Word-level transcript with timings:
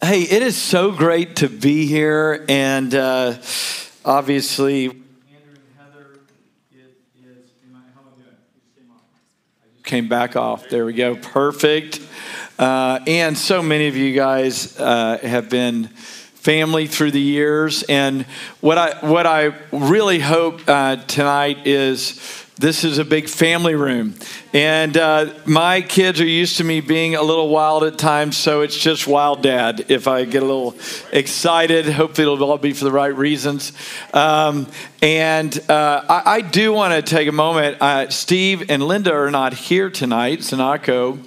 Hey, 0.00 0.22
it 0.22 0.42
is 0.42 0.56
so 0.56 0.92
great 0.92 1.36
to 1.36 1.48
be 1.48 1.84
here, 1.86 2.44
and 2.48 2.94
uh, 2.94 3.34
obviously? 4.04 4.92
Came 9.82 10.08
back 10.08 10.36
off. 10.36 10.68
There 10.68 10.86
we 10.86 10.92
go. 10.92 11.16
Perfect. 11.16 12.00
Uh, 12.60 13.00
and 13.08 13.36
so 13.36 13.60
many 13.60 13.88
of 13.88 13.96
you 13.96 14.14
guys 14.14 14.78
uh, 14.78 15.18
have 15.20 15.50
been 15.50 15.88
family 15.88 16.86
through 16.86 17.10
the 17.10 17.20
years, 17.20 17.82
and 17.82 18.22
what 18.60 18.78
I 18.78 19.04
what 19.04 19.26
I 19.26 19.52
really 19.72 20.20
hope 20.20 20.60
uh, 20.68 20.96
tonight 21.06 21.66
is 21.66 22.46
this 22.58 22.82
is 22.82 22.98
a 22.98 23.04
big 23.04 23.28
family 23.28 23.76
room. 23.76 24.14
And 24.52 24.96
uh, 24.96 25.32
my 25.46 25.80
kids 25.80 26.20
are 26.20 26.26
used 26.26 26.56
to 26.56 26.64
me 26.64 26.80
being 26.80 27.14
a 27.14 27.22
little 27.22 27.48
wild 27.48 27.84
at 27.84 27.98
times, 27.98 28.36
so 28.36 28.62
it's 28.62 28.76
just 28.76 29.06
wild 29.06 29.42
dad 29.42 29.86
if 29.88 30.08
I 30.08 30.24
get 30.24 30.42
a 30.42 30.46
little 30.46 30.74
excited. 31.12 31.86
Hopefully, 31.86 32.30
it'll 32.30 32.50
all 32.50 32.58
be 32.58 32.72
for 32.72 32.84
the 32.84 32.90
right 32.90 33.14
reasons. 33.14 33.72
Um, 34.12 34.66
and 35.00 35.56
uh, 35.70 36.04
I, 36.08 36.22
I, 36.24 36.40
do 36.40 36.72
want 36.72 36.94
to 36.94 37.02
take 37.02 37.28
a 37.28 37.32
moment. 37.32 37.80
Uh, 37.80 38.10
Steve 38.10 38.68
and 38.68 38.82
Linda 38.82 39.12
are 39.12 39.30
not 39.30 39.54
here 39.54 39.88
tonight, 39.88 40.40
Sanako. 40.40 41.18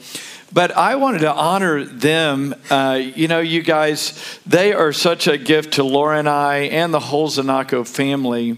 But 0.53 0.75
I 0.75 0.95
wanted 0.97 1.19
to 1.19 1.31
honor 1.33 1.85
them. 1.85 2.53
Uh, 2.69 2.99
you 3.01 3.29
know, 3.29 3.39
you 3.39 3.61
guys, 3.61 4.37
they 4.45 4.73
are 4.73 4.91
such 4.91 5.27
a 5.27 5.37
gift 5.37 5.75
to 5.75 5.83
Laura 5.83 6.19
and 6.19 6.27
I 6.27 6.63
and 6.63 6.93
the 6.93 6.99
whole 6.99 7.29
Zanako 7.29 7.87
family. 7.87 8.57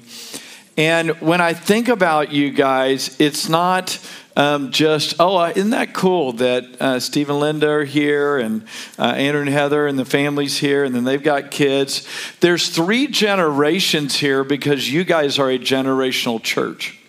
And 0.77 1.11
when 1.21 1.39
I 1.39 1.53
think 1.53 1.87
about 1.87 2.31
you 2.31 2.49
guys, 2.49 3.19
it's 3.19 3.47
not 3.47 3.99
um, 4.35 4.71
just, 4.71 5.15
oh, 5.19 5.37
uh, 5.37 5.53
isn't 5.55 5.69
that 5.69 5.93
cool 5.93 6.33
that 6.33 6.81
uh, 6.81 6.99
Steve 6.99 7.29
and 7.29 7.39
Linda 7.39 7.69
are 7.69 7.83
here 7.83 8.37
and 8.37 8.63
uh, 8.97 9.03
Andrew 9.03 9.41
and 9.41 9.49
Heather 9.49 9.85
and 9.85 9.99
the 9.99 10.05
family's 10.05 10.57
here 10.57 10.83
and 10.83 10.95
then 10.95 11.03
they've 11.03 11.21
got 11.21 11.51
kids. 11.51 12.07
There's 12.39 12.69
three 12.69 13.07
generations 13.07 14.15
here 14.15 14.43
because 14.43 14.91
you 14.91 15.03
guys 15.03 15.37
are 15.37 15.51
a 15.51 15.59
generational 15.59 16.41
church. 16.41 16.99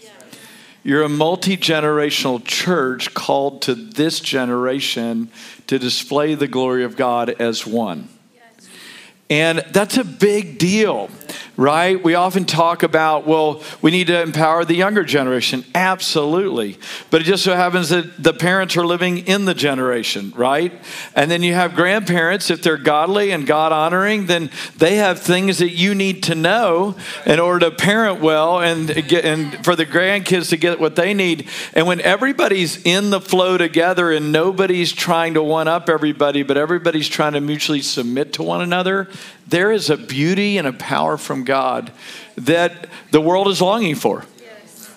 You're 0.83 1.05
a 1.05 1.09
multi 1.09 1.57
generational 1.57 2.45
church 2.45 3.15
called 3.15 3.62
to 3.62 3.75
this 3.75 4.20
generation 4.20 5.31
to 5.69 5.79
display 5.79 6.35
the 6.35 6.47
glory 6.47 6.85
of 6.85 6.95
God 6.95 7.31
as 7.31 7.67
one. 7.67 8.11
And 9.31 9.65
that's 9.70 9.97
a 9.97 10.05
big 10.05 10.59
deal 10.59 11.09
right? 11.57 12.03
We 12.03 12.15
often 12.15 12.45
talk 12.45 12.83
about, 12.83 13.27
well, 13.27 13.63
we 13.83 13.91
need 13.91 14.09
to 14.09 14.23
empower 14.23 14.65
the 14.65 14.75
younger 14.75 15.05
generation. 15.05 15.65
Absolutely. 15.75 16.79
But 17.11 17.21
it 17.21 17.25
just 17.25 17.45
so 17.45 17.55
happens 17.55 17.89
that 17.91 18.23
the 18.23 18.33
parents 18.33 18.77
are 18.77 18.87
living 18.87 19.19
in 19.27 19.45
the 19.45 19.55
generation, 19.55 20.33
right? 20.37 20.73
And 21.15 21.31
then 21.31 21.43
you 21.43 21.55
have 21.55 21.75
grandparents, 21.75 22.51
if 22.51 22.63
they're 22.63 22.77
godly 22.77 23.31
and 23.31 23.47
God 23.47 23.73
honoring, 23.73 24.27
then 24.27 24.51
they 24.77 24.97
have 24.97 25.21
things 25.21 25.59
that 25.59 25.71
you 25.71 25.95
need 25.95 26.23
to 26.25 26.35
know 26.35 26.97
in 27.27 27.41
order 27.41 27.71
to 27.71 27.77
parent 27.77 28.21
well 28.21 28.61
and 28.61 28.89
get 29.09 29.25
and 29.25 29.65
for 29.65 29.77
the 29.77 29.87
grandkids 29.87 30.51
to 30.51 30.57
get 30.57 30.81
what 30.81 30.97
they 30.97 31.15
need. 31.15 31.48
And 31.73 31.87
when 31.87 32.01
everybody's 32.01 32.85
in 32.85 33.11
the 33.11 33.21
flow 33.21 33.57
together 33.57 34.11
and 34.13 34.33
nobody's 34.33 34.93
trying 34.93 35.35
to 35.35 35.43
one 35.43 35.69
up 35.69 35.89
everybody, 35.89 36.43
but 36.43 36.57
everybody's 36.57 37.09
trying 37.09 37.33
to 37.33 37.41
mutually 37.41 37.83
submit 37.83 38.35
to 38.35 38.43
one 38.43 38.61
another, 38.61 39.09
there 39.47 39.73
is 39.73 39.91
a 39.91 39.97
beauty 39.97 40.59
and 40.59 40.67
a 40.67 40.73
power 40.73 41.17
from 41.17 41.45
God 41.45 41.92
that 42.37 42.89
the 43.11 43.20
world 43.20 43.48
is 43.48 43.61
longing 43.61 43.95
for. 43.95 44.25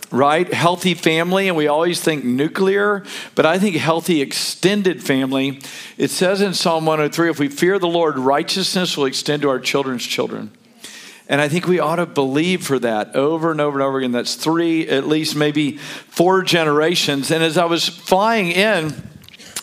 Right? 0.10 0.52
Healthy 0.54 0.94
family, 0.94 1.50
and 1.50 1.58
we 1.58 1.68
always 1.68 2.02
think 2.02 2.24
nuclear, 2.24 3.04
but 3.36 3.46
I 3.46 3.60
think 3.60 3.76
healthy 3.76 4.22
extended 4.22 5.04
family. 5.04 5.60
It 5.98 6.12
says 6.12 6.40
in 6.40 6.54
Psalm 6.54 6.86
103 6.86 7.30
if 7.30 7.40
we 7.40 7.50
fear 7.50 7.78
the 7.78 7.90
Lord, 7.90 8.18
righteousness 8.18 8.96
will 8.96 9.04
extend 9.04 9.42
to 9.42 9.50
our 9.50 9.60
children's 9.60 10.06
children. 10.06 10.52
And 11.30 11.42
I 11.42 11.50
think 11.50 11.68
we 11.68 11.80
ought 11.80 11.98
to 11.98 12.06
believe 12.06 12.66
for 12.66 12.80
that 12.80 13.16
over 13.16 13.52
and 13.52 13.60
over 13.60 13.80
and 13.80 13.84
over 13.84 13.98
again. 13.98 14.14
That's 14.14 14.36
three, 14.36 14.88
at 14.88 15.08
least 15.08 15.36
maybe 15.36 15.76
four 15.76 16.42
generations. 16.42 17.32
And 17.32 17.44
as 17.44 17.58
I 17.58 17.66
was 17.66 17.90
flying 17.90 18.48
in, 18.52 18.94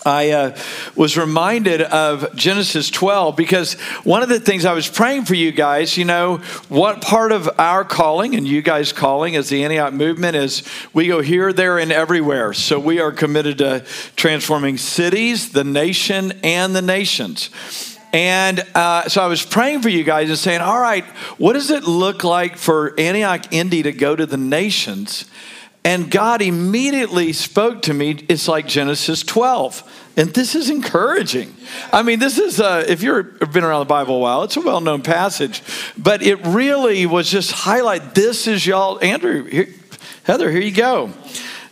I 0.05 0.31
uh, 0.31 0.59
was 0.95 1.17
reminded 1.17 1.81
of 1.81 2.35
Genesis 2.37 2.91
12 2.91 3.37
because 3.37 3.75
one 4.05 4.23
of 4.23 4.29
the 4.29 4.39
things 4.39 4.65
I 4.65 4.75
was 4.75 4.89
praying 4.89 5.25
for 5.25 5.35
you 5.35 5.51
guys, 5.51 5.97
you 5.97 6.05
know, 6.05 6.39
what 6.69 7.01
part 7.01 7.33
of 7.33 7.49
our 7.59 7.85
calling 7.85 8.35
and 8.35 8.47
you 8.47 8.61
guys' 8.61 8.93
calling 8.93 9.35
as 9.35 9.49
the 9.49 9.65
Antioch 9.65 9.95
movement 9.95 10.37
is 10.37 10.63
we 10.93 11.07
go 11.07 11.21
here, 11.21 11.53
there, 11.53 11.79
and 11.79 11.91
everywhere. 11.91 12.53
So 12.53 12.79
we 12.79 13.01
are 13.01 13.13
committed 13.13 13.59
to 13.59 13.85
transforming 14.15 14.77
cities, 14.77 15.53
the 15.53 15.65
nation, 15.65 16.33
and 16.43 16.77
the 16.77 16.83
nations. 16.83 17.51
And 18.13 18.65
uh, 18.77 19.09
so 19.09 19.23
I 19.23 19.27
was 19.27 19.45
praying 19.45 19.83
for 19.83 19.89
you 19.89 20.05
guys 20.05 20.29
and 20.29 20.39
saying, 20.39 20.61
all 20.61 20.79
right, 20.79 21.05
what 21.37 21.55
does 21.55 21.71
it 21.71 21.83
look 21.83 22.23
like 22.23 22.59
for 22.59 22.95
Antioch 23.01 23.53
Indy 23.53 23.83
to 23.83 23.93
go 23.93 24.15
to 24.15 24.25
the 24.25 24.37
nations? 24.37 25.25
And 25.85 26.11
God 26.11 26.41
immediately 26.41 27.35
spoke 27.35 27.83
to 27.83 27.95
me. 27.95 28.25
It's 28.29 28.49
like 28.49 28.67
Genesis 28.67 29.23
12. 29.23 30.11
And 30.17 30.31
this 30.31 30.55
is 30.55 30.71
encouraging. 30.71 31.55
I 31.93 32.03
mean, 32.03 32.21
this 32.21 32.39
is, 32.39 32.59
uh, 32.59 32.85
if 32.89 33.03
you've 33.03 33.53
been 33.53 33.65
around 33.65 33.81
the 33.81 33.87
Bible 33.87 34.17
a 34.17 34.21
while, 34.21 34.45
it's 34.45 34.57
a 34.57 34.61
well 34.61 34.81
known 34.81 35.03
passage. 35.03 35.63
But 35.99 36.23
it 36.23 36.45
really 36.47 37.05
was 37.05 37.31
just 37.31 37.53
highlight 37.53 38.15
this 38.15 38.47
is 38.47 38.67
y'all, 38.67 38.99
Andrew, 39.03 39.45
here, 39.45 39.69
Heather, 40.23 40.51
here 40.51 40.63
you 40.63 40.73
go. 40.73 41.13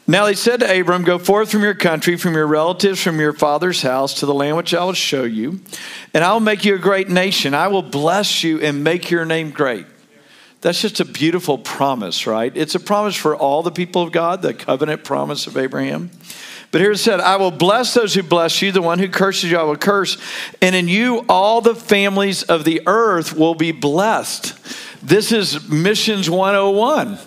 Now 0.06 0.27
he 0.27 0.34
said 0.34 0.61
to 0.61 0.81
Abram, 0.81 1.05
Go 1.05 1.19
forth 1.19 1.50
from 1.50 1.62
your 1.62 1.75
country, 1.75 2.17
from 2.17 2.34
your 2.34 2.47
relatives, 2.47 3.00
from 3.00 3.21
your 3.21 3.33
father's 3.33 3.81
house, 3.83 4.15
to 4.21 4.27
the 4.27 4.34
land 4.34 4.56
which 4.56 4.75
I 4.75 4.84
will 4.84 4.93
show 4.93 5.23
you, 5.23 5.61
and 6.12 6.25
I 6.25 6.33
will 6.33 6.41
make 6.41 6.65
you 6.65 6.75
a 6.75 6.79
great 6.79 7.09
nation. 7.09 7.55
I 7.55 7.69
will 7.69 7.83
bless 7.83 8.43
you 8.43 8.61
and 8.61 8.83
make 8.83 9.11
your 9.11 9.25
name 9.25 9.53
great. 9.53 9.87
That's 10.62 10.81
just 10.81 11.00
a 11.00 11.05
beautiful 11.05 11.59
promise, 11.59 12.27
right? 12.27 12.56
It's 12.56 12.77
a 12.77 12.81
promise 12.81 13.17
for 13.17 13.37
all 13.37 13.65
the 13.65 13.73
people 13.73 14.03
of 14.03 14.12
God, 14.12 14.43
the 14.43 14.55
covenant 14.55 15.03
promise 15.03 15.49
of 15.49 15.56
Abraham. 15.56 16.11
But 16.71 16.81
here 16.81 16.93
it 16.93 16.99
said, 16.99 17.21
I 17.21 17.37
will 17.37 17.50
bless 17.50 17.95
those 17.95 18.15
who 18.15 18.23
bless 18.23 18.62
you, 18.62 18.71
the 18.71 18.81
one 18.81 19.00
who 19.00 19.09
curses 19.09 19.50
you, 19.50 19.59
I 19.59 19.65
will 19.65 19.77
curse. 19.77 20.17
And 20.62 20.75
in 20.75 20.87
you, 20.87 21.25
all 21.28 21.61
the 21.61 21.75
families 21.75 22.45
of 22.45 22.65
the 22.65 22.81
earth 22.87 23.37
will 23.37 23.56
be 23.56 23.73
blessed. 23.73 24.55
This 25.03 25.33
is 25.33 25.69
Missions 25.69 26.31
101 26.31 27.19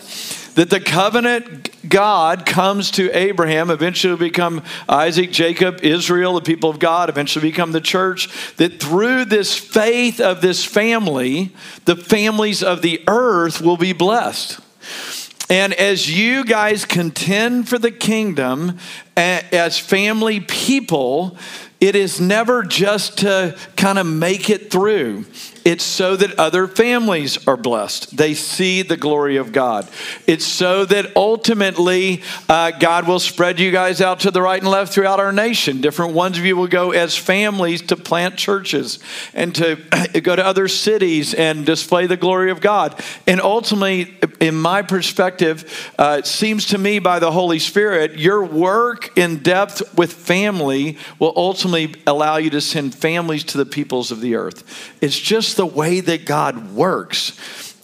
that 0.56 0.70
the 0.70 0.80
covenant 0.80 1.70
God 1.90 2.46
comes 2.46 2.92
to 2.92 3.10
Abraham, 3.18 3.70
eventually 3.70 4.16
become 4.18 4.64
Isaac, 4.88 5.32
Jacob, 5.32 5.84
Israel, 5.84 6.36
the 6.36 6.42
people 6.42 6.70
of 6.70 6.80
God, 6.80 7.10
eventually 7.10 7.50
become 7.50 7.72
the 7.72 7.82
church, 7.82 8.30
that 8.58 8.80
through 8.80 9.26
this 9.26 9.58
faith 9.58 10.20
of 10.20 10.42
this 10.42 10.64
family, 10.64 11.54
the 11.86 11.96
families 11.96 12.64
of 12.64 12.82
the 12.82 13.04
earth 13.08 13.62
will 13.62 13.78
be 13.78 13.94
blessed. 13.94 14.60
And 15.50 15.74
as 15.74 16.10
you 16.10 16.44
guys 16.44 16.86
contend 16.86 17.70
for 17.70 17.78
the 17.78 17.92
kingdom 17.92 18.80
as 19.16 19.78
family 19.78 20.40
people, 20.40 21.38
it 21.86 21.96
is 21.96 22.20
never 22.20 22.64
just 22.64 23.20
to 23.20 23.56
kind 23.76 24.00
of 24.00 24.08
make 24.08 24.50
it 24.50 24.72
through. 24.72 25.26
It's 25.66 25.84
so 25.84 26.16
that 26.16 26.38
other 26.38 26.68
families 26.68 27.48
are 27.48 27.58
blessed. 27.58 28.16
They 28.16 28.36
see 28.36 28.84
the 28.84 28.98
glory 28.98 29.38
of 29.38 29.52
God. 29.52 29.90
It's 30.28 30.46
so 30.46 30.86
that 30.86 31.16
ultimately 31.16 32.22
uh, 32.48 32.70
God 32.70 33.08
will 33.08 33.18
spread 33.20 33.60
you 33.60 33.72
guys 33.72 34.00
out 34.00 34.20
to 34.22 34.32
the 34.32 34.44
right 34.44 34.62
and 34.62 34.70
left 34.70 34.94
throughout 34.94 35.20
our 35.20 35.32
nation. 35.32 35.82
Different 35.82 36.14
ones 36.14 36.38
of 36.38 36.46
you 36.46 36.56
will 36.56 36.68
go 36.68 36.92
as 36.92 37.18
families 37.18 37.82
to 37.84 37.96
plant 37.96 38.38
churches 38.38 39.00
and 39.34 39.56
to 39.56 39.78
go 40.22 40.36
to 40.36 40.46
other 40.46 40.68
cities 40.68 41.34
and 41.34 41.66
display 41.66 42.06
the 42.06 42.16
glory 42.16 42.52
of 42.52 42.62
God. 42.62 43.04
And 43.26 43.42
ultimately, 43.42 44.16
in 44.40 44.54
my 44.54 44.84
perspective, 44.84 45.92
uh, 45.98 46.18
it 46.20 46.28
seems 46.28 46.68
to 46.68 46.78
me 46.78 47.00
by 47.00 47.18
the 47.18 47.32
Holy 47.32 47.58
Spirit, 47.58 48.20
your 48.20 48.44
work 48.44 49.18
in 49.18 49.40
depth 49.40 49.98
with 49.98 50.14
family 50.14 51.00
will 51.18 51.34
ultimately 51.36 51.75
allow 52.08 52.38
you 52.38 52.50
to 52.52 52.62
send 52.62 52.94
families 52.94 53.44
to 53.46 53.58
the 53.58 53.66
peoples 53.66 54.12
of 54.12 54.22
the 54.22 54.36
earth. 54.36 54.94
It's 55.02 55.20
just 55.20 55.58
the 55.58 55.66
way 55.66 56.00
that 56.02 56.26
God 56.26 56.74
works. 56.74 57.40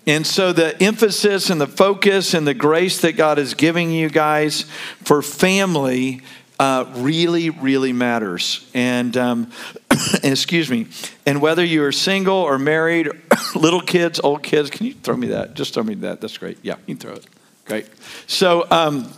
And 0.08 0.26
so, 0.26 0.52
the 0.52 0.82
emphasis 0.82 1.50
and 1.50 1.62
the 1.62 1.68
focus 1.68 2.34
and 2.34 2.48
the 2.48 2.56
grace 2.56 3.02
that 3.02 3.14
God 3.14 3.38
is 3.38 3.54
giving 3.54 3.92
you 3.92 4.10
guys 4.10 4.66
for 5.04 5.22
family 5.22 6.22
uh, 6.60 6.86
really, 6.96 7.50
really 7.50 7.94
matters. 7.94 8.70
And, 8.74 9.16
um, 9.18 9.52
excuse 10.24 10.70
me, 10.70 10.88
and 11.26 11.42
whether 11.42 11.64
you 11.64 11.84
are 11.84 11.92
single 11.92 12.36
or 12.36 12.60
married, 12.60 13.10
little 13.56 13.82
kids, 13.82 14.20
old 14.24 14.44
kids, 14.44 14.70
can 14.70 14.88
you 14.88 14.94
throw 14.94 15.16
me 15.16 15.28
that? 15.28 15.54
Just 15.54 15.74
throw 15.74 15.84
me 15.84 15.96
that. 15.96 16.22
That's 16.22 16.38
great. 16.38 16.58
Yeah, 16.62 16.76
you 16.88 16.96
can 16.96 16.98
throw 16.98 17.14
it. 17.14 17.26
Great. 17.66 17.88
So, 18.28 18.66
um, 18.70 19.12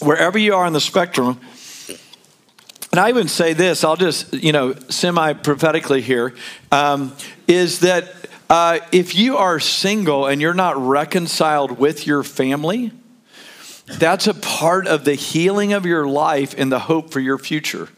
wherever 0.00 0.38
you 0.38 0.54
are 0.54 0.64
on 0.64 0.72
the 0.72 0.80
spectrum, 0.80 1.40
and 2.90 3.00
I 3.00 3.10
even 3.10 3.28
say 3.28 3.52
this, 3.52 3.84
I'll 3.84 3.96
just, 3.96 4.32
you 4.32 4.52
know, 4.52 4.74
semi 4.88 5.34
prophetically 5.34 6.00
here, 6.00 6.34
um, 6.72 7.14
is 7.46 7.80
that 7.80 8.14
uh, 8.48 8.78
if 8.92 9.14
you 9.14 9.36
are 9.36 9.60
single 9.60 10.26
and 10.26 10.40
you're 10.40 10.54
not 10.54 10.76
reconciled 10.78 11.78
with 11.78 12.06
your 12.06 12.22
family, 12.22 12.92
that's 13.86 14.26
a 14.26 14.34
part 14.34 14.86
of 14.86 15.04
the 15.04 15.14
healing 15.14 15.72
of 15.72 15.84
your 15.84 16.06
life 16.06 16.54
and 16.56 16.72
the 16.72 16.78
hope 16.78 17.10
for 17.10 17.20
your 17.20 17.38
future. 17.38 17.88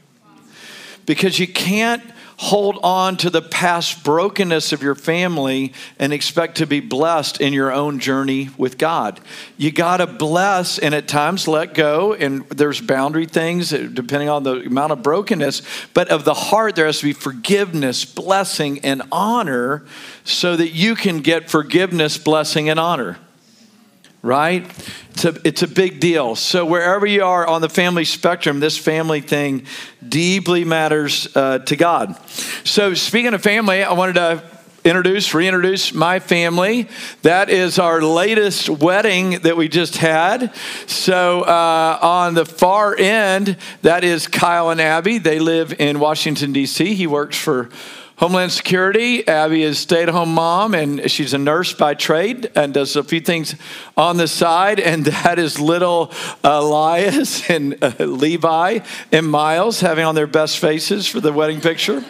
Because 1.06 1.38
you 1.38 1.46
can't 1.46 2.02
hold 2.40 2.78
on 2.82 3.18
to 3.18 3.28
the 3.28 3.42
past 3.42 4.02
brokenness 4.02 4.72
of 4.72 4.82
your 4.82 4.94
family 4.94 5.74
and 5.98 6.10
expect 6.10 6.56
to 6.56 6.66
be 6.66 6.80
blessed 6.80 7.38
in 7.38 7.52
your 7.52 7.70
own 7.70 7.98
journey 7.98 8.48
with 8.56 8.78
God. 8.78 9.20
You 9.58 9.70
got 9.70 9.98
to 9.98 10.06
bless 10.06 10.78
and 10.78 10.94
at 10.94 11.06
times 11.06 11.46
let 11.46 11.74
go, 11.74 12.14
and 12.14 12.48
there's 12.48 12.80
boundary 12.80 13.26
things 13.26 13.68
depending 13.68 14.30
on 14.30 14.42
the 14.42 14.60
amount 14.60 14.92
of 14.92 15.02
brokenness. 15.02 15.60
But 15.92 16.08
of 16.08 16.24
the 16.24 16.32
heart, 16.32 16.76
there 16.76 16.86
has 16.86 17.00
to 17.00 17.04
be 17.04 17.12
forgiveness, 17.12 18.06
blessing, 18.06 18.78
and 18.86 19.02
honor 19.12 19.84
so 20.24 20.56
that 20.56 20.70
you 20.70 20.94
can 20.94 21.20
get 21.20 21.50
forgiveness, 21.50 22.16
blessing, 22.16 22.70
and 22.70 22.80
honor 22.80 23.18
right? 24.22 24.66
It's 25.10 25.24
a, 25.24 25.36
it's 25.44 25.62
a 25.62 25.68
big 25.68 26.00
deal. 26.00 26.34
So, 26.36 26.64
wherever 26.64 27.06
you 27.06 27.24
are 27.24 27.46
on 27.46 27.60
the 27.60 27.68
family 27.68 28.04
spectrum, 28.04 28.60
this 28.60 28.76
family 28.76 29.20
thing 29.20 29.66
deeply 30.06 30.64
matters 30.64 31.28
uh, 31.36 31.58
to 31.60 31.76
God. 31.76 32.16
So, 32.64 32.94
speaking 32.94 33.34
of 33.34 33.42
family, 33.42 33.82
I 33.82 33.92
wanted 33.92 34.14
to 34.14 34.42
introduce, 34.84 35.34
reintroduce 35.34 35.92
my 35.92 36.20
family. 36.20 36.88
That 37.22 37.50
is 37.50 37.78
our 37.78 38.00
latest 38.00 38.68
wedding 38.68 39.40
that 39.40 39.56
we 39.56 39.68
just 39.68 39.96
had. 39.96 40.54
So, 40.86 41.42
uh, 41.42 41.98
on 42.00 42.34
the 42.34 42.46
far 42.46 42.96
end, 42.96 43.56
that 43.82 44.04
is 44.04 44.26
Kyle 44.26 44.70
and 44.70 44.80
Abby. 44.80 45.18
They 45.18 45.38
live 45.38 45.78
in 45.78 45.98
Washington, 45.98 46.52
D.C., 46.52 46.94
he 46.94 47.06
works 47.06 47.36
for 47.36 47.68
Homeland 48.20 48.52
Security. 48.52 49.26
Abby 49.26 49.62
is 49.62 49.78
stay-at-home 49.78 50.34
mom, 50.34 50.74
and 50.74 51.10
she's 51.10 51.32
a 51.32 51.38
nurse 51.38 51.72
by 51.72 51.94
trade, 51.94 52.50
and 52.54 52.74
does 52.74 52.94
a 52.94 53.02
few 53.02 53.20
things 53.20 53.54
on 53.96 54.18
the 54.18 54.28
side. 54.28 54.78
And 54.78 55.06
that 55.24 55.38
is 55.38 55.58
little 55.58 56.12
Elias 56.44 57.48
and 57.50 57.82
uh, 57.82 57.94
Levi 57.98 58.80
and 59.10 59.26
Miles 59.26 59.80
having 59.80 60.04
on 60.04 60.14
their 60.14 60.26
best 60.26 60.58
faces 60.58 61.06
for 61.06 61.20
the 61.20 61.32
wedding 61.32 61.62
picture. 61.62 62.04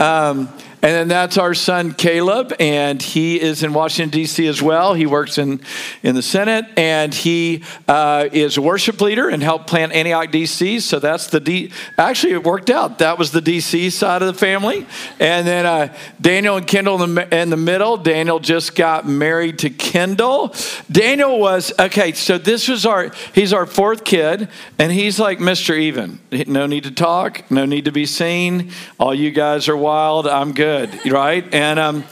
Um, 0.00 0.52
and 0.82 0.92
then 0.92 1.08
that's 1.08 1.36
our 1.36 1.52
son 1.52 1.92
Caleb, 1.92 2.54
and 2.58 3.02
he 3.02 3.38
is 3.38 3.62
in 3.62 3.74
Washington, 3.74 4.08
D.C. 4.10 4.46
as 4.46 4.62
well. 4.62 4.94
He 4.94 5.04
works 5.04 5.36
in, 5.36 5.60
in 6.02 6.14
the 6.14 6.22
Senate, 6.22 6.64
and 6.74 7.12
he 7.12 7.64
uh, 7.86 8.30
is 8.32 8.56
a 8.56 8.62
worship 8.62 8.98
leader 9.02 9.28
and 9.28 9.42
helped 9.42 9.66
plant 9.66 9.92
Antioch, 9.92 10.30
D.C. 10.30 10.80
So 10.80 10.98
that's 10.98 11.26
the 11.26 11.38
D. 11.38 11.70
Actually, 11.98 12.32
it 12.32 12.44
worked 12.44 12.70
out. 12.70 12.98
That 12.98 13.18
was 13.18 13.30
the 13.30 13.42
D.C. 13.42 13.90
side 13.90 14.22
of 14.22 14.28
the 14.28 14.38
family. 14.38 14.86
And 15.18 15.46
then 15.46 15.66
uh, 15.66 15.94
Daniel 16.18 16.56
and 16.56 16.66
Kendall 16.66 17.02
in 17.02 17.14
the, 17.14 17.36
in 17.36 17.50
the 17.50 17.58
middle. 17.58 17.98
Daniel 17.98 18.38
just 18.38 18.74
got 18.74 19.06
married 19.06 19.58
to 19.58 19.68
Kendall. 19.68 20.54
Daniel 20.90 21.38
was, 21.38 21.74
okay, 21.78 22.12
so 22.12 22.38
this 22.38 22.68
was 22.68 22.86
our, 22.86 23.12
he's 23.34 23.52
our 23.52 23.66
fourth 23.66 24.04
kid, 24.04 24.48
and 24.78 24.90
he's 24.90 25.18
like 25.20 25.40
Mr. 25.40 25.78
Even. 25.78 26.20
No 26.46 26.66
need 26.66 26.84
to 26.84 26.90
talk, 26.90 27.50
no 27.50 27.66
need 27.66 27.84
to 27.84 27.92
be 27.92 28.06
seen. 28.06 28.70
All 28.98 29.14
you 29.14 29.30
guys 29.30 29.68
are 29.68 29.76
wild. 29.76 30.26
I'm 30.26 30.54
good 30.54 30.69
good, 30.70 31.12
right? 31.12 31.44
And 31.52 31.78
um, 31.78 32.04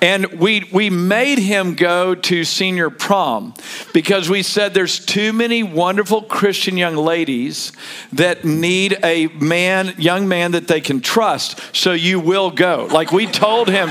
and 0.00 0.26
we 0.40 0.68
we 0.72 0.90
made 0.90 1.38
him 1.38 1.74
go 1.74 2.14
to 2.14 2.44
senior 2.44 2.90
prom 2.90 3.54
because 3.92 4.30
we 4.30 4.42
said 4.42 4.72
there's 4.72 5.04
too 5.04 5.32
many 5.32 5.62
wonderful 5.62 6.22
Christian 6.22 6.76
young 6.76 6.96
ladies 6.96 7.72
that 8.12 8.44
need 8.44 8.98
a 9.04 9.26
man, 9.28 9.94
young 9.98 10.28
man 10.28 10.52
that 10.52 10.68
they 10.68 10.80
can 10.80 11.00
trust. 11.00 11.60
So 11.74 11.92
you 11.92 12.20
will 12.20 12.50
go. 12.50 12.88
Like 12.90 13.12
we 13.12 13.26
told 13.26 13.68
him, 13.68 13.90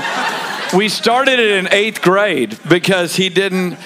we 0.76 0.88
started 0.88 1.38
it 1.38 1.58
in 1.58 1.72
eighth 1.72 2.02
grade 2.02 2.58
because 2.68 3.14
he 3.16 3.28
didn't 3.28 3.78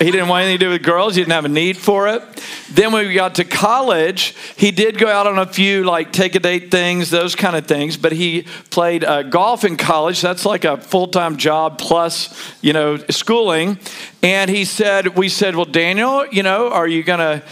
he 0.00 0.10
didn't 0.10 0.28
want 0.28 0.44
anything 0.44 0.58
to 0.60 0.64
do 0.64 0.70
with 0.70 0.82
girls. 0.82 1.14
He 1.14 1.20
didn't 1.20 1.34
have 1.34 1.44
a 1.44 1.48
need 1.48 1.76
for 1.76 2.08
it. 2.08 2.22
Then 2.70 2.90
when 2.90 3.06
we 3.06 3.12
got 3.12 3.34
to 3.34 3.44
college, 3.44 4.34
he 4.56 4.70
did 4.70 4.96
go 4.96 5.08
out 5.08 5.26
on 5.26 5.38
a 5.38 5.44
few 5.44 5.84
like 5.84 6.10
take 6.10 6.34
a 6.34 6.40
date 6.40 6.70
things, 6.70 7.10
those 7.10 7.34
kind 7.34 7.54
of 7.54 7.66
things. 7.66 7.98
But 7.98 8.12
he 8.12 8.46
played 8.70 9.04
uh, 9.04 9.24
golf 9.24 9.62
in 9.62 9.76
college. 9.76 10.22
That's 10.22 10.46
like 10.46 10.64
a 10.64 10.78
full 10.78 11.08
time 11.08 11.36
job 11.36 11.76
plus, 11.78 12.34
you 12.62 12.72
know, 12.72 12.96
schooling. 13.10 13.78
And 14.22 14.48
he 14.48 14.64
said, 14.64 15.18
we 15.18 15.28
said, 15.28 15.54
well, 15.54 15.66
Daniel, 15.66 16.26
you 16.28 16.42
know, 16.42 16.70
are 16.70 16.88
you 16.88 17.02
gonna? 17.02 17.42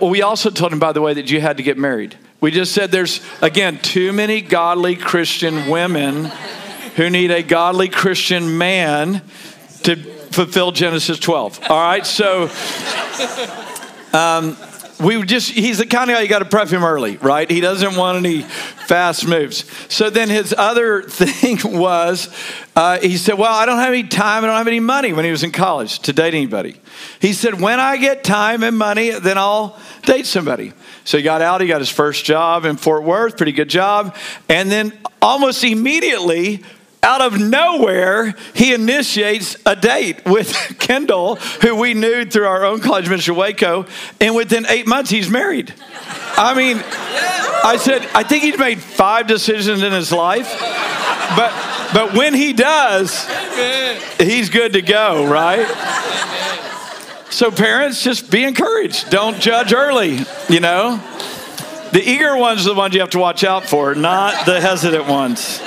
We 0.00 0.20
also 0.20 0.50
told 0.50 0.74
him, 0.74 0.78
by 0.78 0.92
the 0.92 1.00
way, 1.00 1.14
that 1.14 1.30
you 1.30 1.40
had 1.40 1.56
to 1.56 1.62
get 1.62 1.78
married. 1.78 2.18
We 2.42 2.50
just 2.50 2.72
said 2.72 2.90
there's 2.90 3.22
again 3.40 3.78
too 3.78 4.12
many 4.12 4.42
godly 4.42 4.94
Christian 4.94 5.70
women 5.70 6.26
who 6.96 7.08
need 7.08 7.30
a 7.30 7.42
godly 7.42 7.88
Christian 7.88 8.58
man 8.58 9.22
to 9.84 10.17
fulfill 10.30 10.72
Genesis 10.72 11.18
12. 11.18 11.70
All 11.70 11.80
right, 11.80 12.06
so 12.06 12.50
um, 14.12 14.56
we 15.00 15.22
just, 15.22 15.50
he's 15.50 15.78
the 15.78 15.86
kind 15.86 16.10
of 16.10 16.16
guy 16.16 16.22
you 16.22 16.28
got 16.28 16.40
to 16.40 16.44
prep 16.44 16.68
him 16.68 16.84
early, 16.84 17.16
right? 17.18 17.48
He 17.48 17.60
doesn't 17.60 17.96
want 17.96 18.18
any 18.18 18.42
fast 18.42 19.26
moves. 19.26 19.64
So 19.92 20.10
then 20.10 20.28
his 20.28 20.54
other 20.56 21.02
thing 21.08 21.58
was, 21.64 22.34
uh, 22.74 22.98
he 22.98 23.16
said, 23.16 23.38
Well, 23.38 23.52
I 23.52 23.66
don't 23.66 23.78
have 23.78 23.92
any 23.92 24.04
time, 24.04 24.44
I 24.44 24.48
don't 24.48 24.56
have 24.56 24.66
any 24.66 24.80
money 24.80 25.12
when 25.12 25.24
he 25.24 25.30
was 25.30 25.44
in 25.44 25.52
college 25.52 26.00
to 26.00 26.12
date 26.12 26.34
anybody. 26.34 26.80
He 27.20 27.32
said, 27.32 27.60
When 27.60 27.78
I 27.80 27.96
get 27.96 28.24
time 28.24 28.62
and 28.62 28.76
money, 28.76 29.10
then 29.10 29.38
I'll 29.38 29.78
date 30.02 30.26
somebody. 30.26 30.72
So 31.04 31.16
he 31.16 31.22
got 31.22 31.42
out, 31.42 31.60
he 31.60 31.66
got 31.66 31.80
his 31.80 31.90
first 31.90 32.24
job 32.24 32.64
in 32.64 32.76
Fort 32.76 33.04
Worth, 33.04 33.36
pretty 33.36 33.52
good 33.52 33.70
job. 33.70 34.16
And 34.48 34.70
then 34.70 34.92
almost 35.22 35.64
immediately, 35.64 36.64
out 37.02 37.20
of 37.20 37.38
nowhere, 37.40 38.34
he 38.54 38.74
initiates 38.74 39.56
a 39.64 39.76
date 39.76 40.24
with 40.24 40.52
Kendall, 40.78 41.36
who 41.36 41.76
we 41.76 41.94
knew 41.94 42.24
through 42.24 42.46
our 42.46 42.64
own 42.64 42.80
college 42.80 43.08
ministry, 43.08 43.34
Waco. 43.34 43.86
And 44.20 44.34
within 44.34 44.66
eight 44.68 44.86
months, 44.86 45.10
he's 45.10 45.30
married. 45.30 45.74
I 46.36 46.54
mean, 46.54 46.76
I 47.64 47.76
said, 47.80 48.06
I 48.14 48.22
think 48.22 48.42
he's 48.42 48.58
made 48.58 48.80
five 48.80 49.26
decisions 49.26 49.82
in 49.82 49.92
his 49.92 50.12
life. 50.12 50.48
But, 51.36 51.52
but 51.92 52.14
when 52.14 52.34
he 52.34 52.52
does, 52.52 53.26
he's 54.18 54.50
good 54.50 54.72
to 54.74 54.82
go, 54.82 55.26
right? 55.26 55.66
So, 57.30 57.50
parents, 57.50 58.02
just 58.02 58.30
be 58.30 58.42
encouraged. 58.42 59.10
Don't 59.10 59.38
judge 59.38 59.72
early, 59.72 60.20
you 60.48 60.60
know? 60.60 60.96
The 61.92 62.02
eager 62.02 62.36
ones 62.36 62.66
are 62.66 62.70
the 62.70 62.74
ones 62.74 62.94
you 62.94 63.00
have 63.00 63.10
to 63.10 63.18
watch 63.18 63.44
out 63.44 63.66
for, 63.66 63.94
not 63.94 64.46
the 64.46 64.60
hesitant 64.60 65.06
ones. 65.06 65.60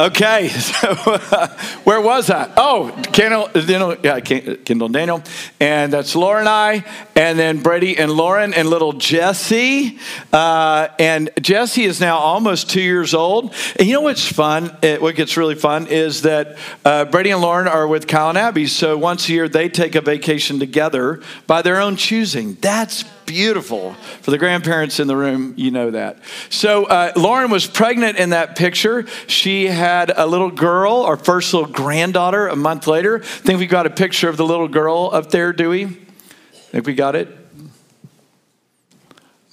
Okay, 0.00 0.46
so 0.48 0.90
uh, 1.06 1.48
where 1.82 2.00
was 2.00 2.30
I? 2.30 2.48
Oh, 2.56 2.96
Kendall, 3.12 3.48
Kendall, 3.48 3.96
yeah, 4.04 4.20
Kendall 4.20 4.88
Daniel, 4.88 5.24
and 5.58 5.92
that's 5.92 6.14
Laura 6.14 6.38
and 6.38 6.48
I, 6.48 6.84
and 7.16 7.36
then 7.36 7.62
Brady 7.62 7.98
and 7.98 8.12
Lauren 8.12 8.54
and 8.54 8.70
little 8.70 8.92
Jesse, 8.92 9.98
uh, 10.32 10.86
and 11.00 11.30
Jesse 11.40 11.82
is 11.82 12.00
now 12.00 12.16
almost 12.16 12.70
two 12.70 12.80
years 12.80 13.12
old. 13.12 13.52
And 13.76 13.88
you 13.88 13.94
know 13.94 14.02
what's 14.02 14.24
fun? 14.24 14.76
It, 14.82 15.02
what 15.02 15.16
gets 15.16 15.36
really 15.36 15.56
fun 15.56 15.88
is 15.88 16.22
that 16.22 16.58
uh, 16.84 17.06
Brady 17.06 17.30
and 17.30 17.40
Lauren 17.40 17.66
are 17.66 17.88
with 17.88 18.06
Kyle 18.06 18.28
and 18.28 18.38
Abby, 18.38 18.68
so 18.68 18.96
once 18.96 19.28
a 19.28 19.32
year 19.32 19.48
they 19.48 19.68
take 19.68 19.96
a 19.96 20.00
vacation 20.00 20.60
together 20.60 21.20
by 21.48 21.60
their 21.60 21.80
own 21.80 21.96
choosing. 21.96 22.54
That's 22.60 23.02
beautiful. 23.28 23.92
For 24.22 24.30
the 24.32 24.38
grandparents 24.38 24.98
in 24.98 25.06
the 25.06 25.16
room, 25.16 25.54
you 25.56 25.70
know 25.70 25.92
that. 25.92 26.18
So 26.50 26.86
uh, 26.86 27.12
Lauren 27.14 27.50
was 27.50 27.66
pregnant 27.66 28.18
in 28.18 28.30
that 28.30 28.56
picture. 28.56 29.06
She 29.26 29.66
had 29.66 30.10
a 30.10 30.26
little 30.26 30.50
girl, 30.50 31.02
our 31.02 31.16
first 31.16 31.52
little 31.54 31.70
granddaughter, 31.70 32.48
a 32.48 32.56
month 32.56 32.86
later. 32.86 33.20
I 33.20 33.24
think 33.24 33.60
we 33.60 33.66
got 33.66 33.86
a 33.86 33.90
picture 33.90 34.28
of 34.28 34.36
the 34.36 34.44
little 34.44 34.68
girl 34.68 35.10
up 35.12 35.30
there, 35.30 35.52
do 35.52 35.70
we? 35.70 35.84
Think 35.84 36.86
we 36.86 36.94
got 36.94 37.14
it? 37.14 37.28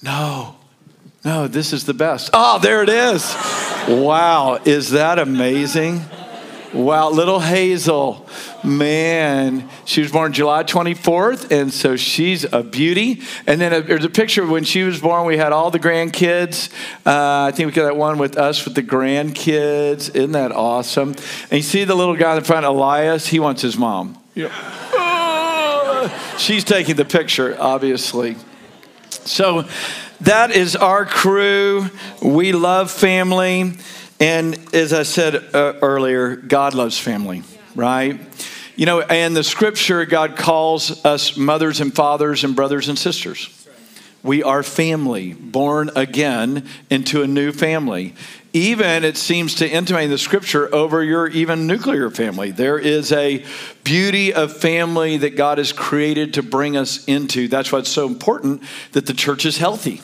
No. 0.02 0.56
No, 1.24 1.48
this 1.48 1.72
is 1.72 1.84
the 1.84 1.94
best. 1.94 2.30
Oh, 2.32 2.58
there 2.60 2.82
it 2.82 2.88
is. 2.88 3.34
Wow, 3.88 4.60
is 4.64 4.90
that 4.90 5.18
amazing? 5.18 6.00
Wow, 6.72 7.10
little 7.10 7.40
Hazel, 7.40 8.28
man, 8.64 9.68
she 9.84 10.00
was 10.00 10.12
born 10.12 10.32
July 10.32 10.64
24th, 10.64 11.50
and 11.50 11.72
so 11.72 11.96
she's 11.96 12.44
a 12.44 12.62
beauty. 12.62 13.22
And 13.46 13.60
then 13.60 13.72
uh, 13.72 13.80
there's 13.80 14.04
a 14.04 14.10
picture 14.10 14.42
of 14.42 14.50
when 14.50 14.64
she 14.64 14.82
was 14.82 15.00
born. 15.00 15.26
We 15.26 15.36
had 15.36 15.52
all 15.52 15.70
the 15.70 15.78
grandkids. 15.78 16.70
Uh, 17.06 17.46
I 17.46 17.52
think 17.52 17.66
we 17.66 17.72
got 17.72 17.84
that 17.84 17.96
one 17.96 18.18
with 18.18 18.36
us 18.36 18.64
with 18.64 18.74
the 18.74 18.82
grandkids. 18.82 20.14
Isn't 20.14 20.32
that 20.32 20.52
awesome? 20.52 21.10
And 21.10 21.52
you 21.52 21.62
see 21.62 21.84
the 21.84 21.94
little 21.94 22.16
guy 22.16 22.36
in 22.36 22.44
front, 22.44 22.66
Elias. 22.66 23.26
He 23.26 23.40
wants 23.40 23.62
his 23.62 23.76
mom. 23.76 24.18
Yeah. 24.34 24.50
she's 26.38 26.64
taking 26.64 26.96
the 26.96 27.04
picture, 27.04 27.56
obviously. 27.58 28.36
So 29.10 29.64
that 30.20 30.50
is 30.50 30.76
our 30.76 31.04
crew. 31.04 31.90
We 32.22 32.52
love 32.52 32.90
family. 32.90 33.72
And 34.18 34.58
as 34.74 34.92
I 34.92 35.02
said 35.02 35.36
uh, 35.54 35.74
earlier, 35.82 36.36
God 36.36 36.74
loves 36.74 36.98
family, 36.98 37.42
right? 37.76 38.18
You 38.74 38.86
know, 38.86 39.00
and 39.00 39.36
the 39.36 39.44
scripture, 39.44 40.04
God 40.04 40.36
calls 40.36 41.04
us 41.04 41.36
mothers 41.36 41.80
and 41.80 41.94
fathers 41.94 42.44
and 42.44 42.56
brothers 42.56 42.88
and 42.88 42.98
sisters. 42.98 43.52
We 44.22 44.42
are 44.42 44.62
family, 44.64 45.34
born 45.34 45.90
again 45.94 46.66
into 46.90 47.22
a 47.22 47.28
new 47.28 47.52
family. 47.52 48.14
Even 48.52 49.04
it 49.04 49.16
seems 49.16 49.56
to 49.56 49.68
intimate 49.68 50.04
in 50.04 50.10
the 50.10 50.18
scripture 50.18 50.74
over 50.74 51.04
your 51.04 51.28
even 51.28 51.66
nuclear 51.66 52.10
family. 52.10 52.50
There 52.50 52.78
is 52.78 53.12
a 53.12 53.44
beauty 53.84 54.34
of 54.34 54.56
family 54.56 55.18
that 55.18 55.36
God 55.36 55.58
has 55.58 55.72
created 55.72 56.34
to 56.34 56.42
bring 56.42 56.76
us 56.76 57.04
into. 57.04 57.46
That's 57.46 57.70
why 57.70 57.78
it's 57.78 57.90
so 57.90 58.06
important 58.06 58.62
that 58.92 59.06
the 59.06 59.14
church 59.14 59.46
is 59.46 59.58
healthy 59.58 60.00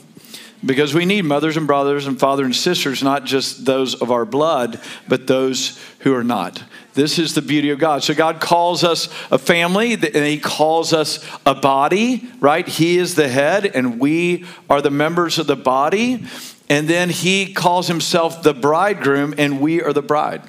because 0.65 0.95
we 0.95 1.05
need 1.05 1.23
mothers 1.23 1.57
and 1.57 1.67
brothers 1.67 2.07
and 2.07 2.19
fathers 2.19 2.47
and 2.47 2.57
sisters, 2.57 3.03
not 3.03 3.25
just 3.25 3.65
those 3.65 3.95
of 3.95 4.11
our 4.11 4.25
blood, 4.25 4.81
but 5.09 5.27
those 5.27 5.81
who 6.01 6.15
are 6.15 6.25
not. 6.25 6.63
This 6.95 7.19
is 7.19 7.35
the 7.35 7.43
beauty 7.43 7.71
of 7.71 7.79
God. 7.79 8.03
So 8.03 8.15
God 8.15 8.41
calls 8.41 8.85
us 8.85 9.09
a 9.31 9.39
family 9.39 9.95
and 9.95 10.27
he 10.27 10.39
calls 10.39 10.93
us 10.93 11.25
a 11.47 11.55
body, 11.55 12.29
right? 12.39 12.69
He 12.69 12.99
is 12.99 13.15
the 13.15 13.29
head 13.29 13.65
and 13.65 13.99
we 13.99 14.45
are 14.69 14.83
the 14.83 14.91
members 14.91 15.39
of 15.39 15.47
the 15.47 15.57
body. 15.57 16.25
And 16.69 16.89
then 16.89 17.11
he 17.11 17.55
calls 17.55 17.89
himself 17.89 18.43
the 18.43 18.55
bridegroom 18.55 19.35
and 19.39 19.61
we 19.61 19.83
are 19.83 19.93
the 19.93 20.03
bride. 20.03 20.43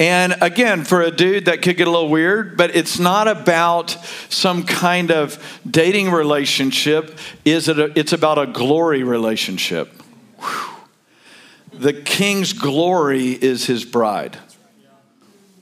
And 0.00 0.36
again, 0.40 0.84
for 0.84 1.02
a 1.02 1.10
dude, 1.10 1.46
that 1.46 1.62
could 1.62 1.76
get 1.76 1.88
a 1.88 1.90
little 1.90 2.08
weird, 2.08 2.56
but 2.56 2.76
it's 2.76 3.00
not 3.00 3.26
about 3.26 3.90
some 4.28 4.62
kind 4.64 5.10
of 5.10 5.60
dating 5.68 6.12
relationship. 6.12 7.18
Is 7.44 7.68
it? 7.68 7.78
A, 7.80 7.98
it's 7.98 8.12
about 8.12 8.38
a 8.38 8.46
glory 8.46 9.02
relationship. 9.02 9.90
Whew. 10.38 10.74
The 11.72 11.92
king's 11.92 12.52
glory 12.52 13.32
is 13.32 13.66
his 13.66 13.84
bride. 13.84 14.38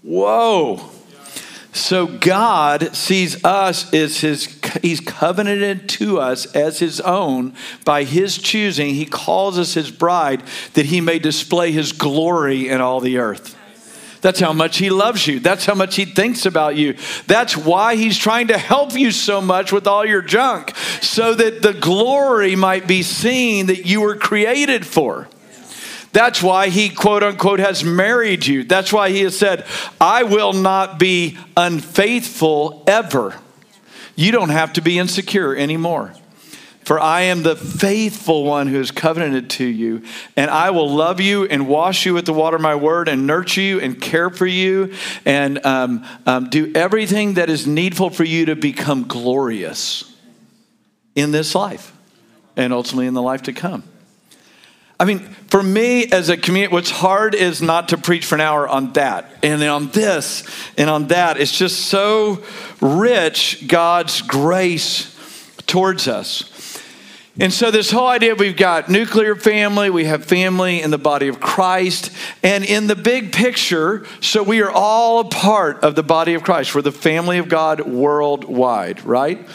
Whoa. 0.07 0.81
So 1.73 2.07
God 2.07 2.95
sees 2.95 3.45
us 3.45 3.93
as 3.93 4.21
his, 4.21 4.57
he's 4.81 5.01
covenanted 5.01 5.89
to 5.91 6.21
us 6.21 6.47
as 6.55 6.79
his 6.79 7.01
own 7.01 7.55
by 7.85 8.05
his 8.05 8.39
choosing. 8.39 8.95
He 8.95 9.05
calls 9.05 9.59
us 9.59 9.75
his 9.75 9.91
bride 9.91 10.45
that 10.75 10.87
he 10.87 11.01
may 11.01 11.19
display 11.19 11.73
his 11.73 11.91
glory 11.91 12.69
in 12.69 12.81
all 12.81 13.01
the 13.01 13.19
earth. 13.19 13.55
That's 14.21 14.39
how 14.39 14.53
much 14.53 14.79
he 14.79 14.91
loves 14.91 15.27
you. 15.27 15.41
That's 15.41 15.67
how 15.67 15.75
much 15.75 15.97
he 15.97 16.05
thinks 16.05 16.47
about 16.47 16.77
you. 16.77 16.97
That's 17.27 17.57
why 17.57 17.97
he's 17.97 18.17
trying 18.17 18.47
to 18.47 18.59
help 18.59 18.95
you 18.95 19.11
so 19.11 19.41
much 19.41 19.73
with 19.73 19.89
all 19.89 20.07
your 20.07 20.23
junk, 20.23 20.75
so 21.03 21.35
that 21.35 21.63
the 21.63 21.75
glory 21.75 22.55
might 22.55 22.87
be 22.87 23.03
seen 23.03 23.67
that 23.67 23.87
you 23.87 24.01
were 24.01 24.17
created 24.17 24.87
for. 24.87 25.29
That's 26.17 26.43
why 26.43 26.71
he, 26.71 26.89
quote 26.89 27.23
unquote, 27.23 27.61
has 27.61 27.85
married 27.85 28.47
you. 28.47 28.65
That's 28.65 28.91
why 28.91 29.11
he 29.11 29.21
has 29.21 29.39
said, 29.39 29.67
I 30.01 30.23
will 30.23 30.55
not 30.55 30.99
be 30.99 31.37
unfaithful 31.59 32.85
ever. 32.87 33.35
You 34.15 34.33
don't 34.33 34.49
have 34.49 34.73
to 34.73 34.81
be 34.81 34.99
insecure 34.99 35.55
anymore. 35.55 36.15
For 36.87 36.99
I 36.99 37.25
am 37.25 37.43
the 37.43 37.55
faithful 37.55 38.45
one 38.45 38.67
who 38.67 38.81
is 38.81 38.91
covenanted 38.91 39.51
to 39.51 39.67
you, 39.67 40.05
and 40.39 40.51
I 40.51 40.71
will 40.71 40.89
love 40.89 41.21
you 41.21 41.45
and 41.45 41.69
wash 41.69 42.07
you 42.07 42.15
with 42.15 42.25
the 42.25 42.33
water 42.33 42.57
of 42.57 42.63
my 42.63 42.77
word 42.77 43.09
and 43.09 43.27
nurture 43.27 43.61
you 43.61 43.81
and 43.83 44.01
care 44.01 44.31
for 44.31 44.47
you 44.47 44.95
and 45.27 45.63
um, 45.67 46.07
um, 46.25 46.49
do 46.49 46.73
everything 46.75 47.35
that 47.35 47.51
is 47.51 47.67
needful 47.67 48.09
for 48.09 48.25
you 48.25 48.47
to 48.47 48.57
become 48.57 49.07
glorious 49.07 50.11
in 51.15 51.31
this 51.31 51.55
life 51.55 51.95
and 52.57 52.73
ultimately 52.73 53.07
in 53.07 53.13
the 53.13 53.21
life 53.21 53.43
to 53.43 53.53
come. 53.53 53.83
I 54.99 55.05
mean, 55.05 55.21
for 55.49 55.63
me 55.63 56.07
as 56.07 56.31
a 56.31 56.37
community, 56.37 56.73
what's 56.73 56.91
hard 56.91 57.35
is 57.35 57.61
not 57.61 57.91
to 57.91 57.99
preach 57.99 58.25
for 58.25 58.37
an 58.37 58.41
hour 58.41 58.67
on 58.67 58.95
that 58.95 59.31
and 59.43 59.63
on 59.63 59.89
this 59.91 60.43
and 60.79 60.89
on 60.89 61.09
that. 61.09 61.39
It's 61.39 61.57
just 61.57 61.87
so 61.87 62.43
rich, 62.81 63.69
God's 63.69 64.23
grace 64.23 65.15
towards 65.67 66.09
us. 66.09 66.53
And 67.39 67.53
so, 67.53 67.71
this 67.71 67.91
whole 67.91 68.07
idea 68.07 68.35
we've 68.35 68.57
got 68.57 68.89
nuclear 68.89 69.37
family, 69.37 69.91
we 69.91 70.07
have 70.07 70.25
family 70.25 70.81
in 70.81 70.91
the 70.91 70.97
body 70.97 71.29
of 71.29 71.39
Christ, 71.39 72.11
and 72.43 72.65
in 72.65 72.87
the 72.87 72.97
big 72.97 73.31
picture, 73.31 74.07
so 74.23 74.43
we 74.43 74.63
are 74.63 74.71
all 74.71 75.21
a 75.21 75.25
part 75.29 75.85
of 75.85 75.95
the 75.95 76.03
body 76.03 76.33
of 76.33 76.43
Christ. 76.43 76.75
We're 76.75 76.81
the 76.81 76.93
family 76.93 77.37
of 77.37 77.51
God 77.51 77.83
worldwide, 77.83 79.05
right? 79.05 79.47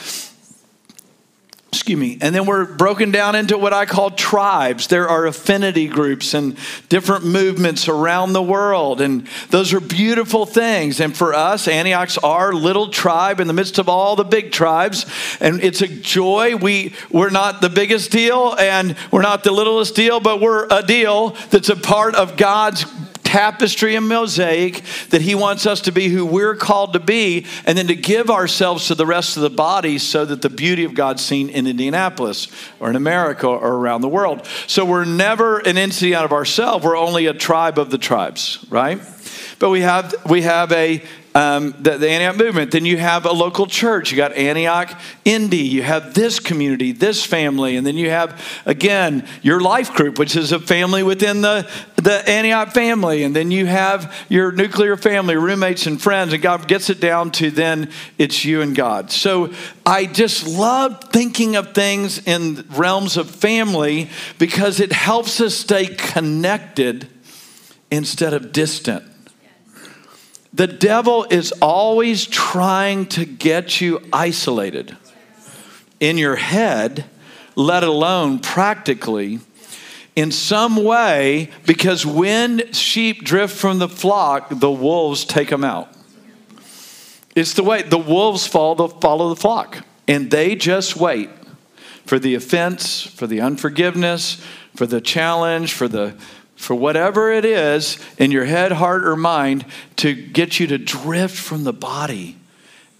Excuse 1.72 1.98
me. 1.98 2.18
And 2.20 2.36
then 2.36 2.46
we're 2.46 2.66
broken 2.66 3.12
down 3.12 3.34
into 3.34 3.58
what 3.58 3.72
i 3.72 3.86
call 3.86 4.12
tribes. 4.12 4.88
There 4.88 5.08
are 5.08 5.26
affinity 5.26 5.88
groups 5.88 6.34
and 6.34 6.58
different 6.90 7.26
movements 7.26 7.88
around 7.88 8.34
the 8.34 8.42
world. 8.42 9.00
And 9.00 9.26
those 9.52 9.72
are 9.74 9.80
beautiful 9.80 10.46
things. 10.46 11.00
And 11.00 11.16
for 11.16 11.34
us 11.34 11.70
antioch's 11.70 12.18
our 12.18 12.52
little 12.52 12.90
tribe 12.90 13.40
in 13.40 13.48
the 13.48 13.54
midst 13.54 13.80
of 13.80 13.88
all 13.88 14.18
the 14.18 14.26
big 14.26 14.52
tribes. 14.52 15.06
And 15.40 15.64
it's 15.64 15.82
a 15.82 15.88
joy. 15.88 16.58
We 16.58 16.94
we're 17.10 17.30
not 17.30 17.62
the 17.62 17.70
biggest 17.70 18.12
deal 18.12 18.54
and 18.60 18.98
we're 19.10 19.22
not 19.22 19.46
the 19.46 19.52
littlest 19.52 19.96
deal 19.96 20.20
but 20.20 20.42
we're 20.42 20.68
a 20.70 20.84
deal 20.84 21.30
that's 21.50 21.70
a 21.70 21.76
part 21.76 22.16
of 22.16 22.36
god's 22.38 22.86
tapestry 23.32 23.96
and 23.96 24.10
mosaic 24.10 24.82
that 25.10 25.22
He 25.22 25.36
wants 25.36 25.66
us 25.66 25.80
to 25.82 25.92
be 25.94 26.10
who 26.10 26.26
we're 26.26 26.54
called 26.54 26.92
to 26.92 27.00
be, 27.00 27.46
and 27.66 27.78
then 27.78 27.88
to 27.88 27.96
give 27.96 28.30
ourselves 28.30 28.88
to 28.88 28.96
the 28.96 29.06
rest 29.06 29.38
of 29.38 29.44
the 29.44 29.50
body 29.50 29.98
so 30.00 30.26
that 30.26 30.42
the 30.42 30.50
beauty 30.50 30.84
of 30.84 30.94
God's 30.94 31.24
seen 31.24 31.48
in 31.48 31.66
Indianapolis 31.66 32.50
or 32.82 32.90
in 32.90 32.98
America 32.98 33.48
or 33.48 33.76
around 33.76 34.02
the 34.02 34.10
world. 34.10 34.46
So 34.68 34.84
we're 34.84 35.06
never 35.06 35.60
an 35.60 35.78
entity 35.78 36.14
out 36.14 36.26
of 36.26 36.34
ourselves, 36.34 36.84
we're 36.84 36.98
only 36.98 37.28
a 37.28 37.34
tribe 37.34 37.80
of 37.80 37.90
the 37.90 37.98
tribes, 37.98 38.66
right? 38.70 39.00
But 39.60 39.70
we 39.70 39.80
have, 39.80 40.14
we 40.30 40.42
have 40.42 40.74
a 40.74 41.02
um, 41.34 41.74
the, 41.80 41.98
the, 41.98 42.10
Antioch 42.10 42.36
movement. 42.36 42.72
Then 42.72 42.86
you 42.86 42.98
have 42.98 43.26
a 43.26 43.32
local 43.32 43.66
church. 43.66 44.12
You 44.12 44.18
got 44.18 44.34
Antioch 44.34 45.00
Indy. 45.24 45.58
You 45.58 45.82
have 45.82 46.14
this 46.14 46.40
community, 46.40 46.92
this 46.92 47.26
family. 47.26 47.78
And 47.78 47.88
then 47.88 47.96
you 47.96 48.10
have, 48.10 48.62
again, 48.66 49.26
your 49.42 49.62
life 49.62 49.94
group, 49.94 50.20
which 50.20 50.36
is 50.36 50.52
a 50.52 50.60
family 50.60 51.04
within 51.04 51.42
the, 51.42 51.70
the 51.96 52.28
Antioch 52.30 52.72
family. 52.72 53.24
And 53.24 53.34
then 53.34 53.50
you 53.50 53.66
have 53.66 54.14
your 54.28 54.52
nuclear 54.52 54.98
family, 54.98 55.38
roommates 55.38 55.86
and 55.88 56.02
friends. 56.02 56.34
And 56.34 56.42
God 56.42 56.68
gets 56.68 56.90
it 56.90 57.00
down 57.00 57.32
to 57.32 57.50
then 57.50 57.90
it's 58.18 58.44
you 58.44 58.62
and 58.62 58.76
God. 58.76 59.10
So 59.10 59.54
I 59.86 60.08
just 60.08 60.46
love 60.46 61.12
thinking 61.12 61.56
of 61.56 61.74
things 61.74 62.26
in 62.28 62.66
realms 62.72 63.16
of 63.16 63.30
family 63.30 64.10
because 64.38 64.82
it 64.82 64.92
helps 64.92 65.40
us 65.40 65.56
stay 65.56 65.88
connected 65.88 67.08
instead 67.90 68.34
of 68.34 68.52
distant. 68.52 69.11
The 70.54 70.68
devil 70.68 71.26
is 71.30 71.54
always 71.62 72.28
trying 72.28 73.06
to 73.08 73.26
get 73.26 73.80
you 73.80 74.02
isolated 74.12 74.98
in 76.00 76.18
your 76.18 76.36
head, 76.36 77.06
let 77.56 77.84
alone 77.84 78.40
practically, 78.40 79.40
in 80.16 80.32
some 80.32 80.84
way, 80.84 81.50
because 81.66 82.06
when 82.06 82.74
sheep 82.74 83.24
drift 83.24 83.56
from 83.56 83.80
the 83.80 83.88
flock, 83.88 84.50
the 84.50 84.72
wolves 84.72 85.24
take 85.24 85.50
them 85.50 85.64
out. 85.64 85.90
It's 87.34 87.54
the 87.54 87.64
way 87.64 87.82
the 87.84 87.98
wolves 87.98 88.46
follow 88.46 88.76
the, 88.76 88.90
follow 89.00 89.30
the 89.30 89.38
flock, 89.38 89.86
and 90.06 90.30
they 90.30 90.56
just 90.56 90.98
wait 90.98 91.30
for 92.06 92.20
the 92.20 92.36
offense, 92.36 93.04
for 93.04 93.26
the 93.26 93.40
unforgiveness, 93.40 94.44
for 94.76 94.86
the 94.86 95.00
challenge, 95.00 95.72
for 95.72 95.88
the 95.88 96.14
for 96.62 96.76
whatever 96.76 97.32
it 97.32 97.44
is 97.44 97.98
in 98.20 98.30
your 98.30 98.46
head, 98.46 98.72
heart, 98.72 99.04
or 99.04 99.16
mind 99.16 99.66
to 99.96 100.14
get 100.14 100.60
you 100.60 100.68
to 100.68 100.78
drift 100.78 101.36
from 101.36 101.64
the 101.64 101.74
body. 101.74 102.38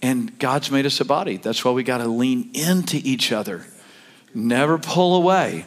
And 0.02 0.36
God's 0.40 0.72
made 0.72 0.84
us 0.84 1.00
a 1.00 1.04
body. 1.04 1.36
That's 1.36 1.64
why 1.64 1.70
we 1.70 1.84
got 1.84 1.98
to 1.98 2.08
lean 2.08 2.50
into 2.54 2.96
each 2.96 3.30
other, 3.30 3.64
never 4.34 4.78
pull 4.78 5.14
away. 5.14 5.64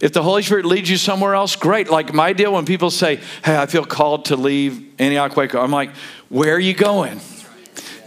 If 0.00 0.12
the 0.12 0.22
Holy 0.22 0.42
Spirit 0.42 0.64
leads 0.64 0.90
you 0.90 0.96
somewhere 0.96 1.34
else, 1.34 1.54
great. 1.54 1.88
Like 1.88 2.12
my 2.12 2.32
deal 2.32 2.52
when 2.52 2.66
people 2.66 2.90
say, 2.90 3.20
Hey, 3.44 3.56
I 3.56 3.66
feel 3.66 3.84
called 3.84 4.26
to 4.26 4.36
leave 4.36 4.94
Antioch 4.98 5.36
Waco, 5.36 5.60
I'm 5.60 5.70
like, 5.70 5.90
Where 6.28 6.54
are 6.56 6.60
you 6.60 6.74
going? 6.74 7.20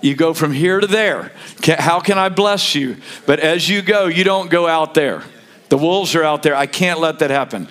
You 0.01 0.15
go 0.15 0.33
from 0.33 0.51
here 0.51 0.79
to 0.79 0.88
there. 0.88 1.31
How 1.63 2.01
can 2.01 2.17
I 2.17 2.27
bless 2.27 2.75
you? 2.75 2.97
But 3.25 3.39
as 3.39 3.69
you 3.69 3.81
go, 3.81 4.07
you 4.07 4.23
don't 4.23 4.50
go 4.50 4.67
out 4.67 4.93
there. 4.93 5.23
The 5.69 5.77
wolves 5.77 6.15
are 6.15 6.23
out 6.23 6.43
there. 6.43 6.55
I 6.55 6.65
can't 6.65 7.00
let 7.00 7.19
that 7.19 7.29
happen 7.29 7.69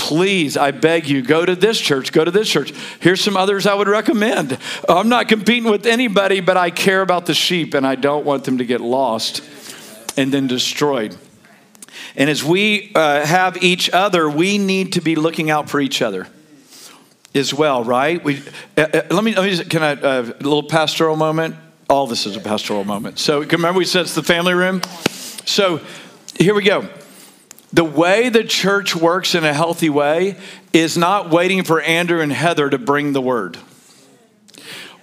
please, 0.00 0.56
I 0.56 0.70
beg 0.70 1.06
you, 1.08 1.20
go 1.20 1.44
to 1.44 1.54
this 1.54 1.78
church, 1.78 2.10
go 2.10 2.24
to 2.24 2.30
this 2.30 2.48
church. 2.48 2.72
Here's 3.00 3.20
some 3.20 3.36
others 3.36 3.66
I 3.66 3.74
would 3.74 3.86
recommend. 3.86 4.58
I'm 4.88 5.10
not 5.10 5.28
competing 5.28 5.70
with 5.70 5.84
anybody, 5.84 6.40
but 6.40 6.56
I 6.56 6.70
care 6.70 7.02
about 7.02 7.26
the 7.26 7.34
sheep 7.34 7.74
and 7.74 7.86
I 7.86 7.96
don't 7.96 8.24
want 8.24 8.44
them 8.44 8.58
to 8.58 8.64
get 8.64 8.80
lost 8.80 9.44
and 10.16 10.32
then 10.32 10.46
destroyed. 10.46 11.16
And 12.16 12.30
as 12.30 12.42
we 12.42 12.92
uh, 12.94 13.26
have 13.26 13.62
each 13.62 13.90
other, 13.90 14.28
we 14.28 14.56
need 14.56 14.94
to 14.94 15.02
be 15.02 15.16
looking 15.16 15.50
out 15.50 15.68
for 15.68 15.80
each 15.80 16.00
other 16.00 16.26
as 17.34 17.52
well, 17.52 17.84
right? 17.84 18.24
We, 18.24 18.42
uh, 18.78 18.80
uh, 18.80 19.02
let 19.10 19.22
me, 19.22 19.34
let 19.34 19.44
me 19.44 19.64
can 19.64 19.82
I, 19.82 19.92
uh, 19.92 20.22
a 20.22 20.42
little 20.42 20.62
pastoral 20.62 21.16
moment? 21.16 21.56
All 21.90 22.06
this 22.06 22.24
is 22.24 22.36
a 22.36 22.40
pastoral 22.40 22.84
moment. 22.84 23.18
So 23.18 23.42
remember 23.42 23.78
we 23.78 23.84
said 23.84 24.02
it's 24.02 24.14
the 24.14 24.22
family 24.22 24.54
room? 24.54 24.80
So 25.44 25.80
here 26.38 26.54
we 26.54 26.62
go. 26.62 26.88
The 27.72 27.84
way 27.84 28.28
the 28.28 28.44
church 28.44 28.96
works 28.96 29.34
in 29.34 29.44
a 29.44 29.54
healthy 29.54 29.88
way 29.88 30.36
is 30.72 30.96
not 30.96 31.30
waiting 31.30 31.62
for 31.62 31.80
Andrew 31.80 32.20
and 32.20 32.32
Heather 32.32 32.68
to 32.68 32.78
bring 32.78 33.12
the 33.12 33.20
word 33.20 33.58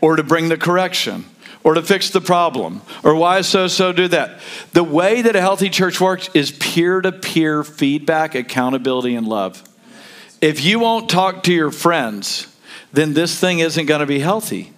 or 0.02 0.16
to 0.18 0.24
bring 0.24 0.50
the 0.50 0.58
correction 0.58 1.26
or 1.64 1.74
to 1.74 1.82
fix 1.82 2.10
the 2.10 2.22
problem 2.22 2.82
or 3.04 3.16
why 3.16 3.42
so 3.42 3.68
so 3.68 3.92
do 3.92 4.08
that. 4.10 4.40
The 4.74 4.84
way 4.84 5.22
that 5.22 5.36
a 5.36 5.42
healthy 5.42 5.70
church 5.70 6.02
works 6.02 6.30
is 6.34 6.52
peer 6.52 7.02
to 7.02 7.12
peer 7.12 7.64
feedback, 7.64 8.36
accountability, 8.36 9.16
and 9.16 9.28
love. 9.28 9.64
If 10.42 10.64
you 10.64 10.80
won't 10.80 11.10
talk 11.10 11.44
to 11.44 11.54
your 11.54 11.72
friends, 11.72 12.54
then 12.94 13.14
this 13.14 13.40
thing 13.40 13.60
isn't 13.60 13.86
going 13.86 14.02
to 14.02 14.06
be 14.06 14.20
healthy. 14.20 14.74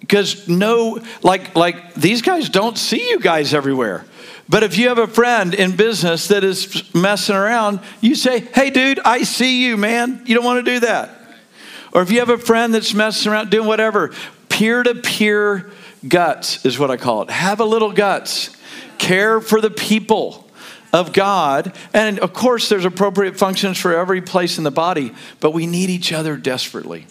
because 0.00 0.48
no, 0.48 1.00
like, 1.22 1.54
like 1.54 1.94
these 1.94 2.22
guys 2.22 2.48
don't 2.48 2.76
see 2.76 3.10
you 3.10 3.20
guys 3.20 3.54
everywhere. 3.54 4.04
But 4.50 4.64
if 4.64 4.76
you 4.76 4.88
have 4.88 4.98
a 4.98 5.06
friend 5.06 5.54
in 5.54 5.76
business 5.76 6.26
that 6.26 6.42
is 6.42 6.92
messing 6.92 7.36
around, 7.36 7.78
you 8.00 8.16
say, 8.16 8.40
Hey, 8.40 8.70
dude, 8.70 8.98
I 9.04 9.22
see 9.22 9.64
you, 9.64 9.76
man. 9.76 10.24
You 10.26 10.34
don't 10.34 10.44
want 10.44 10.64
to 10.64 10.72
do 10.72 10.80
that. 10.80 11.08
Or 11.92 12.02
if 12.02 12.10
you 12.10 12.18
have 12.18 12.30
a 12.30 12.38
friend 12.38 12.74
that's 12.74 12.92
messing 12.92 13.30
around 13.30 13.50
doing 13.50 13.68
whatever, 13.68 14.12
peer 14.48 14.82
to 14.82 14.96
peer 14.96 15.70
guts 16.06 16.66
is 16.66 16.80
what 16.80 16.90
I 16.90 16.96
call 16.96 17.22
it. 17.22 17.30
Have 17.30 17.60
a 17.60 17.64
little 17.64 17.92
guts. 17.92 18.50
Care 18.98 19.40
for 19.40 19.60
the 19.60 19.70
people 19.70 20.50
of 20.92 21.12
God. 21.12 21.72
And 21.94 22.18
of 22.18 22.32
course, 22.32 22.68
there's 22.68 22.84
appropriate 22.84 23.36
functions 23.36 23.78
for 23.78 23.96
every 23.96 24.20
place 24.20 24.58
in 24.58 24.64
the 24.64 24.72
body, 24.72 25.14
but 25.38 25.52
we 25.52 25.66
need 25.66 25.90
each 25.90 26.12
other 26.12 26.36
desperately. 26.36 27.06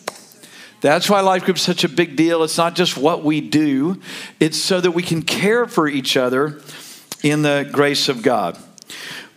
That's 0.82 1.10
why 1.10 1.22
life 1.22 1.46
group 1.46 1.56
is 1.56 1.64
such 1.64 1.86
a 1.86 1.90
big 1.90 2.18
deal. 2.18 2.44
It's 2.44 2.58
not 2.58 2.76
just 2.76 2.98
what 2.98 3.24
we 3.24 3.40
do, 3.40 4.02
it's 4.42 4.58
so 4.58 4.82
that 4.82 4.92
we 4.92 5.04
can 5.04 5.22
care 5.22 5.66
for 5.68 5.88
each 5.88 6.18
other 6.18 6.60
in 7.24 7.42
the 7.42 7.70
grace 7.72 8.10
of 8.10 8.22
God. 8.22 8.58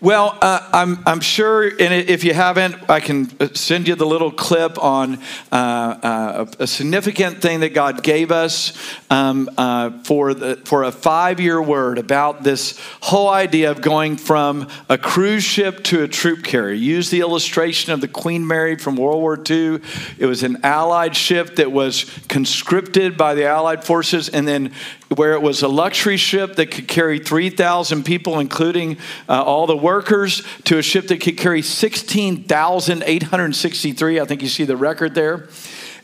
Well, 0.03 0.37
uh, 0.43 0.69
I'm, 0.73 0.99
I'm 1.07 1.21
sure, 1.21 1.63
and 1.63 1.95
if 1.95 2.25
you 2.25 2.35
haven't, 2.35 2.91
I 2.91 2.99
can 2.99 3.55
send 3.55 3.87
you 3.87 3.95
the 3.95 4.05
little 4.05 4.33
clip 4.33 4.83
on 4.83 5.21
uh, 5.53 5.55
uh, 5.55 6.47
a 6.59 6.67
significant 6.67 7.41
thing 7.41 7.61
that 7.61 7.73
God 7.73 8.03
gave 8.03 8.33
us 8.33 8.77
um, 9.11 9.49
uh, 9.57 10.03
for, 10.03 10.35
the, 10.35 10.57
for 10.65 10.83
a 10.83 10.91
five 10.91 11.39
year 11.39 11.63
word 11.63 11.99
about 11.99 12.43
this 12.43 12.81
whole 13.01 13.29
idea 13.29 13.71
of 13.71 13.81
going 13.81 14.17
from 14.17 14.67
a 14.89 14.99
cruise 14.99 15.45
ship 15.45 15.85
to 15.85 16.03
a 16.03 16.09
troop 16.09 16.43
carrier. 16.43 16.75
Use 16.75 17.11
the 17.11 17.21
illustration 17.21 17.93
of 17.93 18.01
the 18.01 18.09
Queen 18.09 18.45
Mary 18.45 18.77
from 18.77 18.97
World 18.97 19.21
War 19.21 19.41
II. 19.49 19.79
It 20.19 20.27
was 20.27 20.43
an 20.43 20.65
Allied 20.65 21.15
ship 21.15 21.55
that 21.57 21.71
was 21.71 22.07
conscripted 22.27 23.17
by 23.17 23.35
the 23.35 23.47
Allied 23.47 23.85
forces 23.85 24.29
and 24.29 24.49
then 24.49 24.73
where 25.13 25.33
it 25.33 25.43
was 25.43 25.63
a 25.63 25.69
luxury 25.69 26.17
ship 26.17 26.57
that 26.57 26.71
could 26.71 26.89
carry 26.89 27.19
3,000 27.19 28.05
people, 28.05 28.39
including 28.39 28.97
uh, 29.29 29.43
all 29.43 29.67
the 29.67 29.77
workers, 29.77 30.43
to 30.65 30.79
a 30.79 30.83
ship 30.83 31.09
that 31.09 31.21
could 31.21 31.37
carry 31.37 31.61
16,863. 31.63 34.21
I 34.21 34.25
think 34.25 34.43
you 34.43 34.49
see 34.49 34.65
the 34.65 34.77
record 34.77 35.15
there. 35.15 35.49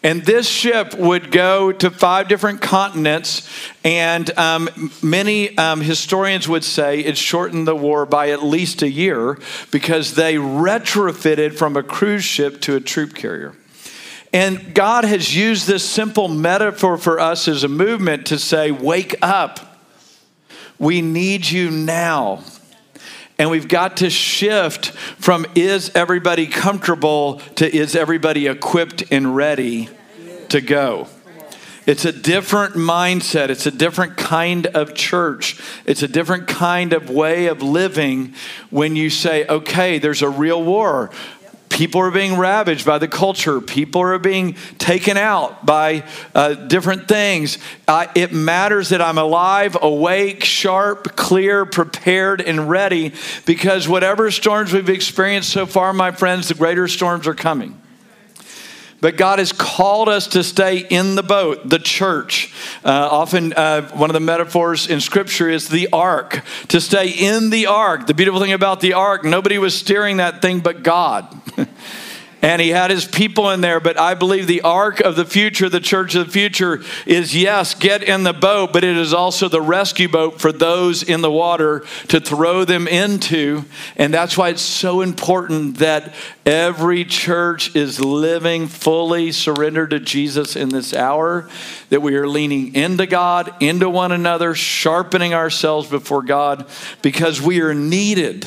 And 0.02 0.24
this 0.24 0.48
ship 0.48 0.94
would 0.94 1.30
go 1.32 1.72
to 1.72 1.90
five 1.90 2.28
different 2.28 2.60
continents, 2.60 3.48
and 3.82 4.30
um, 4.38 4.68
many 5.02 5.58
um, 5.58 5.80
historians 5.80 6.48
would 6.48 6.62
say 6.62 7.00
it 7.00 7.18
shortened 7.18 7.66
the 7.66 7.74
war 7.74 8.06
by 8.06 8.30
at 8.30 8.44
least 8.44 8.82
a 8.82 8.88
year 8.88 9.38
because 9.72 10.14
they 10.14 10.34
retrofitted 10.34 11.58
from 11.58 11.76
a 11.76 11.82
cruise 11.82 12.22
ship 12.22 12.60
to 12.60 12.76
a 12.76 12.80
troop 12.80 13.14
carrier. 13.14 13.54
And 14.32 14.74
God 14.74 15.04
has 15.04 15.34
used 15.34 15.66
this 15.66 15.88
simple 15.88 16.28
metaphor 16.28 16.98
for 16.98 17.18
us 17.18 17.48
as 17.48 17.64
a 17.64 17.68
movement 17.68 18.26
to 18.26 18.38
say, 18.38 18.70
Wake 18.70 19.16
up. 19.22 19.60
We 20.78 21.02
need 21.02 21.48
you 21.48 21.70
now. 21.70 22.44
And 23.38 23.50
we've 23.50 23.68
got 23.68 23.98
to 23.98 24.10
shift 24.10 24.90
from 24.90 25.46
is 25.54 25.90
everybody 25.94 26.46
comfortable 26.46 27.40
to 27.56 27.74
is 27.74 27.94
everybody 27.94 28.48
equipped 28.48 29.04
and 29.12 29.34
ready 29.34 29.88
to 30.48 30.60
go. 30.60 31.08
It's 31.86 32.04
a 32.04 32.12
different 32.12 32.74
mindset. 32.74 33.48
It's 33.48 33.64
a 33.64 33.70
different 33.70 34.18
kind 34.18 34.66
of 34.66 34.92
church. 34.92 35.58
It's 35.86 36.02
a 36.02 36.08
different 36.08 36.46
kind 36.46 36.92
of 36.92 37.08
way 37.08 37.46
of 37.46 37.62
living 37.62 38.34
when 38.68 38.94
you 38.94 39.08
say, 39.08 39.46
okay, 39.46 39.98
there's 39.98 40.20
a 40.20 40.28
real 40.28 40.62
war. 40.62 41.10
People 41.78 42.00
are 42.00 42.10
being 42.10 42.36
ravaged 42.36 42.84
by 42.84 42.98
the 42.98 43.06
culture. 43.06 43.60
People 43.60 44.00
are 44.00 44.18
being 44.18 44.56
taken 44.78 45.16
out 45.16 45.64
by 45.64 46.02
uh, 46.34 46.54
different 46.54 47.06
things. 47.06 47.58
Uh, 47.86 48.08
it 48.16 48.32
matters 48.32 48.88
that 48.88 49.00
I'm 49.00 49.16
alive, 49.16 49.76
awake, 49.80 50.42
sharp, 50.42 51.14
clear, 51.14 51.64
prepared, 51.64 52.40
and 52.40 52.68
ready 52.68 53.12
because 53.46 53.86
whatever 53.86 54.28
storms 54.32 54.72
we've 54.72 54.88
experienced 54.88 55.50
so 55.50 55.66
far, 55.66 55.92
my 55.92 56.10
friends, 56.10 56.48
the 56.48 56.54
greater 56.54 56.88
storms 56.88 57.28
are 57.28 57.34
coming. 57.34 57.80
But 59.00 59.16
God 59.16 59.38
has 59.38 59.52
called 59.52 60.08
us 60.08 60.26
to 60.28 60.42
stay 60.42 60.78
in 60.78 61.14
the 61.14 61.22
boat, 61.22 61.68
the 61.68 61.78
church. 61.78 62.52
Uh, 62.84 63.08
often, 63.10 63.52
uh, 63.52 63.88
one 63.90 64.10
of 64.10 64.14
the 64.14 64.20
metaphors 64.20 64.88
in 64.88 65.00
Scripture 65.00 65.48
is 65.48 65.68
the 65.68 65.88
ark, 65.92 66.42
to 66.68 66.80
stay 66.80 67.10
in 67.10 67.50
the 67.50 67.66
ark. 67.66 68.08
The 68.08 68.14
beautiful 68.14 68.40
thing 68.40 68.52
about 68.52 68.80
the 68.80 68.94
ark, 68.94 69.24
nobody 69.24 69.58
was 69.58 69.76
steering 69.76 70.16
that 70.16 70.42
thing 70.42 70.60
but 70.60 70.82
God. 70.82 71.28
and 72.42 72.62
he 72.62 72.70
had 72.70 72.90
his 72.90 73.04
people 73.04 73.50
in 73.50 73.60
there. 73.60 73.80
But 73.80 73.98
I 73.98 74.14
believe 74.14 74.46
the 74.46 74.62
ark 74.62 75.00
of 75.00 75.16
the 75.16 75.24
future, 75.24 75.68
the 75.68 75.80
church 75.80 76.14
of 76.14 76.26
the 76.26 76.32
future, 76.32 76.82
is 77.06 77.34
yes, 77.34 77.74
get 77.74 78.02
in 78.02 78.22
the 78.22 78.32
boat, 78.32 78.72
but 78.72 78.84
it 78.84 78.96
is 78.96 79.12
also 79.12 79.48
the 79.48 79.60
rescue 79.60 80.08
boat 80.08 80.40
for 80.40 80.52
those 80.52 81.02
in 81.02 81.20
the 81.20 81.30
water 81.30 81.84
to 82.08 82.20
throw 82.20 82.64
them 82.64 82.86
into. 82.86 83.64
And 83.96 84.12
that's 84.14 84.36
why 84.36 84.50
it's 84.50 84.62
so 84.62 85.00
important 85.00 85.78
that 85.78 86.14
every 86.46 87.04
church 87.04 87.74
is 87.74 88.00
living 88.00 88.68
fully 88.68 89.32
surrendered 89.32 89.90
to 89.90 90.00
Jesus 90.00 90.56
in 90.56 90.68
this 90.68 90.94
hour, 90.94 91.48
that 91.90 92.00
we 92.00 92.14
are 92.16 92.28
leaning 92.28 92.74
into 92.74 93.06
God, 93.06 93.54
into 93.60 93.90
one 93.90 94.12
another, 94.12 94.54
sharpening 94.54 95.34
ourselves 95.34 95.88
before 95.88 96.22
God, 96.22 96.66
because 97.02 97.42
we 97.42 97.60
are 97.60 97.74
needed. 97.74 98.46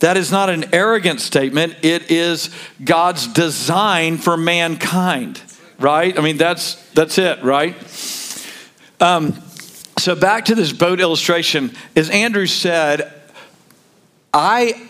That 0.00 0.16
is 0.16 0.30
not 0.30 0.48
an 0.48 0.72
arrogant 0.72 1.20
statement, 1.20 1.76
it 1.82 2.10
is 2.10 2.50
God's 2.84 3.26
design 3.26 4.16
for 4.18 4.36
mankind, 4.36 5.42
right? 5.78 6.16
I 6.16 6.22
mean, 6.22 6.36
that's, 6.36 6.74
that's 6.92 7.18
it, 7.18 7.42
right? 7.42 7.74
Um, 9.00 9.34
so, 9.98 10.14
back 10.14 10.44
to 10.46 10.54
this 10.54 10.72
boat 10.72 11.00
illustration, 11.00 11.74
as 11.96 12.08
Andrew 12.10 12.46
said, 12.46 13.12
I, 14.32 14.88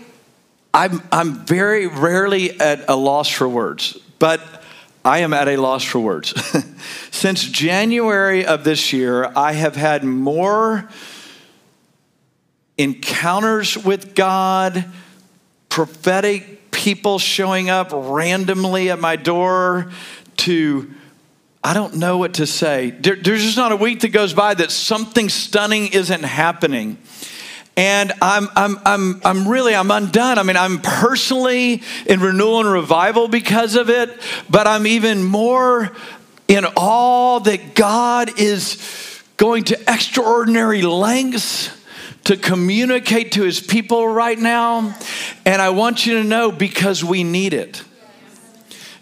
I'm, 0.75 1.03
I'm 1.11 1.47
very 1.47 1.87
rarely 1.87 2.61
at 2.61 2.89
a 2.89 2.97
loss 2.97 3.31
for 3.31 3.49
words, 3.49 3.99
but 4.19 4.41
I 5.05 5.21
am 5.21 5.33
at 5.33 5.49
a 5.49 5.57
loss 5.57 5.85
for 5.85 6.01
words. 6.01 6.35
Since 7.11 7.45
January 7.45 8.45
of 8.45 8.65
this 8.65 8.93
year, 8.93 9.33
I 9.35 9.53
have 9.53 9.77
had 9.77 10.05
more 10.05 10.89
encounters 12.79 13.77
with 13.77 14.15
God, 14.15 14.85
prophetic 15.69 16.71
people 16.71 17.19
showing 17.19 17.69
up 17.69 17.91
randomly 17.93 18.91
at 18.91 19.01
my 19.01 19.17
door 19.17 19.91
to 20.39 20.91
I 21.63 21.75
don't 21.75 21.97
know 21.97 22.19
what 22.19 22.35
to 22.35 22.47
say. 22.47 22.91
There, 22.91 23.17
there's 23.17 23.43
just 23.43 23.57
not 23.57 23.73
a 23.73 23.77
week 23.77 24.01
that 24.01 24.11
goes 24.11 24.33
by 24.33 24.55
that 24.55 24.71
something 24.71 25.29
stunning 25.29 25.89
isn't 25.89 26.23
happening. 26.23 26.99
And 27.77 28.13
I'm, 28.23 28.49
I'm, 28.57 28.79
I'm, 28.85 29.21
I'm 29.25 29.49
really, 29.49 29.75
I'm 29.75 29.91
undone. 29.91 30.39
I 30.39 30.45
mean, 30.45 30.57
I'm 30.57 30.81
personally 30.81 31.83
in 32.07 32.21
renewal 32.21 32.61
and 32.61 32.71
revival 32.71 33.29
because 33.29 33.75
of 33.75 33.91
it, 33.91 34.19
but 34.49 34.67
I'm 34.67 34.87
even 34.87 35.23
more 35.25 35.95
in 36.47 36.65
awe 36.65 37.41
that 37.41 37.75
God 37.75 38.41
is 38.41 39.23
going 39.37 39.65
to 39.65 39.79
extraordinary 39.93 40.83
lengths 40.83 41.71
to 42.29 42.37
communicate 42.37 43.33
to 43.33 43.43
his 43.43 43.59
people 43.59 44.07
right 44.07 44.39
now. 44.39 44.95
And 45.47 45.63
I 45.63 45.71
want 45.71 46.05
you 46.05 46.19
to 46.19 46.25
know 46.25 46.53
because 46.53 47.03
we 47.03 47.25
need 47.25 47.55
it. 47.55 47.83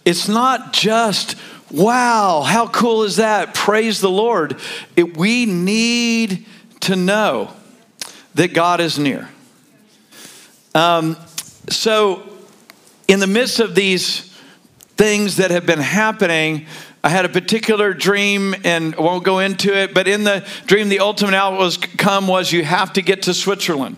It's 0.05 0.29
not 0.29 0.73
just, 0.73 1.35
wow, 1.69 2.43
how 2.43 2.69
cool 2.69 3.03
is 3.03 3.17
that? 3.17 3.53
Praise 3.53 4.01
the 4.01 4.09
Lord. 4.09 4.61
It, 4.95 5.17
we 5.17 5.45
need 5.45 6.47
to 6.83 6.95
know 6.95 7.53
that 8.37 8.55
God 8.55 8.81
is 8.81 8.97
near. 8.97 9.29
Um, 10.73 11.17
so, 11.69 12.23
in 13.09 13.19
the 13.19 13.27
midst 13.27 13.59
of 13.59 13.75
these 13.75 14.33
things 14.97 15.39
that 15.39 15.51
have 15.51 15.67
been 15.67 15.81
happening, 15.81 16.67
I 17.07 17.09
had 17.09 17.25
a 17.25 17.29
particular 17.29 17.95
dream 17.95 18.53
and 18.64 18.97
I 18.97 19.01
won't 19.01 19.23
go 19.23 19.38
into 19.38 19.73
it, 19.73 19.95
but 19.95 20.09
in 20.09 20.25
the 20.25 20.45
dream, 20.66 20.88
the 20.88 20.99
ultimate 20.99 21.35
outcome 21.35 22.27
was 22.27 22.51
you 22.51 22.64
have 22.64 22.95
to 22.95 23.01
get 23.01 23.23
to 23.23 23.33
Switzerland. 23.33 23.97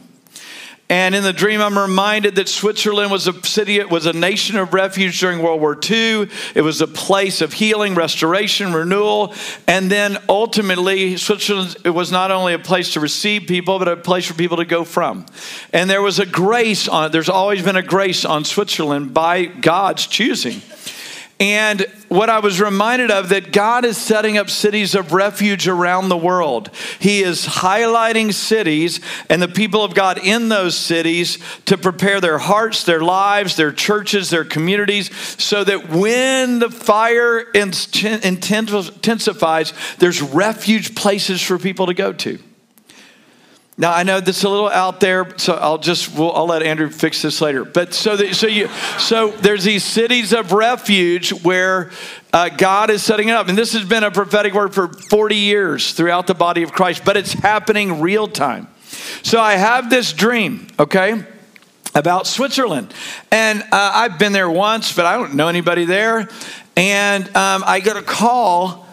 And 0.91 1.15
in 1.15 1.23
the 1.23 1.33
dream, 1.33 1.63
I'm 1.63 1.79
reminded 1.79 2.35
that 2.35 2.51
Switzerland 2.51 3.11
was 3.11 3.27
a 3.27 3.33
city, 3.47 3.79
it 3.79 3.89
was 3.89 4.05
a 4.05 4.13
nation 4.13 4.59
of 4.59 4.75
refuge 4.75 5.21
during 5.21 5.43
World 5.43 5.59
War 5.59 5.73
II. 5.83 6.29
It 6.55 6.61
was 6.61 6.83
a 6.83 6.87
place 6.87 7.41
of 7.41 7.55
healing, 7.55 7.95
restoration, 7.95 8.75
renewal. 8.75 9.33
And 9.67 9.91
then 9.91 10.19
ultimately, 10.29 11.17
Switzerland 11.17 11.79
it 11.87 11.91
was 11.91 12.13
not 12.13 12.31
only 12.31 12.53
a 12.53 12.59
place 12.59 12.93
to 12.93 13.01
receive 13.01 13.47
people, 13.49 13.79
but 13.79 13.89
a 13.89 13.97
place 13.97 14.27
for 14.27 14.35
people 14.35 14.59
to 14.59 14.67
go 14.67 14.85
from. 14.85 15.25
And 15.73 15.89
there 15.89 16.03
was 16.03 16.19
a 16.19 16.27
grace 16.27 16.87
on 16.89 17.07
it. 17.07 17.13
There's 17.13 17.31
always 17.31 17.63
been 17.63 17.77
a 17.77 17.83
grace 17.83 18.27
on 18.27 18.45
Switzerland 18.45 19.15
by 19.15 19.47
God's 19.47 20.07
choosing. 20.07 20.61
And 21.41 21.87
what 22.09 22.31
I 22.31 22.41
was 22.41 22.61
reminded 22.61 23.13
of 23.13 23.29
that 23.29 23.53
God 23.53 23.85
is 23.85 23.97
setting 23.97 24.39
up 24.39 24.51
cities 24.51 24.97
of 24.97 25.13
refuge 25.13 25.69
around 25.69 26.09
the 26.09 26.17
world. 26.17 26.69
He 26.99 27.23
is 27.23 27.47
highlighting 27.47 28.35
cities 28.35 28.99
and 29.31 29.41
the 29.41 29.47
people 29.47 29.85
of 29.85 29.95
God 29.95 30.19
in 30.19 30.49
those 30.49 30.77
cities 30.77 31.39
to 31.67 31.79
prepare 31.79 32.21
their 32.21 32.39
hearts, 32.39 32.83
their 32.83 33.03
lives, 33.03 33.55
their 33.55 33.71
churches, 33.71 34.31
their 34.31 34.45
communities, 34.45 35.15
so 35.41 35.63
that 35.63 35.91
when 35.91 36.59
the 36.59 36.71
fire 36.71 37.39
intensifies, 37.41 39.73
there's 39.99 40.21
refuge 40.21 40.97
places 40.97 41.41
for 41.41 41.57
people 41.57 41.87
to 41.87 41.95
go 41.95 42.13
to. 42.15 42.41
Now 43.81 43.93
I 43.93 44.03
know 44.03 44.19
this 44.19 44.39
is 44.39 44.45
a 44.45 44.49
little 44.49 44.69
out 44.69 44.99
there, 44.99 45.39
so 45.39 45.55
I'll 45.55 45.79
just 45.79 46.13
we'll, 46.13 46.33
I'll 46.33 46.49
let 46.49 46.65
Andrew 46.65 46.91
fix 46.91 47.23
this 47.23 47.41
later. 47.41 47.65
But 47.65 47.95
so 47.95 48.17
that, 48.17 48.35
so 48.35 48.49
you 48.49 48.69
so 48.99 49.31
there's 49.31 49.63
these 49.63 49.85
cities 49.85 50.33
of 50.33 50.51
refuge 50.51 51.31
where 51.45 51.93
uh, 52.33 52.49
God 52.49 52.91
is 52.91 53.05
setting 53.05 53.29
it 53.29 53.37
up, 53.37 53.49
and 53.49 53.57
this 53.57 53.75
has 53.75 53.85
been 53.85 54.03
a 54.03 54.11
prophetic 54.11 54.53
word 54.53 54.75
for 54.75 54.89
40 54.89 55.37
years 55.37 55.93
throughout 55.93 56.27
the 56.27 56.35
body 56.35 56.65
of 56.65 56.73
Christ, 56.73 57.05
but 57.05 57.17
it's 57.17 57.33
happening 57.33 58.01
real 58.01 58.27
time. 58.27 58.67
So 59.23 59.41
I 59.41 59.53
have 59.53 59.91
this 59.91 60.13
dream, 60.13 60.67
okay, 60.81 61.25
about 61.95 62.27
Switzerland, 62.27 62.93
and 63.31 63.63
uh, 63.63 63.67
I've 63.73 64.19
been 64.19 64.33
there 64.33 64.51
once, 64.51 64.93
but 64.93 65.07
I 65.07 65.17
don't 65.17 65.35
know 65.35 65.47
anybody 65.47 65.85
there, 65.85 66.29
and 66.77 67.25
um, 67.37 67.63
I 67.65 67.79
got 67.79 67.97
a 67.97 68.03
call 68.03 68.88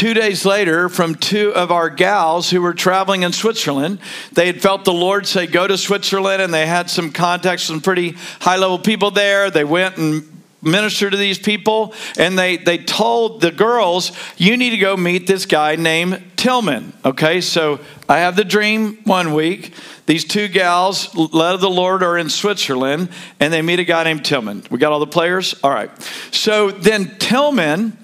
two 0.00 0.14
days 0.14 0.46
later 0.46 0.88
from 0.88 1.14
two 1.14 1.52
of 1.54 1.70
our 1.70 1.90
gals 1.90 2.48
who 2.48 2.62
were 2.62 2.72
traveling 2.72 3.22
in 3.22 3.32
Switzerland. 3.32 3.98
They 4.32 4.46
had 4.46 4.62
felt 4.62 4.86
the 4.86 4.94
Lord 4.94 5.26
say, 5.26 5.46
Go 5.46 5.66
to 5.66 5.76
Switzerland, 5.76 6.40
and 6.40 6.54
they 6.54 6.66
had 6.66 6.88
some 6.88 7.12
contacts, 7.12 7.64
some 7.64 7.82
pretty 7.82 8.16
high 8.40 8.56
level 8.56 8.78
people 8.78 9.10
there. 9.10 9.50
They 9.50 9.62
went 9.62 9.98
and 9.98 10.42
ministered 10.62 11.12
to 11.12 11.18
these 11.18 11.38
people, 11.38 11.92
and 12.18 12.38
they, 12.38 12.56
they 12.56 12.78
told 12.78 13.42
the 13.42 13.50
girls, 13.50 14.12
You 14.38 14.56
need 14.56 14.70
to 14.70 14.78
go 14.78 14.96
meet 14.96 15.26
this 15.26 15.44
guy 15.44 15.76
named 15.76 16.24
Tillman. 16.36 16.94
Okay, 17.04 17.42
so 17.42 17.78
I 18.08 18.20
have 18.20 18.36
the 18.36 18.44
dream 18.44 19.00
one 19.04 19.34
week. 19.34 19.74
These 20.06 20.24
two 20.24 20.48
gals, 20.48 21.14
led 21.14 21.56
of 21.56 21.60
the 21.60 21.68
Lord, 21.68 22.02
are 22.02 22.16
in 22.16 22.30
Switzerland, 22.30 23.10
and 23.38 23.52
they 23.52 23.60
meet 23.60 23.80
a 23.80 23.84
guy 23.84 24.04
named 24.04 24.24
Tillman. 24.24 24.62
We 24.70 24.78
got 24.78 24.92
all 24.92 25.00
the 25.00 25.06
players? 25.06 25.54
All 25.62 25.70
right. 25.70 25.90
So 26.30 26.70
then 26.70 27.18
Tillman 27.18 27.98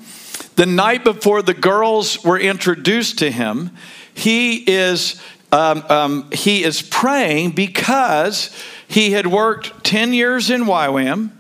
the 0.57 0.67
night 0.67 1.05
before 1.05 1.43
the 1.43 1.55
girls 1.55 2.25
were 2.25 2.39
introduced 2.39 3.19
to 3.21 3.31
him, 3.31 3.71
he 4.15 4.57
is, 4.71 5.23
um, 5.53 5.85
um, 5.89 6.31
he 6.33 6.65
is 6.65 6.83
praying 6.83 7.51
because 7.51 8.51
he 8.89 9.13
had 9.13 9.27
worked 9.27 9.85
10 9.85 10.15
years 10.15 10.51
in 10.51 10.63
YWAM 10.63 11.31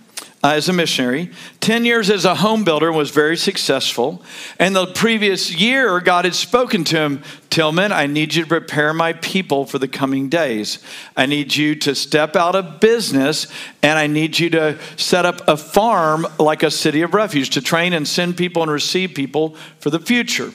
uh, 0.46 0.54
as 0.54 0.68
a 0.68 0.72
missionary, 0.72 1.28
10 1.58 1.84
years 1.84 2.08
as 2.08 2.24
a 2.24 2.36
home 2.36 2.62
builder, 2.62 2.92
was 2.92 3.10
very 3.10 3.36
successful. 3.36 4.22
And 4.60 4.76
the 4.76 4.86
previous 4.86 5.52
year, 5.52 5.98
God 5.98 6.24
had 6.24 6.36
spoken 6.36 6.84
to 6.84 6.96
him 6.96 7.22
Tillman, 7.50 7.90
I 7.90 8.06
need 8.06 8.32
you 8.32 8.44
to 8.44 8.48
prepare 8.48 8.94
my 8.94 9.14
people 9.14 9.66
for 9.66 9.80
the 9.80 9.88
coming 9.88 10.28
days. 10.28 10.78
I 11.16 11.26
need 11.26 11.56
you 11.56 11.74
to 11.76 11.96
step 11.96 12.36
out 12.36 12.54
of 12.54 12.78
business 12.78 13.48
and 13.82 13.98
I 13.98 14.06
need 14.06 14.38
you 14.38 14.48
to 14.50 14.78
set 14.96 15.26
up 15.26 15.40
a 15.48 15.56
farm 15.56 16.28
like 16.38 16.62
a 16.62 16.70
city 16.70 17.02
of 17.02 17.12
refuge 17.12 17.50
to 17.50 17.60
train 17.60 17.92
and 17.92 18.06
send 18.06 18.36
people 18.36 18.62
and 18.62 18.70
receive 18.70 19.14
people 19.14 19.56
for 19.80 19.90
the 19.90 19.98
future. 19.98 20.52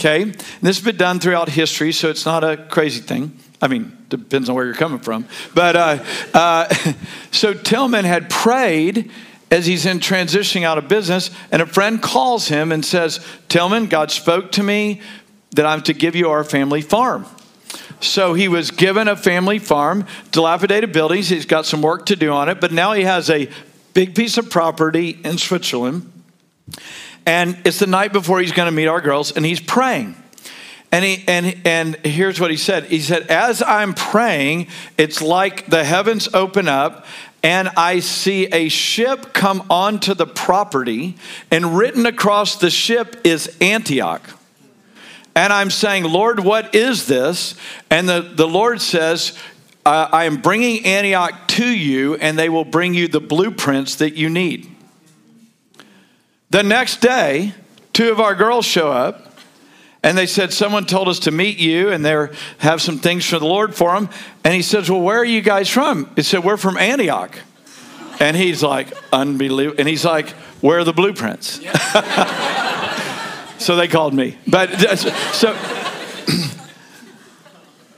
Okay? 0.00 0.22
And 0.22 0.34
this 0.62 0.78
has 0.78 0.84
been 0.84 0.96
done 0.96 1.20
throughout 1.20 1.48
history, 1.48 1.92
so 1.92 2.10
it's 2.10 2.26
not 2.26 2.42
a 2.42 2.56
crazy 2.56 3.02
thing. 3.02 3.38
I 3.62 3.68
mean, 3.68 3.96
depends 4.08 4.48
on 4.48 4.56
where 4.56 4.64
you're 4.64 4.74
coming 4.74 4.98
from. 4.98 5.26
But 5.54 5.76
uh, 5.76 6.04
uh, 6.34 6.74
so 7.30 7.54
Tillman 7.54 8.04
had 8.04 8.30
prayed 8.30 9.10
as 9.50 9.66
he's 9.66 9.86
in 9.86 9.98
transitioning 9.98 10.64
out 10.64 10.78
of 10.78 10.88
business, 10.88 11.30
and 11.50 11.62
a 11.62 11.66
friend 11.66 12.02
calls 12.02 12.48
him 12.48 12.70
and 12.72 12.84
says, 12.84 13.24
Tillman, 13.48 13.86
God 13.86 14.10
spoke 14.10 14.52
to 14.52 14.62
me 14.62 15.00
that 15.52 15.64
I'm 15.64 15.82
to 15.82 15.94
give 15.94 16.14
you 16.14 16.28
our 16.28 16.44
family 16.44 16.82
farm. 16.82 17.26
So 18.00 18.34
he 18.34 18.48
was 18.48 18.70
given 18.70 19.08
a 19.08 19.16
family 19.16 19.58
farm, 19.58 20.06
dilapidated 20.30 20.92
buildings. 20.92 21.28
He's 21.28 21.46
got 21.46 21.66
some 21.66 21.82
work 21.82 22.06
to 22.06 22.16
do 22.16 22.30
on 22.30 22.48
it, 22.48 22.60
but 22.60 22.72
now 22.72 22.92
he 22.92 23.02
has 23.02 23.28
a 23.30 23.48
big 23.94 24.14
piece 24.14 24.38
of 24.38 24.50
property 24.50 25.18
in 25.24 25.38
Switzerland. 25.38 26.12
And 27.26 27.58
it's 27.64 27.78
the 27.78 27.86
night 27.86 28.12
before 28.12 28.40
he's 28.40 28.52
going 28.52 28.68
to 28.68 28.72
meet 28.72 28.86
our 28.86 29.00
girls, 29.00 29.32
and 29.32 29.44
he's 29.44 29.60
praying. 29.60 30.16
And, 30.90 31.04
he, 31.04 31.24
and, 31.28 31.60
and 31.66 31.96
here's 32.06 32.40
what 32.40 32.50
he 32.50 32.56
said 32.56 32.84
He 32.84 33.00
said, 33.00 33.26
As 33.26 33.62
I'm 33.62 33.94
praying, 33.94 34.68
it's 34.96 35.20
like 35.20 35.66
the 35.66 35.84
heavens 35.84 36.28
open 36.32 36.68
up 36.68 37.04
and 37.42 37.68
I 37.76 38.00
see 38.00 38.46
a 38.46 38.68
ship 38.68 39.32
come 39.32 39.64
onto 39.70 40.14
the 40.14 40.26
property, 40.26 41.16
and 41.50 41.76
written 41.76 42.06
across 42.06 42.56
the 42.56 42.70
ship 42.70 43.20
is 43.24 43.56
Antioch. 43.60 44.22
And 45.36 45.52
I'm 45.52 45.70
saying, 45.70 46.04
Lord, 46.04 46.40
what 46.40 46.74
is 46.74 47.06
this? 47.06 47.54
And 47.90 48.08
the, 48.08 48.20
the 48.22 48.48
Lord 48.48 48.80
says, 48.80 49.38
I 49.86 50.24
am 50.24 50.42
bringing 50.42 50.84
Antioch 50.84 51.48
to 51.48 51.66
you, 51.66 52.16
and 52.16 52.38
they 52.38 52.48
will 52.48 52.64
bring 52.64 52.92
you 52.92 53.08
the 53.08 53.20
blueprints 53.20 53.96
that 53.96 54.14
you 54.14 54.28
need. 54.28 54.68
The 56.50 56.62
next 56.62 57.00
day, 57.00 57.54
two 57.92 58.10
of 58.10 58.20
our 58.20 58.34
girls 58.34 58.66
show 58.66 58.90
up 58.90 59.27
and 60.08 60.16
they 60.16 60.24
said, 60.24 60.54
Someone 60.54 60.86
told 60.86 61.06
us 61.06 61.18
to 61.20 61.30
meet 61.30 61.58
you 61.58 61.90
and 61.90 62.02
they 62.02 62.28
have 62.56 62.80
some 62.80 62.98
things 62.98 63.26
for 63.26 63.38
the 63.38 63.44
Lord 63.44 63.74
for 63.74 63.92
them. 63.92 64.08
And 64.42 64.54
he 64.54 64.62
says, 64.62 64.90
Well, 64.90 65.02
where 65.02 65.18
are 65.18 65.24
you 65.24 65.42
guys 65.42 65.68
from? 65.68 66.10
He 66.16 66.22
said, 66.22 66.42
We're 66.42 66.56
from 66.56 66.78
Antioch. 66.78 67.38
And 68.18 68.34
he's 68.34 68.62
like, 68.62 68.90
Unbelievable. 69.12 69.78
And 69.78 69.86
he's 69.86 70.06
like, 70.06 70.30
Where 70.62 70.78
are 70.78 70.84
the 70.84 70.94
blueprints? 70.94 71.60
so 73.62 73.76
they 73.76 73.86
called 73.86 74.14
me. 74.14 74.38
But 74.46 74.70
so, 75.34 75.52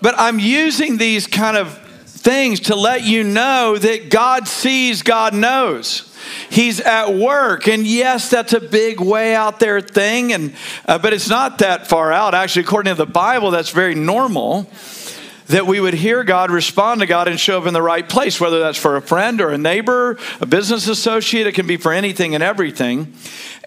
but 0.03 0.16
I'm 0.18 0.40
using 0.40 0.96
these 0.96 1.29
kind 1.29 1.57
of 1.57 1.79
things 2.07 2.59
to 2.61 2.75
let 2.75 3.05
you 3.05 3.23
know 3.23 3.79
that 3.79 4.11
God 4.11 4.49
sees, 4.49 5.03
God 5.03 5.33
knows. 5.33 6.10
He's 6.48 6.80
at 6.80 7.14
work. 7.14 7.68
And 7.68 7.87
yes, 7.87 8.30
that's 8.30 8.52
a 8.52 8.61
big 8.61 9.00
way 9.00 9.35
out 9.35 9.61
there 9.61 9.80
thing, 9.80 10.33
and, 10.33 10.54
uh, 10.87 10.98
but 10.98 11.12
it's 11.12 11.28
not 11.28 11.59
that 11.59 11.87
far 11.87 12.12
out. 12.12 12.35
Actually, 12.35 12.64
according 12.64 12.94
to 12.94 12.98
the 12.98 13.11
Bible, 13.11 13.50
that's 13.50 13.70
very 13.70 13.94
normal 13.94 14.70
that 15.50 15.66
we 15.66 15.80
would 15.80 15.94
hear 15.94 16.22
God, 16.22 16.50
respond 16.50 17.00
to 17.00 17.06
God, 17.06 17.26
and 17.26 17.38
show 17.38 17.58
up 17.58 17.66
in 17.66 17.74
the 17.74 17.82
right 17.82 18.08
place, 18.08 18.40
whether 18.40 18.60
that's 18.60 18.78
for 18.78 18.96
a 18.96 19.02
friend 19.02 19.40
or 19.40 19.50
a 19.50 19.58
neighbor, 19.58 20.16
a 20.40 20.46
business 20.46 20.86
associate, 20.86 21.46
it 21.46 21.52
can 21.52 21.66
be 21.66 21.76
for 21.76 21.92
anything 21.92 22.34
and 22.34 22.42
everything. 22.42 23.12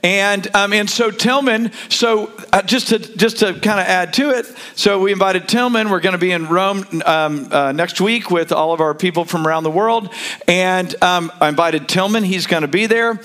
And 0.01 0.53
um, 0.55 0.73
and 0.73 0.89
so 0.89 1.11
Tillman, 1.11 1.71
so 1.89 2.31
uh, 2.51 2.61
just 2.61 2.89
to 2.89 2.99
just 2.99 3.39
to 3.39 3.53
kind 3.53 3.79
of 3.79 3.85
add 3.85 4.13
to 4.13 4.31
it, 4.31 4.45
so 4.75 4.99
we 4.99 5.11
invited 5.11 5.47
Tillman. 5.47 5.89
We're 5.89 6.01
going 6.01 6.13
to 6.13 6.19
be 6.19 6.31
in 6.31 6.47
Rome 6.47 6.85
um, 7.05 7.47
uh, 7.51 7.71
next 7.71 8.01
week 8.01 8.29
with 8.29 8.51
all 8.51 8.73
of 8.73 8.81
our 8.81 8.93
people 8.93 9.23
from 9.23 9.47
around 9.47 9.63
the 9.63 9.71
world, 9.71 10.09
and 10.45 10.93
um, 11.01 11.31
I 11.39 11.47
invited 11.47 11.87
Tillman. 11.87 12.23
He's 12.23 12.47
going 12.47 12.63
to 12.63 12.67
be 12.67 12.85
there, 12.85 13.21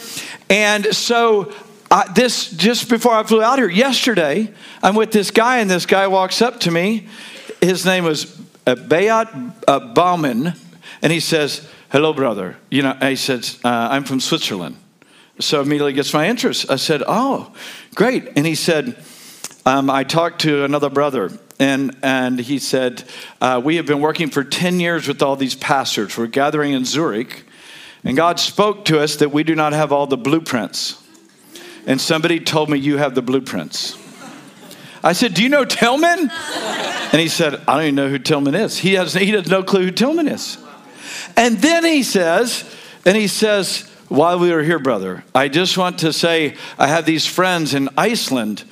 and 0.48 0.94
so 0.94 1.52
uh, 1.90 2.12
this 2.12 2.50
just 2.50 2.88
before 2.88 3.12
I 3.12 3.24
flew 3.24 3.42
out 3.42 3.58
here 3.58 3.68
yesterday, 3.68 4.52
I'm 4.80 4.94
with 4.94 5.10
this 5.10 5.32
guy, 5.32 5.58
and 5.58 5.68
this 5.68 5.84
guy 5.84 6.06
walks 6.06 6.40
up 6.40 6.60
to 6.60 6.70
me. 6.70 7.08
His 7.60 7.84
name 7.84 8.04
was 8.04 8.37
uh, 8.68 8.74
Bayat 8.76 9.54
uh, 9.66 9.80
Bauman, 9.80 10.52
and 11.02 11.12
he 11.12 11.20
says, 11.20 11.68
"Hello, 11.90 12.12
brother." 12.12 12.56
You 12.70 12.82
know, 12.82 12.96
he 13.00 13.16
says, 13.16 13.58
uh, 13.64 13.88
"I'm 13.90 14.04
from 14.04 14.20
Switzerland." 14.20 14.76
So 15.40 15.60
immediately 15.60 15.92
gets 15.92 16.12
my 16.12 16.28
interest. 16.28 16.70
I 16.70 16.76
said, 16.76 17.02
Oh, 17.06 17.52
great. 17.94 18.28
And 18.36 18.44
he 18.44 18.54
said, 18.56 18.96
um, 19.64 19.88
I 19.88 20.02
talked 20.02 20.40
to 20.42 20.64
another 20.64 20.90
brother, 20.90 21.30
and, 21.60 21.96
and 22.02 22.40
he 22.40 22.58
said, 22.58 23.04
uh, 23.40 23.60
We 23.62 23.76
have 23.76 23.86
been 23.86 24.00
working 24.00 24.30
for 24.30 24.42
10 24.42 24.80
years 24.80 25.06
with 25.06 25.22
all 25.22 25.36
these 25.36 25.54
pastors. 25.54 26.16
We're 26.16 26.26
gathering 26.26 26.72
in 26.72 26.84
Zurich, 26.84 27.44
and 28.02 28.16
God 28.16 28.40
spoke 28.40 28.84
to 28.86 29.00
us 29.00 29.16
that 29.16 29.30
we 29.30 29.44
do 29.44 29.54
not 29.54 29.72
have 29.72 29.92
all 29.92 30.06
the 30.06 30.16
blueprints. 30.16 31.02
And 31.86 32.00
somebody 32.00 32.40
told 32.40 32.68
me, 32.68 32.78
You 32.78 32.96
have 32.96 33.14
the 33.14 33.22
blueprints. 33.22 33.96
I 35.02 35.12
said, 35.12 35.34
Do 35.34 35.42
you 35.42 35.48
know 35.48 35.64
Tillman? 35.64 36.30
And 36.30 37.20
he 37.20 37.28
said, 37.28 37.54
I 37.66 37.74
don't 37.74 37.82
even 37.84 37.94
know 37.94 38.08
who 38.08 38.18
Tillman 38.18 38.54
is. 38.54 38.78
He 38.78 38.94
has, 38.94 39.14
he 39.14 39.30
has 39.30 39.48
no 39.48 39.62
clue 39.62 39.84
who 39.84 39.90
Tillman 39.90 40.28
is. 40.28 40.58
And 41.36 41.58
then 41.58 41.84
he 41.84 42.02
says, 42.02 42.64
and 43.04 43.16
he 43.16 43.28
says, 43.28 43.88
while 44.08 44.38
we 44.38 44.52
are 44.52 44.62
here, 44.62 44.78
brother, 44.78 45.24
I 45.34 45.48
just 45.48 45.78
want 45.78 45.98
to 46.00 46.12
say 46.12 46.56
I 46.78 46.86
have 46.88 47.04
these 47.04 47.26
friends 47.26 47.74
in 47.74 47.88
Iceland, 47.96 48.64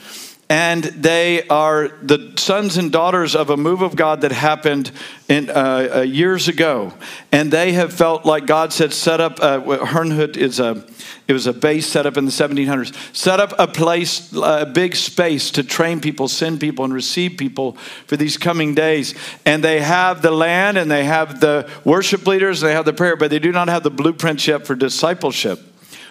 and 0.49 0.85
they 0.85 1.47
are 1.49 1.89
the 2.03 2.33
sons 2.37 2.77
and 2.77 2.93
daughters 2.93 3.35
of 3.35 3.51
a 3.51 3.57
move 3.57 3.83
of 3.83 3.97
God 3.97 4.21
that 4.21 4.31
happened 4.31 4.93
in, 5.29 5.51
uh, 5.51 5.89
uh, 5.97 6.01
years 6.03 6.47
ago. 6.47 6.93
And 7.33 7.53
they 7.53 7.73
have 7.73 7.93
felt 7.93 8.25
like 8.25 8.47
God 8.47 8.73
said, 8.73 8.93
set 8.93 9.21
up, 9.21 9.41
uh, 9.41 9.61
Herrnhut 9.61 10.37
is 10.37 10.61
a 10.61 10.85
it 11.29 11.33
was 11.33 11.49
a 11.49 11.53
base 11.53 11.87
set 11.87 12.07
up 12.07 12.17
in 12.17 12.25
the 12.25 12.31
1700s. 12.31 12.95
Set 13.15 13.41
up 13.41 13.53
a 13.59 13.67
place, 13.67 14.33
a 14.33 14.65
big 14.65 14.95
space 14.95 15.51
to 15.53 15.65
train 15.65 16.01
people, 16.01 16.29
send 16.29 16.61
people, 16.61 16.85
and 16.85 16.95
receive 16.95 17.37
people 17.37 17.73
for 18.07 18.17
these 18.17 18.39
coming 18.39 18.75
days. 18.77 19.15
And 19.45 19.63
they 19.63 19.81
have 19.81 20.23
the 20.23 20.31
land 20.31 20.79
and 20.79 20.89
they 20.89 21.05
have 21.05 21.41
the 21.41 21.69
worship 21.85 22.27
leaders, 22.29 22.63
and 22.63 22.71
they 22.71 22.75
have 22.75 22.85
the 22.85 22.93
prayer, 22.93 23.17
but 23.17 23.31
they 23.31 23.41
do 23.41 23.51
not 23.51 23.69
have 23.69 23.83
the 23.83 23.91
blueprints 23.91 24.47
yet 24.47 24.67
for 24.67 24.77
discipleship. 24.77 25.61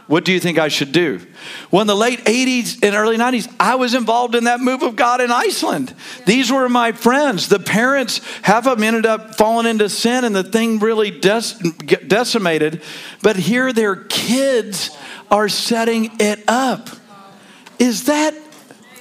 What 0.07 0.23
do 0.23 0.31
you 0.31 0.39
think 0.39 0.59
I 0.59 0.67
should 0.67 0.91
do? 0.91 1.19
Well, 1.71 1.81
in 1.81 1.87
the 1.87 1.95
late 1.95 2.19
80s 2.25 2.83
and 2.83 2.95
early 2.95 3.17
90s, 3.17 3.51
I 3.59 3.75
was 3.75 3.95
involved 3.95 4.35
in 4.35 4.43
that 4.43 4.59
move 4.59 4.83
of 4.83 4.95
God 4.95 5.19
in 5.19 5.31
Iceland. 5.31 5.95
These 6.25 6.51
were 6.51 6.69
my 6.69 6.91
friends. 6.91 7.49
The 7.49 7.59
parents, 7.59 8.21
half 8.43 8.67
of 8.67 8.77
them 8.77 8.83
ended 8.83 9.07
up 9.07 9.35
falling 9.35 9.65
into 9.65 9.89
sin 9.89 10.23
and 10.23 10.35
the 10.35 10.43
thing 10.43 10.77
really 10.77 11.11
dec- 11.11 12.07
decimated. 12.07 12.83
But 13.23 13.35
here 13.35 13.73
their 13.73 13.95
kids 13.95 14.95
are 15.31 15.49
setting 15.49 16.11
it 16.19 16.43
up. 16.47 16.89
Is 17.79 18.05
that, 18.05 18.35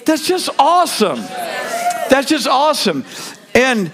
that's 0.07 0.27
just 0.27 0.49
awesome. 0.59 1.21
That's 2.09 2.29
just 2.29 2.49
awesome. 2.49 3.05
And 3.55 3.91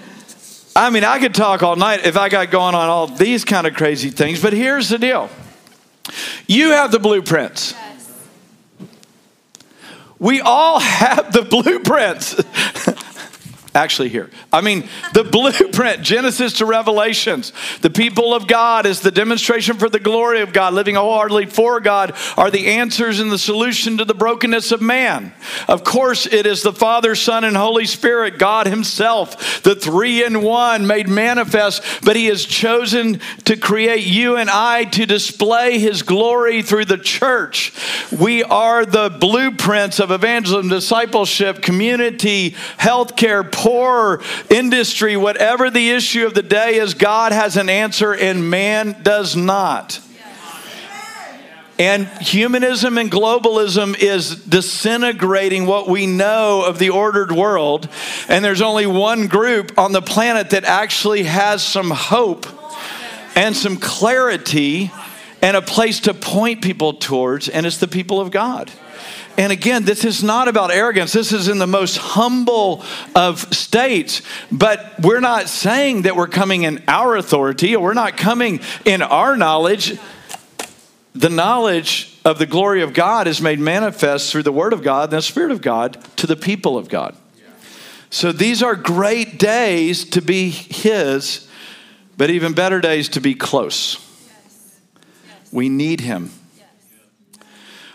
I 0.77 0.89
mean, 0.89 1.03
I 1.03 1.19
could 1.19 1.35
talk 1.35 1.61
all 1.61 1.75
night 1.75 2.05
if 2.05 2.15
I 2.15 2.29
got 2.29 2.51
going 2.51 2.73
on 2.73 2.87
all 2.87 3.07
these 3.07 3.43
kind 3.43 3.67
of 3.67 3.73
crazy 3.73 4.09
things, 4.09 4.41
but 4.41 4.53
here's 4.53 4.87
the 4.87 4.97
deal 4.97 5.29
you 6.47 6.71
have 6.71 6.91
the 6.91 6.99
blueprints. 6.99 7.73
We 10.19 10.39
all 10.39 10.79
have 10.81 11.33
the 11.33 11.41
blueprints. 11.43 12.35
actually 13.73 14.09
here. 14.09 14.29
I 14.51 14.61
mean, 14.61 14.87
the 15.13 15.23
blueprint, 15.31 16.01
Genesis 16.01 16.53
to 16.53 16.65
Revelations. 16.65 17.53
The 17.81 17.89
people 17.89 18.33
of 18.33 18.47
God 18.47 18.85
is 18.85 19.01
the 19.01 19.11
demonstration 19.11 19.77
for 19.77 19.89
the 19.89 19.99
glory 19.99 20.41
of 20.41 20.53
God, 20.53 20.73
living 20.73 20.95
wholeheartedly 20.95 21.47
for 21.47 21.79
God, 21.79 22.15
are 22.37 22.51
the 22.51 22.67
answers 22.67 23.19
and 23.19 23.31
the 23.31 23.37
solution 23.37 23.97
to 23.97 24.05
the 24.05 24.13
brokenness 24.13 24.71
of 24.71 24.81
man. 24.81 25.33
Of 25.67 25.83
course, 25.83 26.25
it 26.25 26.45
is 26.45 26.63
the 26.63 26.73
Father, 26.73 27.15
Son, 27.15 27.43
and 27.43 27.55
Holy 27.55 27.85
Spirit, 27.85 28.37
God 28.37 28.67
Himself, 28.67 29.63
the 29.63 29.75
three 29.75 30.23
in 30.23 30.41
one 30.41 30.85
made 30.87 31.07
manifest, 31.07 31.83
but 32.03 32.15
He 32.15 32.25
has 32.25 32.45
chosen 32.45 33.19
to 33.45 33.55
create 33.55 34.05
you 34.05 34.35
and 34.35 34.49
I 34.49 34.85
to 34.85 35.05
display 35.05 35.79
His 35.79 36.03
glory 36.03 36.61
through 36.61 36.85
the 36.85 36.97
church. 36.97 37.73
We 38.11 38.43
are 38.43 38.85
the 38.85 39.09
blueprints 39.09 39.99
of 39.99 40.11
evangelism, 40.11 40.69
discipleship, 40.69 41.61
community, 41.61 42.51
healthcare, 42.77 43.49
poor 43.61 44.21
industry, 44.49 45.15
whatever 45.15 45.69
the 45.69 45.91
issue 45.91 46.25
of 46.25 46.33
the 46.33 46.41
day 46.41 46.75
is, 46.75 46.95
God 46.95 47.31
has 47.31 47.57
an 47.57 47.69
answer 47.69 48.11
and 48.11 48.49
man 48.49 49.03
does 49.03 49.35
not. 49.35 49.99
And 51.77 52.07
humanism 52.19 52.97
and 52.97 53.11
globalism 53.11 53.97
is 53.97 54.35
disintegrating 54.35 55.65
what 55.65 55.87
we 55.87 56.05
know 56.05 56.63
of 56.63 56.79
the 56.79 56.89
ordered 56.89 57.31
world. 57.31 57.87
And 58.27 58.43
there's 58.43 58.61
only 58.61 58.85
one 58.85 59.27
group 59.27 59.77
on 59.77 59.91
the 59.91 60.01
planet 60.01 60.51
that 60.51 60.63
actually 60.63 61.23
has 61.23 61.63
some 61.63 61.91
hope 61.91 62.45
and 63.35 63.55
some 63.55 63.77
clarity 63.77 64.91
and 65.41 65.57
a 65.57 65.61
place 65.61 66.01
to 66.01 66.13
point 66.13 66.61
people 66.61 66.93
towards, 66.93 67.49
and 67.49 67.65
it's 67.65 67.77
the 67.77 67.87
people 67.87 68.19
of 68.19 68.31
God. 68.31 68.71
And 69.37 69.51
again, 69.51 69.85
this 69.85 70.05
is 70.05 70.23
not 70.23 70.47
about 70.47 70.71
arrogance. 70.71 71.13
This 71.13 71.31
is 71.31 71.47
in 71.47 71.57
the 71.57 71.67
most 71.67 71.97
humble 71.97 72.83
of 73.15 73.39
states. 73.53 74.21
But 74.51 74.99
we're 74.99 75.19
not 75.19 75.49
saying 75.49 76.03
that 76.03 76.15
we're 76.15 76.27
coming 76.27 76.63
in 76.63 76.83
our 76.87 77.15
authority 77.15 77.75
or 77.75 77.83
we're 77.83 77.93
not 77.93 78.17
coming 78.17 78.59
in 78.85 79.01
our 79.01 79.37
knowledge. 79.37 79.97
The 81.15 81.29
knowledge 81.29 82.19
of 82.23 82.39
the 82.39 82.45
glory 82.45 82.81
of 82.81 82.93
God 82.93 83.27
is 83.27 83.41
made 83.41 83.59
manifest 83.59 84.31
through 84.31 84.43
the 84.43 84.51
Word 84.51 84.73
of 84.73 84.83
God 84.83 85.05
and 85.05 85.17
the 85.17 85.21
Spirit 85.21 85.51
of 85.51 85.61
God 85.61 85.97
to 86.17 86.27
the 86.27 86.35
people 86.35 86.77
of 86.77 86.89
God. 86.89 87.15
So 88.09 88.31
these 88.31 88.61
are 88.61 88.75
great 88.75 89.39
days 89.39 90.03
to 90.11 90.21
be 90.21 90.49
His, 90.49 91.47
but 92.17 92.29
even 92.29 92.53
better 92.53 92.81
days 92.81 93.07
to 93.09 93.21
be 93.21 93.33
close. 93.33 93.97
We 95.51 95.69
need 95.69 96.01
Him. 96.01 96.31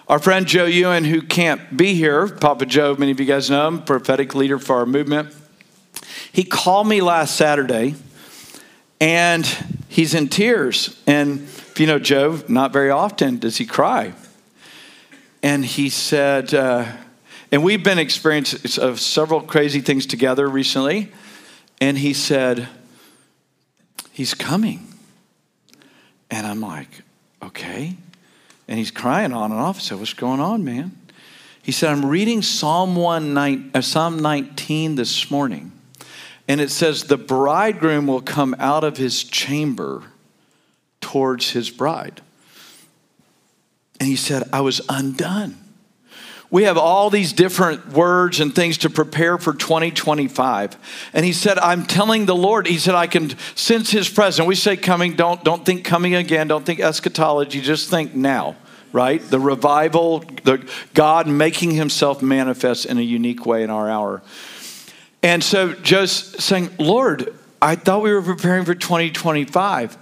Our 0.09 0.21
friend 0.21 0.47
Joe 0.47 0.67
Ewan, 0.67 1.03
who 1.03 1.21
can't 1.21 1.77
be 1.77 1.95
here, 1.95 2.29
Papa 2.29 2.65
Joe, 2.65 2.95
many 2.97 3.11
of 3.11 3.19
you 3.19 3.27
guys 3.27 3.51
know 3.51 3.67
him, 3.67 3.83
prophetic 3.83 4.37
leader 4.37 4.57
for 4.61 4.77
our 4.77 4.87
movement, 4.87 5.35
he 6.31 6.45
called 6.45 6.87
me 6.87 7.01
last 7.01 7.35
Saturday 7.35 7.97
and 9.01 9.45
he's 9.89 10.15
in 10.15 10.29
tears. 10.29 11.03
And 11.09 11.41
if 11.41 11.81
you 11.81 11.89
know 11.89 11.99
Joe, 11.99 12.41
not 12.47 12.73
very 12.73 12.91
often 12.91 13.39
does 13.39 13.57
he 13.57 13.67
cry. 13.67 14.13
And 15.43 15.65
he 15.65 15.89
said, 15.89 16.55
uh, 16.55 16.87
and 17.51 17.65
we've 17.65 17.83
been 17.83 17.99
experiencing 17.99 18.97
several 18.97 19.41
crazy 19.41 19.81
things 19.81 20.07
together 20.07 20.49
recently. 20.49 21.13
And 21.81 21.99
he 21.99 22.13
said, 22.13 22.69
He's 24.13 24.35
coming. 24.35 24.87
And 26.31 26.47
I'm 26.47 26.61
like, 26.61 27.03
okay. 27.43 27.97
And 28.69 28.79
he's 28.79 28.91
crying 28.91 29.33
on 29.33 29.53
and 29.53 29.61
off. 29.61 29.77
I 29.77 29.81
said, 29.81 29.99
What's 29.99 30.15
going 30.15 30.41
on, 30.41 30.65
man? 30.65 30.97
He 31.63 31.73
said, 31.73 31.91
I'm 31.91 32.07
reading 32.07 32.43
Psalm, 32.43 32.95
1, 32.95 33.37
uh, 33.75 33.81
Psalm 33.81 34.19
19 34.21 34.95
this 34.95 35.31
morning. 35.31 35.73
And 36.49 36.61
it 36.61 36.71
says, 36.71 37.05
The 37.05 37.17
bridegroom 37.17 38.07
will 38.07 38.23
come 38.23 38.55
out 38.59 38.85
of 38.85 38.97
his 38.97 39.25
chamber 39.25 40.05
towards 41.01 41.51
his 41.51 41.71
bride. 41.71 42.21
And 43.99 44.09
he 44.09 44.17
said, 44.17 44.49
I 44.53 44.61
was 44.61 44.81
undone. 44.89 45.57
We 46.51 46.63
have 46.63 46.79
all 46.79 47.11
these 47.11 47.33
different 47.33 47.89
words 47.89 48.39
and 48.41 48.55
things 48.55 48.79
to 48.79 48.91
prepare 48.91 49.37
for 49.37 49.53
2025. 49.53 50.77
And 51.13 51.25
he 51.25 51.33
said, 51.33 51.59
I'm 51.59 51.85
telling 51.85 52.27
the 52.27 52.37
Lord, 52.37 52.67
he 52.69 52.79
said, 52.79 52.95
I 52.95 53.09
can 53.09 53.37
sense 53.57 53.91
his 53.91 54.09
presence. 54.09 54.47
We 54.47 54.55
say 54.55 54.77
coming, 54.77 55.17
don't, 55.17 55.43
don't 55.43 55.67
think 55.67 55.85
coming 55.85 56.15
again, 56.15 56.47
don't 56.47 56.65
think 56.65 56.79
eschatology, 56.79 57.61
just 57.61 57.91
think 57.91 58.15
now, 58.15 58.57
right? 58.93 59.21
The 59.21 59.41
revival, 59.41 60.21
the 60.45 60.69
God 60.95 61.27
making 61.27 61.73
himself 61.73 62.23
manifest 62.23 62.87
in 62.87 62.99
a 62.99 63.03
unique 63.03 63.45
way 63.45 63.65
in 63.65 63.71
our 63.71 63.91
hour. 63.91 64.23
And 65.25 65.43
so 65.43 65.73
just 65.73 66.41
saying, 66.41 66.71
Lord, 66.79 67.35
I 67.61 67.75
thought 67.75 68.03
we 68.03 68.13
were 68.13 68.23
preparing 68.23 68.65
for 68.65 68.75
2025. 68.77 69.99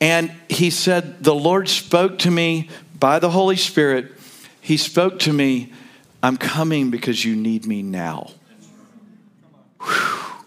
And 0.00 0.32
he 0.48 0.70
said, 0.70 1.22
The 1.22 1.34
Lord 1.34 1.68
spoke 1.68 2.18
to 2.20 2.30
me 2.30 2.70
by 2.98 3.20
the 3.20 3.30
Holy 3.30 3.56
Spirit 3.56 4.15
he 4.66 4.76
spoke 4.76 5.20
to 5.20 5.32
me, 5.32 5.72
I'm 6.24 6.36
coming 6.36 6.90
because 6.90 7.24
you 7.24 7.36
need 7.36 7.66
me 7.66 7.82
now. 7.82 8.32
Whew. 9.80 10.44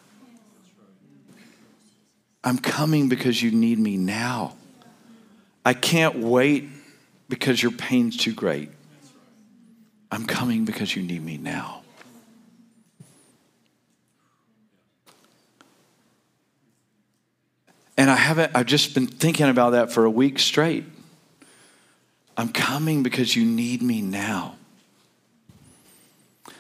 I'm 2.44 2.58
coming 2.58 3.08
because 3.08 3.42
you 3.42 3.52
need 3.52 3.80
me 3.80 3.96
now. 3.96 4.58
I 5.64 5.74
can't 5.74 6.20
wait 6.20 6.68
because 7.30 7.64
your 7.64 7.72
pain's 7.72 8.18
too 8.18 8.34
great. 8.34 8.70
I'm 10.12 10.26
coming 10.26 10.66
because 10.66 10.94
you 10.98 11.02
need 11.02 11.24
me 11.24 11.38
now. 11.38 11.84
And 17.98 18.12
I 18.12 18.16
haven't, 18.16 18.52
I've 18.54 18.66
just 18.66 18.94
been 18.94 19.08
thinking 19.08 19.48
about 19.48 19.70
that 19.70 19.94
for 19.94 20.04
a 20.04 20.12
week 20.12 20.40
straight. 20.40 20.84
I'm 22.40 22.54
coming 22.54 23.04
because 23.04 23.36
you 23.36 23.44
need 23.44 23.82
me 23.82 24.02
now. 24.02 24.56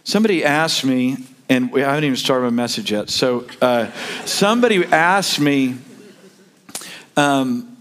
Somebody 0.04 0.44
asked 0.44 0.84
me, 0.84 1.16
and 1.48 1.74
I 1.74 1.80
haven't 1.80 2.04
even 2.04 2.18
started 2.18 2.44
my 2.44 2.50
message 2.50 2.92
yet. 2.92 3.10
So, 3.10 3.48
uh, 3.62 3.90
somebody 4.26 4.84
asked 4.84 5.40
me 5.40 5.78
um, 7.16 7.78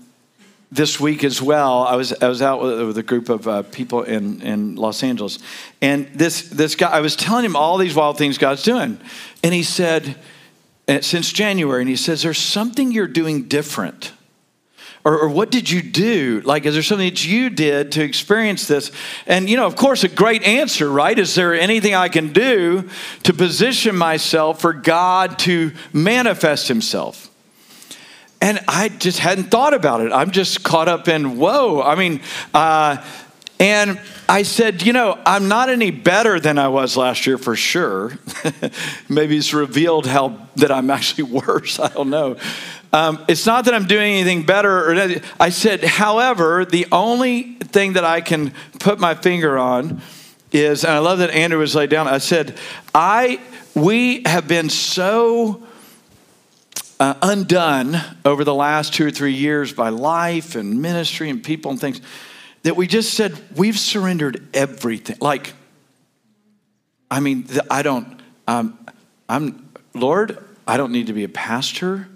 this 0.70 1.00
week 1.00 1.24
as 1.24 1.42
well. 1.42 1.82
I 1.82 1.96
was 1.96 2.12
I 2.12 2.28
was 2.28 2.40
out 2.40 2.62
with, 2.62 2.86
with 2.86 2.98
a 2.98 3.02
group 3.02 3.28
of 3.30 3.48
uh, 3.48 3.62
people 3.64 4.04
in 4.04 4.42
in 4.42 4.76
Los 4.76 5.02
Angeles, 5.02 5.40
and 5.82 6.06
this 6.14 6.42
this 6.50 6.76
guy. 6.76 6.90
I 6.90 7.00
was 7.00 7.16
telling 7.16 7.44
him 7.44 7.56
all 7.56 7.78
these 7.78 7.96
wild 7.96 8.16
things 8.16 8.38
God's 8.38 8.62
doing, 8.62 9.00
and 9.42 9.52
he 9.52 9.64
said, 9.64 10.14
uh, 10.86 11.00
since 11.00 11.32
January, 11.32 11.82
and 11.82 11.90
he 11.90 11.96
says, 11.96 12.22
"There's 12.22 12.38
something 12.38 12.92
you're 12.92 13.08
doing 13.08 13.48
different." 13.48 14.12
Or, 15.04 15.18
or, 15.20 15.28
what 15.28 15.50
did 15.50 15.70
you 15.70 15.80
do? 15.80 16.42
Like, 16.44 16.66
is 16.66 16.74
there 16.74 16.82
something 16.82 17.08
that 17.08 17.24
you 17.24 17.50
did 17.50 17.92
to 17.92 18.02
experience 18.02 18.66
this? 18.66 18.90
And, 19.26 19.48
you 19.48 19.56
know, 19.56 19.66
of 19.66 19.76
course, 19.76 20.04
a 20.04 20.08
great 20.08 20.42
answer, 20.42 20.90
right? 20.90 21.18
Is 21.18 21.34
there 21.34 21.54
anything 21.54 21.94
I 21.94 22.08
can 22.08 22.32
do 22.32 22.88
to 23.22 23.32
position 23.32 23.96
myself 23.96 24.60
for 24.60 24.72
God 24.72 25.38
to 25.40 25.72
manifest 25.92 26.68
Himself? 26.68 27.30
And 28.40 28.60
I 28.68 28.88
just 28.88 29.18
hadn't 29.18 29.50
thought 29.50 29.74
about 29.74 30.00
it. 30.00 30.12
I'm 30.12 30.30
just 30.30 30.62
caught 30.62 30.88
up 30.88 31.08
in, 31.08 31.38
whoa. 31.38 31.82
I 31.82 31.94
mean, 31.94 32.20
uh, 32.54 33.04
and 33.60 34.00
I 34.28 34.42
said, 34.42 34.82
you 34.82 34.92
know, 34.92 35.18
I'm 35.26 35.48
not 35.48 35.68
any 35.68 35.90
better 35.90 36.38
than 36.38 36.58
I 36.58 36.68
was 36.68 36.96
last 36.96 37.26
year 37.26 37.38
for 37.38 37.56
sure. 37.56 38.18
Maybe 39.08 39.36
it's 39.36 39.52
revealed 39.52 40.06
how 40.06 40.48
that 40.56 40.70
I'm 40.70 40.90
actually 40.90 41.24
worse. 41.46 41.80
I 41.80 41.88
don't 41.88 42.10
know. 42.10 42.36
Um, 42.92 43.24
it's 43.28 43.46
not 43.46 43.66
that 43.66 43.74
I'm 43.74 43.86
doing 43.86 44.14
anything 44.14 44.44
better. 44.44 44.90
Or 44.90 45.20
I 45.38 45.50
said, 45.50 45.84
however, 45.84 46.64
the 46.64 46.86
only 46.90 47.54
thing 47.54 47.94
that 47.94 48.04
I 48.04 48.20
can 48.20 48.54
put 48.78 48.98
my 48.98 49.14
finger 49.14 49.58
on 49.58 50.00
is, 50.52 50.84
and 50.84 50.92
I 50.94 50.98
love 50.98 51.18
that 51.18 51.30
Andrew 51.30 51.58
was 51.58 51.74
laid 51.74 51.90
down. 51.90 52.08
I 52.08 52.18
said, 52.18 52.56
I 52.94 53.40
we 53.74 54.22
have 54.24 54.48
been 54.48 54.70
so 54.70 55.62
uh, 56.98 57.14
undone 57.22 57.96
over 58.24 58.44
the 58.44 58.54
last 58.54 58.94
two 58.94 59.06
or 59.06 59.10
three 59.10 59.34
years 59.34 59.72
by 59.72 59.90
life 59.90 60.56
and 60.56 60.82
ministry 60.82 61.30
and 61.30 61.42
people 61.42 61.70
and 61.70 61.80
things. 61.80 62.00
that 62.62 62.76
we 62.76 62.86
just 62.86 63.14
said, 63.14 63.38
we've 63.56 63.78
surrendered 63.78 64.48
everything. 64.52 65.16
Like, 65.20 65.52
I 67.10 67.20
mean, 67.20 67.46
I 67.70 67.82
don't, 67.82 68.20
um, 68.46 68.78
I'm, 69.28 69.70
Lord, 69.94 70.42
I 70.66 70.76
don't 70.76 70.92
need 70.92 71.06
to 71.06 71.12
be 71.12 71.24
a 71.24 71.28
pastor. 71.28 72.08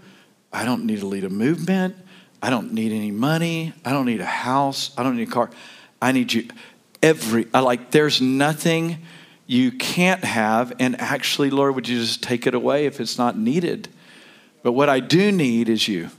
I 0.53 0.65
don't 0.65 0.85
need 0.85 1.01
to 1.01 1.07
lead 1.07 1.25
a 1.25 1.31
movement. 1.31 1.97
I 2.43 2.51
don't 2.51 2.73
need 2.73 2.93
any 2.93 3.11
money. 3.11 3.73
I 3.85 3.93
don't 3.93 4.07
need 4.07 4.21
a 4.21 4.27
house. 4.27 4.91
I 4.99 5.03
don't 5.03 5.17
need 5.17 5.29
a 5.29 5.31
car. 5.31 5.51
I 6.01 6.13
need 6.13 6.33
you. 6.33 6.49
Every, 7.03 7.47
I 7.55 7.61
like, 7.61 7.91
there's 7.91 8.21
nothing 8.21 8.99
you 9.47 9.73
can't 9.73 10.25
have. 10.25 10.73
And 10.79 11.01
actually, 11.01 11.51
Lord, 11.51 11.75
would 11.75 11.89
you 11.89 12.01
just 12.01 12.23
take 12.23 12.47
it 12.47 12.55
away 12.55 12.87
if 12.87 13.01
it's 13.01 13.17
not 13.17 13.39
needed? 13.39 13.89
But 14.63 14.73
what 14.73 14.89
I 14.89 15.01
do 15.01 15.33
need 15.33 15.69
is 15.69 15.89
you. 15.89 16.11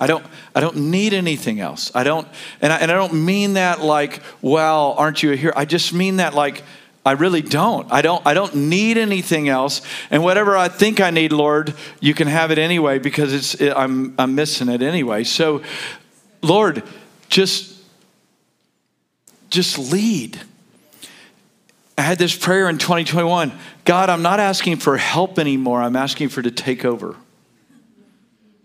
I 0.00 0.06
don't, 0.06 0.24
I 0.54 0.60
don't 0.60 0.76
need 0.90 1.14
anything 1.14 1.60
else. 1.60 1.92
I 1.94 2.02
don't, 2.02 2.26
and 2.60 2.72
I, 2.72 2.78
and 2.78 2.90
I 2.90 2.94
don't 2.94 3.14
mean 3.24 3.54
that 3.54 3.80
like, 3.80 4.20
well, 4.42 4.94
aren't 4.98 5.22
you 5.22 5.30
here? 5.30 5.52
I 5.56 5.64
just 5.64 5.92
mean 5.92 6.16
that 6.16 6.34
like, 6.34 6.62
I 7.04 7.12
really 7.12 7.42
don't. 7.42 7.90
I 7.92 8.00
don't 8.02 8.26
I 8.26 8.34
don't 8.34 8.54
need 8.54 8.96
anything 8.96 9.48
else. 9.48 9.82
And 10.10 10.22
whatever 10.22 10.56
I 10.56 10.68
think 10.68 11.00
I 11.00 11.10
need, 11.10 11.32
Lord, 11.32 11.74
you 12.00 12.14
can 12.14 12.28
have 12.28 12.50
it 12.50 12.58
anyway 12.58 12.98
because 12.98 13.32
it's 13.34 13.54
it, 13.54 13.74
I'm 13.76 14.14
I'm 14.18 14.34
missing 14.34 14.68
it 14.68 14.80
anyway. 14.80 15.24
So 15.24 15.62
Lord, 16.40 16.82
just 17.28 17.78
just 19.50 19.78
lead. 19.78 20.40
I 21.96 22.02
had 22.02 22.18
this 22.18 22.36
prayer 22.36 22.68
in 22.68 22.78
2021. 22.78 23.52
God, 23.84 24.10
I'm 24.10 24.22
not 24.22 24.40
asking 24.40 24.76
for 24.76 24.96
help 24.96 25.38
anymore. 25.38 25.82
I'm 25.82 25.96
asking 25.96 26.30
for 26.30 26.42
to 26.42 26.50
take 26.50 26.84
over. 26.84 27.16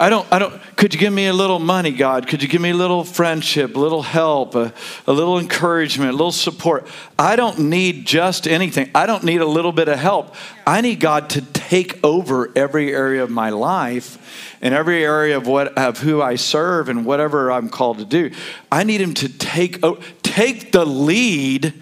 I 0.01 0.07
don't, 0.07 0.25
I 0.31 0.39
don't, 0.39 0.61
could 0.77 0.93
you 0.93 0.99
give 0.99 1.11
me 1.11 1.27
a 1.27 1.33
little 1.33 1.59
money, 1.59 1.91
God? 1.91 2.25
Could 2.25 2.41
you 2.41 2.47
give 2.47 2.61
me 2.61 2.69
a 2.69 2.75
little 2.75 3.03
friendship, 3.03 3.75
a 3.75 3.79
little 3.79 4.01
help, 4.01 4.55
a, 4.55 4.73
a 5.05 5.11
little 5.11 5.37
encouragement, 5.37 6.11
a 6.11 6.13
little 6.13 6.31
support? 6.31 6.87
I 7.17 7.35
don't 7.35 7.59
need 7.59 8.05
just 8.05 8.47
anything. 8.47 8.91
I 8.95 9.05
don't 9.05 9.25
need 9.25 9.41
a 9.41 9.45
little 9.45 9.73
bit 9.73 9.89
of 9.89 9.99
help. 9.99 10.35
I 10.65 10.79
need 10.79 11.01
God 11.01 11.31
to 11.31 11.41
take 11.41 12.01
over 12.01 12.49
every 12.55 12.93
area 12.93 13.23
of 13.23 13.29
my 13.29 13.49
life 13.49 14.55
and 14.61 14.73
every 14.73 15.03
area 15.03 15.35
of 15.35 15.47
what 15.47 15.77
of 15.77 15.97
who 15.97 16.21
I 16.21 16.35
serve 16.35 16.87
and 16.87 17.05
whatever 17.05 17.51
I'm 17.51 17.67
called 17.67 17.97
to 17.97 18.05
do. 18.05 18.31
I 18.71 18.85
need 18.85 19.01
him 19.01 19.13
to 19.15 19.27
take 19.27 19.83
take 20.23 20.71
the 20.71 20.85
lead 20.85 21.73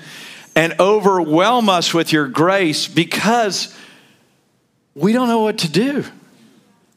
and 0.55 0.73
overwhelm 0.79 1.69
us 1.69 1.93
with 1.93 2.11
your 2.11 2.27
grace 2.27 2.87
because 2.87 3.77
we 4.95 5.13
don't 5.13 5.27
know 5.27 5.41
what 5.41 5.59
to 5.59 5.71
do. 5.71 6.03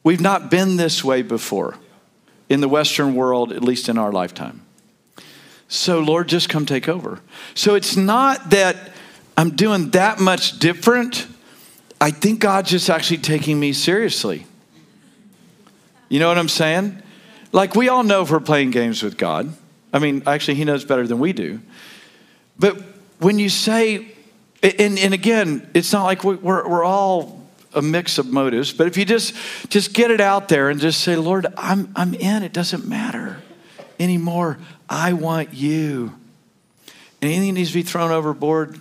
We've 0.03 0.21
not 0.21 0.49
been 0.49 0.77
this 0.77 1.03
way 1.03 1.21
before 1.21 1.77
in 2.49 2.61
the 2.61 2.67
Western 2.67 3.15
world, 3.15 3.51
at 3.51 3.63
least 3.63 3.87
in 3.87 3.97
our 3.97 4.11
lifetime. 4.11 4.65
So, 5.67 5.99
Lord, 5.99 6.27
just 6.27 6.49
come 6.49 6.65
take 6.65 6.89
over. 6.89 7.19
So, 7.53 7.75
it's 7.75 7.95
not 7.95 8.49
that 8.49 8.91
I'm 9.37 9.55
doing 9.55 9.91
that 9.91 10.19
much 10.19 10.59
different. 10.59 11.27
I 11.99 12.11
think 12.11 12.39
God's 12.39 12.71
just 12.71 12.89
actually 12.89 13.19
taking 13.19 13.59
me 13.59 13.73
seriously. 13.73 14.45
You 16.09 16.19
know 16.19 16.27
what 16.27 16.37
I'm 16.37 16.49
saying? 16.49 17.01
Like, 17.51 17.75
we 17.75 17.87
all 17.87 18.03
know 18.03 18.21
if 18.21 18.31
we're 18.31 18.39
playing 18.39 18.71
games 18.71 19.01
with 19.03 19.17
God. 19.17 19.53
I 19.93 19.99
mean, 19.99 20.23
actually, 20.25 20.55
He 20.55 20.65
knows 20.65 20.83
better 20.83 21.07
than 21.07 21.19
we 21.19 21.31
do. 21.31 21.61
But 22.59 22.81
when 23.19 23.39
you 23.39 23.49
say, 23.49 24.07
and, 24.61 24.99
and 24.99 25.13
again, 25.13 25.69
it's 25.73 25.93
not 25.93 26.03
like 26.03 26.23
we're, 26.23 26.37
we're 26.67 26.83
all 26.83 27.40
a 27.73 27.81
mix 27.81 28.17
of 28.17 28.27
motives, 28.27 28.73
but 28.73 28.87
if 28.87 28.97
you 28.97 29.05
just 29.05 29.33
just 29.69 29.93
get 29.93 30.11
it 30.11 30.21
out 30.21 30.47
there 30.47 30.69
and 30.69 30.79
just 30.79 31.01
say, 31.01 31.15
Lord, 31.15 31.47
I'm 31.57 31.91
I'm 31.95 32.13
in, 32.13 32.43
it 32.43 32.53
doesn't 32.53 32.87
matter 32.87 33.41
anymore. 33.99 34.57
I 34.89 35.13
want 35.13 35.53
you. 35.53 36.13
And 37.21 37.31
anything 37.31 37.53
needs 37.53 37.69
to 37.69 37.75
be 37.75 37.83
thrown 37.83 38.11
overboard, 38.11 38.79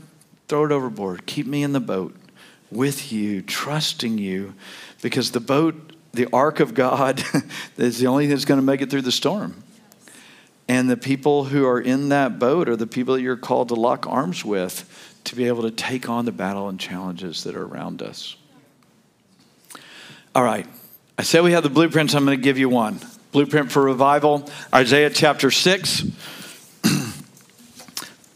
throw 0.49 0.65
it 0.65 0.73
overboard. 0.73 1.27
Keep 1.27 1.47
me 1.47 1.63
in 1.63 1.73
the 1.73 1.81
boat 1.81 2.17
with 2.71 3.13
you, 3.13 3.43
trusting 3.43 4.19
you, 4.19 4.55
because 5.03 5.33
the 5.33 5.41
boat, 5.41 5.93
the 6.13 6.27
ark 6.33 6.61
of 6.61 6.75
God, 6.75 7.23
is 7.77 7.99
the 7.99 8.07
only 8.07 8.25
thing 8.25 8.31
that's 8.31 8.45
going 8.45 8.61
to 8.61 8.67
make 8.67 8.81
it 8.81 8.91
through 8.91 9.03
the 9.03 9.13
storm. 9.13 9.63
And 10.69 10.89
the 10.89 10.97
people 10.97 11.45
who 11.45 11.67
are 11.67 11.81
in 11.81 12.11
that 12.11 12.39
boat 12.39 12.69
are 12.69 12.77
the 12.77 12.87
people 12.87 13.15
that 13.15 13.23
you're 13.23 13.37
called 13.37 13.69
to 13.69 13.75
lock 13.75 14.07
arms 14.07 14.45
with 14.45 15.19
to 15.25 15.37
be 15.37 15.49
able 15.49 15.63
to 15.63 15.71
take 15.71 16.09
on 16.09 16.25
the 16.25 16.33
battle 16.33 16.69
and 16.69 16.79
challenges 16.79 17.45
that 17.45 17.57
are 17.57 17.65
around 17.65 18.03
us. 18.03 18.37
All 20.33 20.45
right. 20.45 20.65
I 21.19 21.23
said 21.23 21.43
we 21.43 21.53
have 21.53 21.65
the 21.65 21.71
blueprints. 21.71 22.15
I'm 22.15 22.25
going 22.25 22.39
to 22.39 22.43
give 22.43 22.57
you 22.57 22.69
one. 22.69 23.01
Blueprint 23.33 23.73
for 23.73 23.83
revival, 23.83 24.49
Isaiah 24.73 25.11
chapter 25.11 25.51
6. 25.51 26.05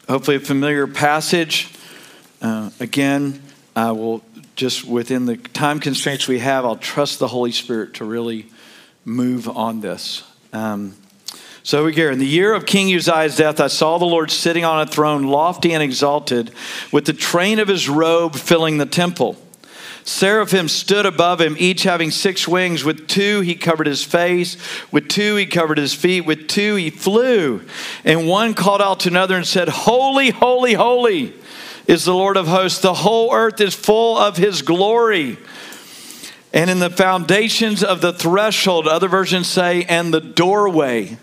Hopefully, 0.08 0.36
a 0.36 0.40
familiar 0.40 0.88
passage. 0.88 1.72
Uh, 2.42 2.70
again, 2.80 3.40
I 3.76 3.92
will 3.92 4.22
just 4.56 4.84
within 4.84 5.26
the 5.26 5.36
time 5.36 5.78
constraints 5.78 6.26
we 6.26 6.40
have, 6.40 6.64
I'll 6.64 6.76
trust 6.76 7.20
the 7.20 7.28
Holy 7.28 7.52
Spirit 7.52 7.94
to 7.94 8.04
really 8.04 8.50
move 9.04 9.48
on 9.48 9.80
this. 9.80 10.24
Um, 10.52 10.96
so 11.62 11.84
we 11.84 11.92
go. 11.92 12.10
In 12.10 12.18
the 12.18 12.26
year 12.26 12.54
of 12.54 12.66
King 12.66 12.92
Uzziah's 12.92 13.36
death, 13.36 13.60
I 13.60 13.68
saw 13.68 13.98
the 13.98 14.04
Lord 14.04 14.32
sitting 14.32 14.64
on 14.64 14.80
a 14.80 14.86
throne, 14.86 15.28
lofty 15.28 15.72
and 15.72 15.82
exalted, 15.82 16.50
with 16.90 17.04
the 17.04 17.12
train 17.12 17.60
of 17.60 17.68
his 17.68 17.88
robe 17.88 18.34
filling 18.34 18.78
the 18.78 18.86
temple. 18.86 19.36
Seraphim 20.04 20.68
stood 20.68 21.06
above 21.06 21.40
him, 21.40 21.56
each 21.58 21.82
having 21.82 22.10
six 22.10 22.46
wings. 22.46 22.84
With 22.84 23.08
two, 23.08 23.40
he 23.40 23.54
covered 23.54 23.86
his 23.86 24.04
face. 24.04 24.58
With 24.92 25.08
two, 25.08 25.36
he 25.36 25.46
covered 25.46 25.78
his 25.78 25.94
feet. 25.94 26.26
With 26.26 26.46
two, 26.46 26.76
he 26.76 26.90
flew. 26.90 27.62
And 28.04 28.28
one 28.28 28.52
called 28.52 28.82
out 28.82 29.00
to 29.00 29.08
another 29.08 29.34
and 29.34 29.46
said, 29.46 29.70
Holy, 29.70 30.28
holy, 30.28 30.74
holy 30.74 31.32
is 31.86 32.04
the 32.04 32.14
Lord 32.14 32.36
of 32.36 32.46
hosts. 32.46 32.80
The 32.80 32.92
whole 32.92 33.32
earth 33.32 33.62
is 33.62 33.74
full 33.74 34.18
of 34.18 34.36
his 34.36 34.60
glory. 34.60 35.38
And 36.52 36.68
in 36.68 36.80
the 36.80 36.90
foundations 36.90 37.82
of 37.82 38.02
the 38.02 38.12
threshold, 38.12 38.86
other 38.86 39.08
versions 39.08 39.46
say, 39.46 39.84
and 39.84 40.12
the 40.12 40.20
doorway 40.20 41.16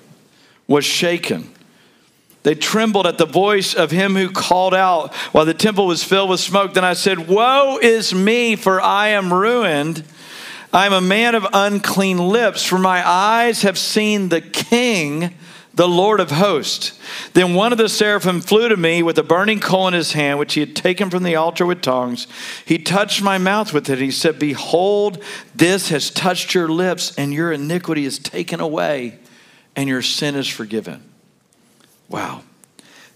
was 0.68 0.86
shaken. 0.86 1.54
They 2.44 2.56
trembled 2.56 3.06
at 3.06 3.18
the 3.18 3.26
voice 3.26 3.76
of 3.76 3.92
him 3.92 4.16
who 4.16 4.30
called 4.30 4.74
out 4.74 5.14
while 5.32 5.46
the 5.46 5.54
temple 5.54 5.86
was 5.86 6.04
filled 6.04 6.30
with 6.30 6.40
smoke. 6.40 6.74
Then 6.74 6.84
I 6.84 6.94
said, 6.94 7.28
Woe 7.28 7.78
is 7.82 8.14
me, 8.14 8.56
for 8.56 8.82
I 8.82 9.10
am 9.10 9.32
ruined. 9.32 10.04
I 10.74 10.86
am 10.86 10.94
a 10.94 11.02
man 11.02 11.36
of 11.36 11.46
unclean 11.54 12.18
lips, 12.18 12.64
for 12.64 12.80
my 12.80 13.08
eyes 13.08 13.62
have 13.62 13.78
seen 13.78 14.30
the 14.30 14.42
King, 14.42 15.36
the 15.74 15.88
Lord 15.88 16.20
of 16.20 16.32
hosts. 16.32 16.98
Then 17.34 17.54
one 17.54 17.74
of 17.74 17.78
the 17.78 17.90
seraphim 17.90 18.42
flew 18.42 18.70
to 18.70 18.78
me 18.78 19.04
with 19.04 19.18
a 19.20 19.24
burning 19.24 19.60
coal 19.60 19.90
in 19.90 19.94
his 19.94 20.14
hand, 20.14 20.40
which 20.40 20.56
he 20.56 20.62
had 20.62 20.76
taken 20.76 21.10
from 21.10 21.24
the 21.24 21.36
altar 21.36 21.66
with 21.66 21.82
tongs. 21.82 22.26
He 22.66 22.78
touched 22.80 23.22
my 23.22 23.38
mouth 23.38 23.74
with 23.74 23.90
it. 23.90 24.00
He 24.00 24.12
said, 24.12 24.40
Behold, 24.40 25.22
this 25.54 25.90
has 25.90 26.10
touched 26.10 26.56
your 26.56 26.70
lips, 26.70 27.14
and 27.18 27.34
your 27.34 27.52
iniquity 27.52 28.06
is 28.06 28.18
taken 28.18 28.60
away, 28.60 29.20
and 29.76 29.88
your 29.88 30.02
sin 30.02 30.36
is 30.36 30.48
forgiven. 30.48 31.11
Wow. 32.12 32.44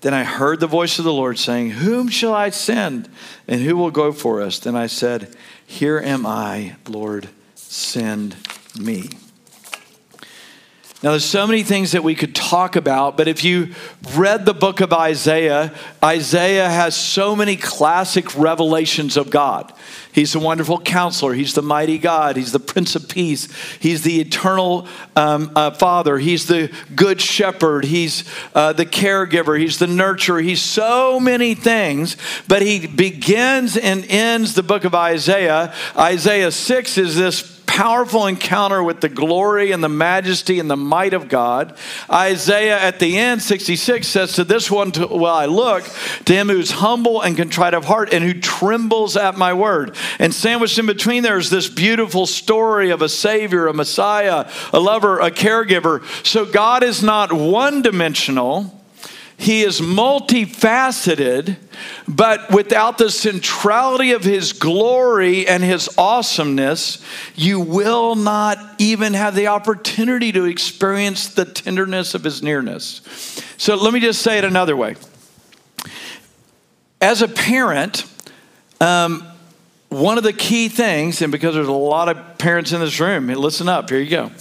Then 0.02 0.14
I 0.14 0.24
heard 0.24 0.60
the 0.60 0.68
voice 0.68 1.00
of 1.00 1.06
the 1.06 1.14
Lord 1.14 1.38
saying, 1.38 1.72
Whom 1.72 2.10
shall 2.10 2.34
I 2.34 2.50
send? 2.50 3.10
And 3.48 3.62
who 3.62 3.76
will 3.76 3.92
go 3.92 4.12
for 4.12 4.42
us? 4.42 4.60
Then 4.60 4.76
I 4.76 4.88
said, 4.88 5.36
Here 5.66 6.00
am 6.00 6.26
I, 6.26 6.76
Lord, 6.88 7.30
send 7.56 8.36
me. 8.80 9.10
Now, 11.06 11.12
there's 11.12 11.24
so 11.24 11.46
many 11.46 11.62
things 11.62 11.92
that 11.92 12.04
we 12.04 12.16
could 12.16 12.34
talk 12.34 12.76
about, 12.76 13.16
but 13.16 13.28
if 13.28 13.44
you 13.44 13.76
read 14.16 14.44
the 14.44 14.56
book 14.56 14.82
of 14.82 14.92
Isaiah, 14.92 15.72
Isaiah 16.04 16.68
has 16.68 16.96
so 16.96 17.36
many 17.36 17.58
classic 17.58 18.36
revelations 18.36 19.16
of 19.16 19.30
God. 19.30 19.72
He's 20.12 20.34
a 20.34 20.40
wonderful 20.40 20.80
counselor. 20.80 21.36
He's 21.36 21.54
the 21.54 21.62
mighty 21.62 22.00
God. 22.00 22.38
He's 22.38 22.54
the 22.54 22.60
Prince 22.60 22.96
of 22.96 23.08
Peace. 23.08 23.50
He's 23.80 24.02
the 24.02 24.20
eternal 24.20 24.88
um, 25.16 25.52
uh, 25.56 25.70
Father. 25.70 26.18
He's 26.18 26.48
the 26.48 26.74
good 26.96 27.22
shepherd. 27.22 27.86
He's 27.86 28.24
uh, 28.56 28.74
the 28.74 28.88
caregiver. 28.88 29.60
He's 29.60 29.78
the 29.78 29.86
nurturer. 29.86 30.44
He's 30.44 30.64
so 30.64 31.20
many 31.20 31.54
things, 31.54 32.18
but 32.48 32.64
he 32.64 32.88
begins 32.88 33.78
and 33.78 34.06
ends 34.10 34.56
the 34.56 34.64
book 34.64 34.86
of 34.86 34.96
Isaiah. 34.96 35.72
Isaiah 35.96 36.50
6 36.50 36.98
is 36.98 37.16
this 37.16 37.55
powerful 37.76 38.26
encounter 38.26 38.82
with 38.82 39.02
the 39.02 39.10
glory 39.10 39.74
and 39.74 39.84
the 39.84 39.90
majesty 39.90 40.62
and 40.62 40.72
the 40.72 40.78
might 40.78 41.14
of 41.14 41.28
God. 41.28 41.78
Isaiah 42.10 42.80
at 42.80 43.00
the 43.00 43.18
end, 43.18 43.42
66, 43.42 44.08
says 44.08 44.32
to 44.36 44.46
this 44.46 44.72
one, 44.72 44.94
Well, 44.96 45.26
I 45.26 45.46
look 45.46 45.84
to 46.24 46.34
him 46.34 46.48
who's 46.48 46.72
humble 46.72 47.22
and 47.22 47.36
contrite 47.36 47.74
of 47.74 47.84
heart 47.84 48.14
and 48.14 48.24
who 48.24 48.34
trembles 48.34 49.18
at 49.18 49.38
my 49.38 49.54
word. 49.54 49.94
And 50.20 50.34
sandwiched 50.34 50.80
in 50.80 50.86
between 50.86 51.22
there 51.22 51.38
is 51.38 51.50
this 51.50 51.68
beautiful 51.68 52.26
story 52.26 52.92
of 52.92 53.02
a 53.02 53.10
Savior, 53.10 53.68
a 53.68 53.74
Messiah, 53.74 54.50
a 54.72 54.80
lover, 54.80 55.20
a 55.20 55.30
caregiver. 55.30 56.02
So 56.26 56.46
God 56.46 56.82
is 56.82 57.04
not 57.04 57.34
one 57.34 57.82
dimensional. 57.82 58.85
He 59.38 59.64
is 59.64 59.82
multifaceted, 59.82 61.58
but 62.08 62.52
without 62.52 62.98
the 62.98 63.10
centrality 63.10 64.12
of 64.12 64.24
his 64.24 64.54
glory 64.54 65.46
and 65.46 65.62
his 65.62 65.90
awesomeness, 65.98 67.04
you 67.36 67.60
will 67.60 68.16
not 68.16 68.58
even 68.78 69.14
have 69.14 69.36
the 69.36 69.48
opportunity 69.48 70.32
to 70.32 70.46
experience 70.46 71.28
the 71.28 71.44
tenderness 71.44 72.16
of 72.16 72.24
his 72.24 72.42
nearness. 72.42 73.02
So 73.58 73.76
let 73.76 73.94
me 73.94 74.00
just 74.00 74.22
say 74.22 74.38
it 74.38 74.46
another 74.46 74.76
way. 74.76 74.96
As 77.02 77.22
a 77.22 77.28
parent, 77.28 78.06
um, 78.80 79.24
one 79.90 80.18
of 80.18 80.24
the 80.24 80.34
key 80.34 80.70
things, 80.70 81.22
and 81.22 81.32
because 81.32 81.56
there's 81.56 81.68
a 81.68 81.72
lot 81.74 82.10
of 82.10 82.38
parents 82.38 82.72
in 82.72 82.80
this 82.80 83.00
room, 83.00 83.28
listen 83.28 83.68
up, 83.68 83.90
here 83.90 84.00
you 84.00 84.10
go. 84.10 84.32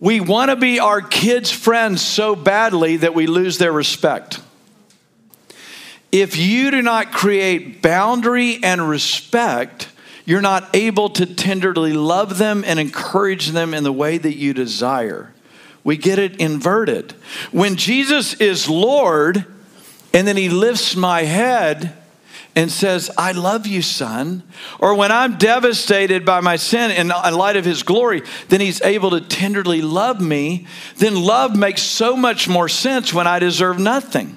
We 0.00 0.20
want 0.20 0.50
to 0.50 0.56
be 0.56 0.78
our 0.78 1.00
kids' 1.00 1.50
friends 1.50 2.00
so 2.00 2.36
badly 2.36 2.98
that 2.98 3.14
we 3.14 3.26
lose 3.26 3.58
their 3.58 3.72
respect. 3.72 4.40
If 6.12 6.36
you 6.36 6.70
do 6.70 6.82
not 6.82 7.12
create 7.12 7.82
boundary 7.82 8.62
and 8.62 8.88
respect, 8.88 9.88
you're 10.24 10.40
not 10.40 10.74
able 10.74 11.10
to 11.10 11.26
tenderly 11.26 11.92
love 11.92 12.38
them 12.38 12.62
and 12.64 12.78
encourage 12.78 13.48
them 13.48 13.74
in 13.74 13.82
the 13.82 13.92
way 13.92 14.18
that 14.18 14.36
you 14.36 14.54
desire. 14.54 15.32
We 15.82 15.96
get 15.96 16.18
it 16.18 16.36
inverted. 16.36 17.12
When 17.50 17.76
Jesus 17.76 18.34
is 18.34 18.68
Lord 18.68 19.44
and 20.14 20.26
then 20.26 20.36
he 20.36 20.48
lifts 20.48 20.94
my 20.94 21.22
head, 21.22 21.94
and 22.56 22.72
says, 22.72 23.10
I 23.16 23.32
love 23.32 23.66
you, 23.66 23.82
son. 23.82 24.42
Or 24.80 24.94
when 24.94 25.12
I'm 25.12 25.38
devastated 25.38 26.24
by 26.24 26.40
my 26.40 26.56
sin 26.56 26.90
in 26.90 27.08
light 27.08 27.56
of 27.56 27.64
his 27.64 27.82
glory, 27.82 28.22
then 28.48 28.60
he's 28.60 28.82
able 28.82 29.10
to 29.10 29.20
tenderly 29.20 29.80
love 29.80 30.20
me. 30.20 30.66
Then 30.96 31.14
love 31.14 31.56
makes 31.56 31.82
so 31.82 32.16
much 32.16 32.48
more 32.48 32.68
sense 32.68 33.14
when 33.14 33.26
I 33.26 33.38
deserve 33.38 33.78
nothing. 33.78 34.36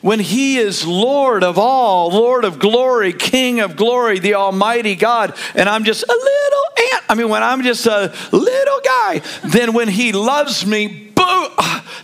When 0.00 0.20
he 0.20 0.58
is 0.58 0.86
Lord 0.86 1.42
of 1.42 1.58
all, 1.58 2.10
Lord 2.10 2.44
of 2.44 2.58
glory, 2.58 3.12
King 3.12 3.60
of 3.60 3.76
glory, 3.76 4.18
the 4.18 4.34
Almighty 4.34 4.94
God, 4.94 5.36
and 5.54 5.68
I'm 5.68 5.84
just 5.84 6.02
a 6.02 6.12
little 6.12 6.92
ant. 6.92 7.04
I 7.08 7.14
mean, 7.14 7.28
when 7.28 7.42
I'm 7.42 7.62
just 7.62 7.86
a 7.86 8.12
little 8.32 8.80
guy, 8.84 9.22
then 9.44 9.72
when 9.72 9.88
he 9.88 10.12
loves 10.12 10.66
me, 10.66 11.12
boo, 11.14 11.48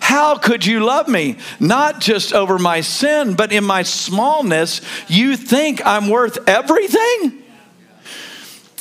how 0.00 0.36
could 0.38 0.64
you 0.64 0.84
love 0.84 1.08
me? 1.08 1.36
Not 1.60 2.00
just 2.00 2.32
over 2.32 2.58
my 2.58 2.80
sin, 2.80 3.34
but 3.34 3.52
in 3.52 3.64
my 3.64 3.82
smallness, 3.82 4.80
you 5.08 5.36
think 5.36 5.84
I'm 5.84 6.08
worth 6.08 6.48
everything? 6.48 7.42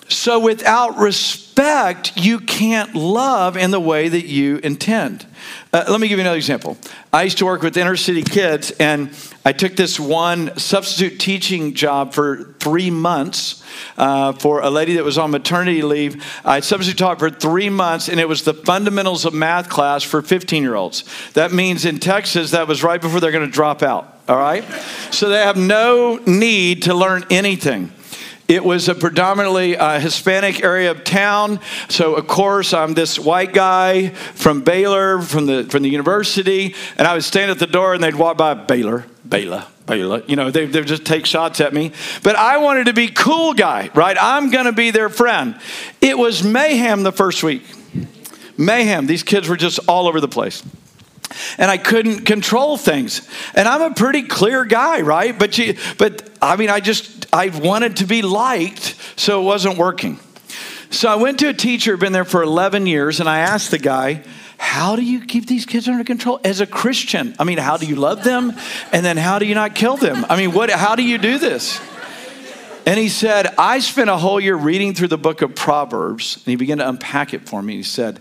So 0.08 0.40
without 0.40 0.98
respect, 0.98 1.41
you 2.16 2.40
can't 2.40 2.96
love 2.96 3.58
in 3.58 3.72
the 3.72 3.80
way 3.80 4.08
that 4.08 4.26
you 4.26 4.58
intend. 4.58 5.26
Uh, 5.74 5.86
let 5.90 6.00
me 6.00 6.08
give 6.08 6.20
you 6.20 6.24
another 6.24 6.38
example. 6.38 6.78
I 7.12 7.24
used 7.24 7.40
to 7.40 7.46
work 7.46 7.62
with 7.62 7.76
inner 7.78 7.96
city 7.96 8.22
kids, 8.22 8.72
and 8.72 9.12
I 9.44 9.54
took 9.54 9.76
this 9.76 10.00
one 10.00 10.58
substitute 10.58 11.20
teaching 11.20 11.74
job 11.74 12.14
for 12.14 12.56
three 12.60 12.92
months 12.92 13.64
uh, 13.98 14.34
for 14.34 14.62
a 14.62 14.70
lady 14.70 14.96
that 14.96 15.04
was 15.04 15.18
on 15.18 15.32
maternity 15.32 15.82
leave. 15.82 16.24
I 16.46 16.60
substitute 16.60 17.00
taught 17.00 17.20
for 17.20 17.30
three 17.30 17.70
months, 17.70 18.08
and 18.08 18.20
it 18.20 18.28
was 18.28 18.44
the 18.44 18.54
fundamentals 18.54 19.26
of 19.26 19.34
math 19.34 19.70
class 19.70 20.04
for 20.04 20.22
15 20.22 20.62
year 20.62 20.76
olds. 20.76 21.04
That 21.34 21.52
means 21.52 21.86
in 21.86 22.00
Texas, 22.00 22.52
that 22.52 22.68
was 22.68 22.84
right 22.84 23.02
before 23.02 23.20
they're 23.20 23.32
going 23.32 23.46
to 23.46 23.52
drop 23.52 23.82
out. 23.82 24.20
All 24.28 24.38
right? 24.38 24.64
So 25.12 25.30
they 25.30 25.38
have 25.38 25.58
no 25.58 26.18
need 26.26 26.84
to 26.84 26.94
learn 26.94 27.26
anything. 27.30 27.92
It 28.52 28.66
was 28.66 28.90
a 28.90 28.96
predominantly 28.96 29.78
uh, 29.78 30.02
Hispanic 30.02 30.62
area 30.62 30.92
of 30.92 31.06
town. 31.06 31.62
So, 31.88 32.16
of 32.16 32.28
course, 32.28 32.74
I'm 32.74 32.94
this 32.96 33.18
white 33.18 33.54
guy 33.54 34.10
from 34.10 34.60
Baylor, 34.62 35.22
from 35.22 35.46
the, 35.46 35.64
from 35.64 35.84
the 35.84 35.90
university, 35.90 36.76
and 36.98 37.08
I 37.08 37.14
would 37.14 37.24
stand 37.24 37.50
at 37.50 37.60
the 37.60 37.66
door 37.66 37.94
and 37.94 38.04
they'd 38.04 38.14
walk 38.14 38.36
by 38.36 38.54
Baylor, 38.54 39.06
Baylor, 39.26 39.66
Baylor. 39.86 40.24
You 40.28 40.36
know, 40.36 40.52
they, 40.52 40.66
they'd 40.66 40.86
just 40.86 41.06
take 41.06 41.26
shots 41.26 41.62
at 41.62 41.74
me. 41.74 41.94
But 42.24 42.36
I 42.36 42.58
wanted 42.58 42.88
to 42.88 42.94
be 42.94 43.08
cool 43.08 43.54
guy, 43.54 43.90
right? 43.96 44.18
I'm 44.20 44.50
going 44.50 44.66
to 44.66 44.74
be 44.74 44.92
their 44.92 45.08
friend. 45.08 45.58
It 46.02 46.18
was 46.18 46.44
mayhem 46.44 47.04
the 47.04 47.14
first 47.14 47.44
week. 47.44 47.64
Mayhem. 48.58 49.08
These 49.08 49.24
kids 49.24 49.48
were 49.48 49.56
just 49.56 49.80
all 49.88 50.10
over 50.10 50.20
the 50.20 50.28
place 50.28 50.62
and 51.58 51.70
I 51.70 51.78
couldn't 51.78 52.26
control 52.26 52.78
things. 52.78 53.28
And 53.54 53.68
I'm 53.68 53.82
a 53.82 53.94
pretty 53.94 54.24
clear 54.24 54.66
guy, 54.66 55.02
right? 55.02 55.38
But 55.38 55.58
you, 55.58 55.76
but 55.98 56.30
I 56.42 56.56
mean, 56.56 56.70
I 56.70 56.80
just 56.80 57.28
I 57.34 57.50
wanted 57.50 57.98
to 57.98 58.06
be 58.06 58.22
liked, 58.22 58.96
so 59.16 59.42
it 59.42 59.46
wasn't 59.46 59.78
working. 59.78 60.20
So 60.90 61.10
I 61.10 61.16
went 61.16 61.40
to 61.40 61.50
a 61.50 61.54
teacher, 61.54 61.96
been 61.96 62.12
there 62.12 62.26
for 62.26 62.44
11 62.44 62.86
years, 62.86 63.20
and 63.20 63.30
I 63.30 63.40
asked 63.40 63.72
the 63.72 63.80
guy, 63.80 64.24
"How 64.58 64.96
do 64.96 65.04
you 65.04 65.26
keep 65.26 65.48
these 65.48 65.66
kids 65.66 65.88
under 65.88 66.04
control 66.04 66.40
as 66.44 66.60
a 66.60 66.66
Christian? 66.66 67.36
I 67.40 67.44
mean, 67.46 67.58
how 67.58 67.78
do 67.78 67.86
you 67.86 67.96
love 67.96 68.24
them, 68.24 68.54
and 68.92 69.06
then 69.06 69.18
how 69.18 69.40
do 69.40 69.46
you 69.46 69.56
not 69.56 69.76
kill 69.76 69.98
them? 69.98 70.26
I 70.30 70.36
mean, 70.38 70.52
what? 70.52 70.70
How 70.70 70.96
do 70.96 71.04
you 71.04 71.18
do 71.18 71.38
this?" 71.38 71.80
And 72.86 73.00
he 73.00 73.10
said, 73.10 73.54
I 73.58 73.80
spent 73.80 74.10
a 74.10 74.18
whole 74.18 74.40
year 74.40 74.56
reading 74.56 74.96
through 74.96 75.10
the 75.10 75.18
book 75.18 75.44
of 75.44 75.56
Proverbs, 75.56 76.38
and 76.38 76.46
he 76.46 76.56
began 76.56 76.80
to 76.80 76.90
unpack 76.90 77.34
it 77.34 77.48
for 77.48 77.62
me. 77.62 77.76
He 77.76 77.84
said, 77.84 78.20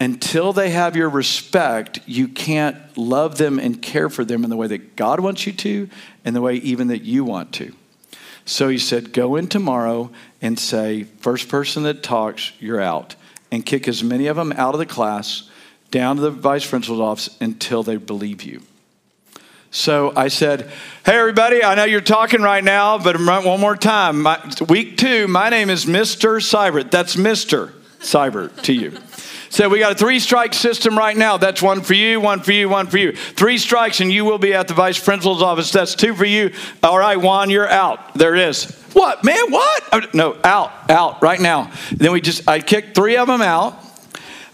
until 0.00 0.54
they 0.54 0.70
have 0.70 0.96
your 0.96 1.10
respect, 1.10 2.00
you 2.06 2.26
can't 2.26 2.76
love 2.96 3.36
them 3.36 3.58
and 3.58 3.80
care 3.80 4.08
for 4.08 4.24
them 4.24 4.42
in 4.44 4.50
the 4.50 4.56
way 4.56 4.66
that 4.66 4.96
God 4.96 5.20
wants 5.20 5.46
you 5.46 5.52
to 5.52 5.90
and 6.24 6.34
the 6.34 6.40
way 6.40 6.54
even 6.56 6.88
that 6.88 7.02
you 7.02 7.22
want 7.22 7.52
to. 7.54 7.74
So 8.46 8.68
he 8.68 8.78
said, 8.78 9.12
Go 9.12 9.36
in 9.36 9.46
tomorrow 9.46 10.10
and 10.40 10.58
say, 10.58 11.04
First 11.04 11.48
person 11.48 11.82
that 11.82 12.02
talks, 12.02 12.52
you're 12.58 12.80
out. 12.80 13.14
And 13.52 13.66
kick 13.66 13.86
as 13.86 14.02
many 14.02 14.26
of 14.26 14.36
them 14.36 14.52
out 14.52 14.74
of 14.74 14.78
the 14.78 14.86
class 14.86 15.48
down 15.90 16.16
to 16.16 16.22
the 16.22 16.30
vice 16.30 16.68
principal's 16.68 17.00
office 17.00 17.36
until 17.40 17.82
they 17.82 17.96
believe 17.96 18.42
you. 18.42 18.62
So 19.70 20.12
I 20.16 20.28
said, 20.28 20.70
Hey, 21.04 21.18
everybody, 21.18 21.62
I 21.62 21.74
know 21.74 21.84
you're 21.84 22.00
talking 22.00 22.40
right 22.40 22.64
now, 22.64 22.96
but 22.98 23.16
one 23.20 23.60
more 23.60 23.76
time. 23.76 24.22
My, 24.22 24.40
week 24.68 24.96
two, 24.96 25.28
my 25.28 25.50
name 25.50 25.68
is 25.68 25.84
Mr. 25.84 26.40
Seibert. 26.40 26.90
That's 26.90 27.16
Mr. 27.16 27.72
Seibert 28.00 28.62
to 28.62 28.72
you. 28.72 28.96
So 29.50 29.68
we 29.68 29.80
got 29.80 29.90
a 29.90 29.96
three 29.96 30.20
strike 30.20 30.54
system 30.54 30.96
right 30.96 31.16
now. 31.16 31.36
That's 31.36 31.60
one 31.60 31.82
for 31.82 31.94
you, 31.94 32.20
one 32.20 32.38
for 32.38 32.52
you, 32.52 32.68
one 32.68 32.86
for 32.86 32.98
you. 32.98 33.12
Three 33.12 33.58
strikes, 33.58 34.00
and 34.00 34.10
you 34.10 34.24
will 34.24 34.38
be 34.38 34.54
at 34.54 34.68
the 34.68 34.74
vice 34.74 35.02
principal's 35.02 35.42
office. 35.42 35.72
That's 35.72 35.96
two 35.96 36.14
for 36.14 36.24
you. 36.24 36.52
All 36.84 36.96
right, 36.96 37.16
Juan, 37.16 37.50
you're 37.50 37.68
out. 37.68 38.14
There 38.14 38.36
it 38.36 38.42
is. 38.48 38.70
What, 38.92 39.24
man? 39.24 39.50
What? 39.50 39.82
Oh, 39.92 40.02
no, 40.14 40.38
out, 40.44 40.88
out 40.88 41.20
right 41.20 41.40
now. 41.40 41.72
Then 41.90 42.12
we 42.12 42.20
just, 42.20 42.48
I 42.48 42.60
kicked 42.60 42.94
three 42.94 43.16
of 43.16 43.26
them 43.26 43.42
out. 43.42 43.89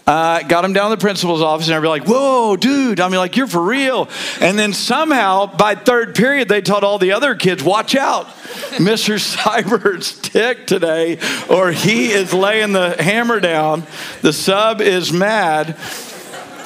Uh, 0.07 0.41
got 0.43 0.63
him 0.63 0.71
down 0.71 0.89
to 0.89 0.95
the 0.95 1.01
principal's 1.01 1.41
office, 1.41 1.67
and 1.67 1.75
I'd 1.75 1.81
be 1.81 1.89
like, 1.89 2.07
"Whoa, 2.07 2.55
dude!" 2.55 3.01
I 3.01 3.09
mean, 3.09 3.17
like, 3.17 3.35
"You're 3.35 3.45
for 3.45 3.61
real." 3.61 4.07
And 4.39 4.57
then 4.57 4.71
somehow, 4.71 5.47
by 5.47 5.75
third 5.75 6.15
period, 6.15 6.47
they 6.47 6.61
told 6.61 6.85
all 6.85 6.97
the 6.97 7.11
other 7.11 7.35
kids, 7.35 7.61
"Watch 7.61 7.93
out, 7.93 8.29
Mr. 8.77 9.19
Seibert's 9.19 10.13
tick 10.21 10.65
today, 10.65 11.19
or 11.49 11.71
he 11.71 12.11
is 12.11 12.33
laying 12.33 12.71
the 12.71 12.95
hammer 13.03 13.41
down. 13.41 13.83
The 14.21 14.31
sub 14.31 14.79
is 14.79 15.11
mad." 15.11 15.75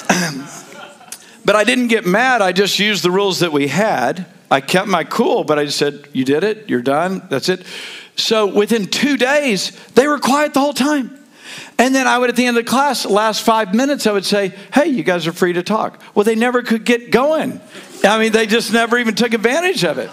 but 1.43 1.55
I 1.55 1.63
didn't 1.63 1.87
get 1.87 2.05
mad. 2.05 2.43
I 2.43 2.51
just 2.51 2.77
used 2.77 3.03
the 3.03 3.09
rules 3.09 3.39
that 3.39 3.51
we 3.51 3.69
had. 3.69 4.27
I 4.51 4.61
kept 4.61 4.87
my 4.87 5.03
cool, 5.03 5.45
but 5.45 5.57
I 5.57 5.65
just 5.65 5.79
said, 5.79 6.07
"You 6.13 6.25
did 6.25 6.43
it. 6.43 6.69
You're 6.69 6.83
done. 6.83 7.23
That's 7.31 7.49
it." 7.49 7.65
So 8.17 8.45
within 8.45 8.85
two 8.85 9.17
days, 9.17 9.71
they 9.95 10.07
were 10.07 10.19
quiet 10.19 10.53
the 10.53 10.59
whole 10.59 10.73
time. 10.73 11.17
And 11.81 11.95
then 11.95 12.05
I 12.05 12.19
would, 12.19 12.29
at 12.29 12.35
the 12.35 12.45
end 12.45 12.59
of 12.59 12.63
the 12.63 12.69
class, 12.69 13.07
last 13.07 13.41
five 13.41 13.73
minutes, 13.73 14.05
I 14.05 14.11
would 14.11 14.23
say, 14.23 14.53
Hey, 14.71 14.85
you 14.85 15.01
guys 15.01 15.25
are 15.25 15.33
free 15.33 15.53
to 15.53 15.63
talk. 15.63 15.99
Well, 16.13 16.23
they 16.23 16.35
never 16.35 16.61
could 16.61 16.85
get 16.85 17.09
going. 17.09 17.59
I 18.03 18.19
mean, 18.19 18.31
they 18.31 18.45
just 18.45 18.71
never 18.71 18.99
even 18.99 19.15
took 19.15 19.33
advantage 19.33 19.83
of 19.83 19.97
it. 19.97 20.11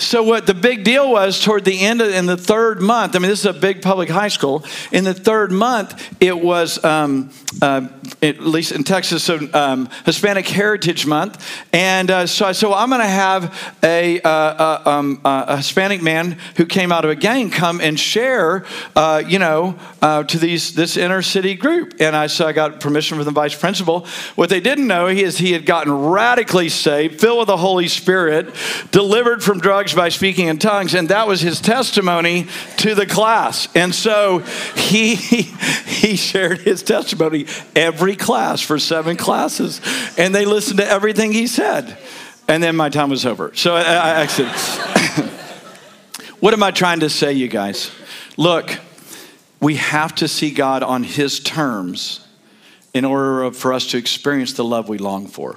So 0.00 0.22
what 0.22 0.46
the 0.46 0.54
big 0.54 0.82
deal 0.82 1.10
was 1.10 1.42
toward 1.42 1.64
the 1.64 1.80
end 1.80 2.00
of 2.00 2.08
in 2.08 2.24
the 2.24 2.36
third 2.36 2.80
month. 2.80 3.14
I 3.14 3.18
mean, 3.18 3.28
this 3.28 3.40
is 3.40 3.46
a 3.46 3.52
big 3.52 3.82
public 3.82 4.08
high 4.08 4.28
school. 4.28 4.64
In 4.92 5.04
the 5.04 5.12
third 5.12 5.52
month, 5.52 6.16
it 6.20 6.38
was 6.38 6.82
um, 6.82 7.30
uh, 7.60 7.88
at 8.22 8.40
least 8.40 8.72
in 8.72 8.84
Texas, 8.84 9.24
so 9.24 9.48
um, 9.52 9.88
Hispanic 10.06 10.48
Heritage 10.48 11.06
Month, 11.06 11.64
and 11.72 12.10
uh, 12.10 12.26
so 12.26 12.46
I 12.46 12.52
said, 12.52 12.68
well, 12.68 12.78
I'm 12.78 12.88
going 12.88 13.00
to 13.00 13.06
have 13.06 13.76
a, 13.82 14.20
uh, 14.20 14.28
uh, 14.28 14.82
um, 14.86 15.20
uh, 15.24 15.44
a, 15.48 15.56
Hispanic 15.58 16.02
man 16.02 16.38
who 16.56 16.64
came 16.64 16.92
out 16.92 17.04
of 17.04 17.10
a 17.10 17.14
gang 17.14 17.50
come 17.50 17.80
and 17.80 17.98
share, 17.98 18.64
uh, 18.96 19.22
you 19.26 19.38
know, 19.38 19.78
to 20.00 20.38
these 20.38 20.74
this 20.74 20.96
inner 20.96 21.22
city 21.22 21.54
group. 21.54 21.94
And 22.00 22.16
I 22.16 22.26
so 22.28 22.46
I 22.46 22.52
got 22.52 22.80
permission 22.80 23.16
from 23.16 23.24
the 23.24 23.30
vice 23.30 23.54
principal. 23.54 24.06
What 24.34 24.48
they 24.48 24.60
didn't 24.60 24.86
know 24.86 25.08
is 25.08 25.38
he 25.38 25.52
had 25.52 25.66
gotten 25.66 25.92
radically 25.92 26.68
saved, 26.68 27.20
filled 27.20 27.40
with 27.40 27.48
the 27.48 27.56
Holy 27.56 27.88
Spirit, 27.88 28.54
delivered 28.90 29.42
from 29.42 29.60
drugs 29.60 29.89
by 29.96 30.08
speaking 30.08 30.48
in 30.48 30.58
tongues, 30.58 30.94
and 30.94 31.08
that 31.08 31.26
was 31.26 31.40
his 31.40 31.60
testimony 31.60 32.46
to 32.78 32.94
the 32.94 33.06
class. 33.06 33.68
And 33.74 33.94
so 33.94 34.38
he 34.76 35.14
he 35.14 36.16
shared 36.16 36.58
his 36.58 36.82
testimony 36.82 37.46
every 37.74 38.16
class 38.16 38.60
for 38.60 38.78
seven 38.78 39.16
classes, 39.16 39.80
and 40.16 40.34
they 40.34 40.44
listened 40.44 40.78
to 40.78 40.86
everything 40.86 41.32
he 41.32 41.46
said. 41.46 41.98
And 42.48 42.62
then 42.62 42.74
my 42.74 42.88
time 42.88 43.10
was 43.10 43.24
over. 43.24 43.54
So 43.54 43.76
I, 43.76 43.82
I 43.82 44.20
exited. 44.22 44.52
what 46.40 46.52
am 46.52 46.62
I 46.62 46.72
trying 46.72 47.00
to 47.00 47.08
say, 47.08 47.32
you 47.32 47.46
guys? 47.46 47.92
Look, 48.36 48.76
we 49.60 49.76
have 49.76 50.14
to 50.16 50.26
see 50.26 50.50
God 50.50 50.82
on 50.82 51.04
His 51.04 51.38
terms 51.38 52.26
in 52.92 53.04
order 53.04 53.50
for 53.52 53.72
us 53.72 53.86
to 53.88 53.98
experience 53.98 54.54
the 54.54 54.64
love 54.64 54.88
we 54.88 54.98
long 54.98 55.26
for. 55.26 55.56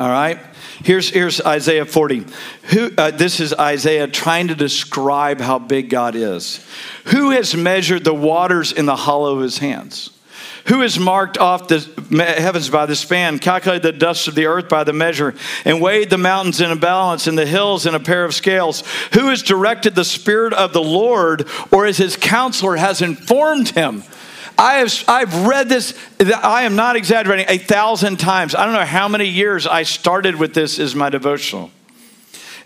All 0.00 0.08
right? 0.08 0.38
Here's, 0.84 1.10
here's 1.10 1.40
Isaiah 1.40 1.84
40. 1.84 2.24
Who, 2.70 2.90
uh, 2.96 3.10
this 3.10 3.40
is 3.40 3.52
Isaiah 3.52 4.06
trying 4.06 4.48
to 4.48 4.54
describe 4.54 5.40
how 5.40 5.58
big 5.58 5.90
God 5.90 6.14
is. 6.14 6.64
Who 7.06 7.30
has 7.30 7.56
measured 7.56 8.04
the 8.04 8.14
waters 8.14 8.70
in 8.70 8.86
the 8.86 8.94
hollow 8.94 9.36
of 9.36 9.42
his 9.42 9.58
hands? 9.58 10.10
Who 10.66 10.82
has 10.82 10.98
marked 10.98 11.38
off 11.38 11.66
the 11.66 11.80
heavens 12.38 12.68
by 12.68 12.86
the 12.86 12.94
span, 12.94 13.38
calculated 13.38 13.82
the 13.82 13.98
dust 13.98 14.28
of 14.28 14.34
the 14.34 14.46
earth 14.46 14.68
by 14.68 14.84
the 14.84 14.92
measure, 14.92 15.34
and 15.64 15.80
weighed 15.80 16.10
the 16.10 16.18
mountains 16.18 16.60
in 16.60 16.70
a 16.70 16.76
balance 16.76 17.26
and 17.26 17.36
the 17.36 17.46
hills 17.46 17.86
in 17.86 17.94
a 17.94 18.00
pair 18.00 18.24
of 18.24 18.34
scales? 18.34 18.84
Who 19.14 19.28
has 19.28 19.42
directed 19.42 19.94
the 19.94 20.04
Spirit 20.04 20.52
of 20.52 20.72
the 20.72 20.82
Lord, 20.82 21.48
or 21.72 21.86
as 21.86 21.96
his 21.96 22.16
counselor 22.16 22.76
has 22.76 23.02
informed 23.02 23.70
him? 23.70 24.04
I 24.58 24.78
have, 24.78 25.04
I've 25.06 25.46
read 25.46 25.68
this, 25.68 25.96
I 26.20 26.64
am 26.64 26.74
not 26.74 26.96
exaggerating, 26.96 27.46
a 27.48 27.58
thousand 27.58 28.18
times. 28.18 28.56
I 28.56 28.64
don't 28.64 28.74
know 28.74 28.84
how 28.84 29.06
many 29.06 29.26
years 29.26 29.68
I 29.68 29.84
started 29.84 30.34
with 30.34 30.52
this 30.52 30.80
as 30.80 30.96
my 30.96 31.10
devotional. 31.10 31.70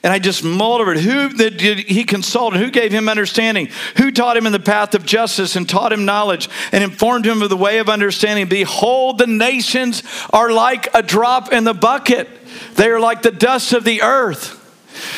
And 0.02 0.12
I 0.12 0.18
just 0.18 0.42
mulled 0.42 0.80
over 0.80 0.94
it. 0.94 1.00
Who 1.00 1.28
did 1.28 1.60
he 1.60 2.02
consult? 2.04 2.56
Who 2.56 2.70
gave 2.70 2.90
him 2.90 3.08
understanding? 3.08 3.68
Who 3.98 4.10
taught 4.10 4.36
him 4.36 4.46
in 4.46 4.52
the 4.52 4.58
path 4.58 4.94
of 4.94 5.06
justice 5.06 5.54
and 5.54 5.68
taught 5.68 5.92
him 5.92 6.04
knowledge 6.04 6.48
and 6.72 6.82
informed 6.82 7.26
him 7.26 7.40
of 7.42 7.50
the 7.50 7.56
way 7.56 7.78
of 7.78 7.88
understanding? 7.88 8.48
Behold, 8.48 9.18
the 9.18 9.28
nations 9.28 10.02
are 10.32 10.50
like 10.50 10.92
a 10.94 11.02
drop 11.02 11.52
in 11.52 11.64
the 11.64 11.74
bucket, 11.74 12.28
they 12.74 12.88
are 12.88 13.00
like 13.00 13.22
the 13.22 13.30
dust 13.30 13.74
of 13.74 13.84
the 13.84 14.02
earth. 14.02 14.61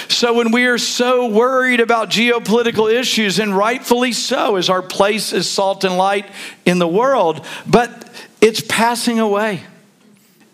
So, 0.08 0.34
when 0.34 0.50
we 0.50 0.66
are 0.66 0.78
so 0.78 1.26
worried 1.26 1.80
about 1.80 2.10
geopolitical 2.10 2.92
issues, 2.92 3.38
and 3.38 3.56
rightfully 3.56 4.12
so, 4.12 4.56
as 4.56 4.68
our 4.68 4.82
place 4.82 5.32
is 5.32 5.50
salt 5.50 5.84
and 5.84 5.96
light 5.96 6.26
in 6.64 6.78
the 6.78 6.88
world, 6.88 7.44
but 7.66 8.10
it's 8.40 8.62
passing 8.68 9.18
away. 9.18 9.62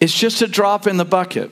It's 0.00 0.14
just 0.14 0.42
a 0.42 0.46
drop 0.46 0.86
in 0.86 0.96
the 0.96 1.04
bucket. 1.04 1.50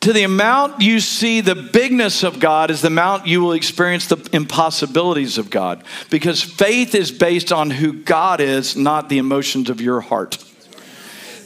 To 0.00 0.14
the 0.14 0.22
amount 0.22 0.80
you 0.80 0.98
see 0.98 1.42
the 1.42 1.54
bigness 1.54 2.22
of 2.22 2.40
God 2.40 2.70
is 2.70 2.80
the 2.80 2.86
amount 2.86 3.26
you 3.26 3.42
will 3.42 3.52
experience 3.52 4.06
the 4.06 4.28
impossibilities 4.32 5.36
of 5.36 5.50
God. 5.50 5.84
Because 6.08 6.42
faith 6.42 6.94
is 6.94 7.12
based 7.12 7.52
on 7.52 7.68
who 7.68 7.92
God 7.92 8.40
is, 8.40 8.76
not 8.76 9.10
the 9.10 9.18
emotions 9.18 9.68
of 9.68 9.80
your 9.80 10.00
heart. 10.00 10.42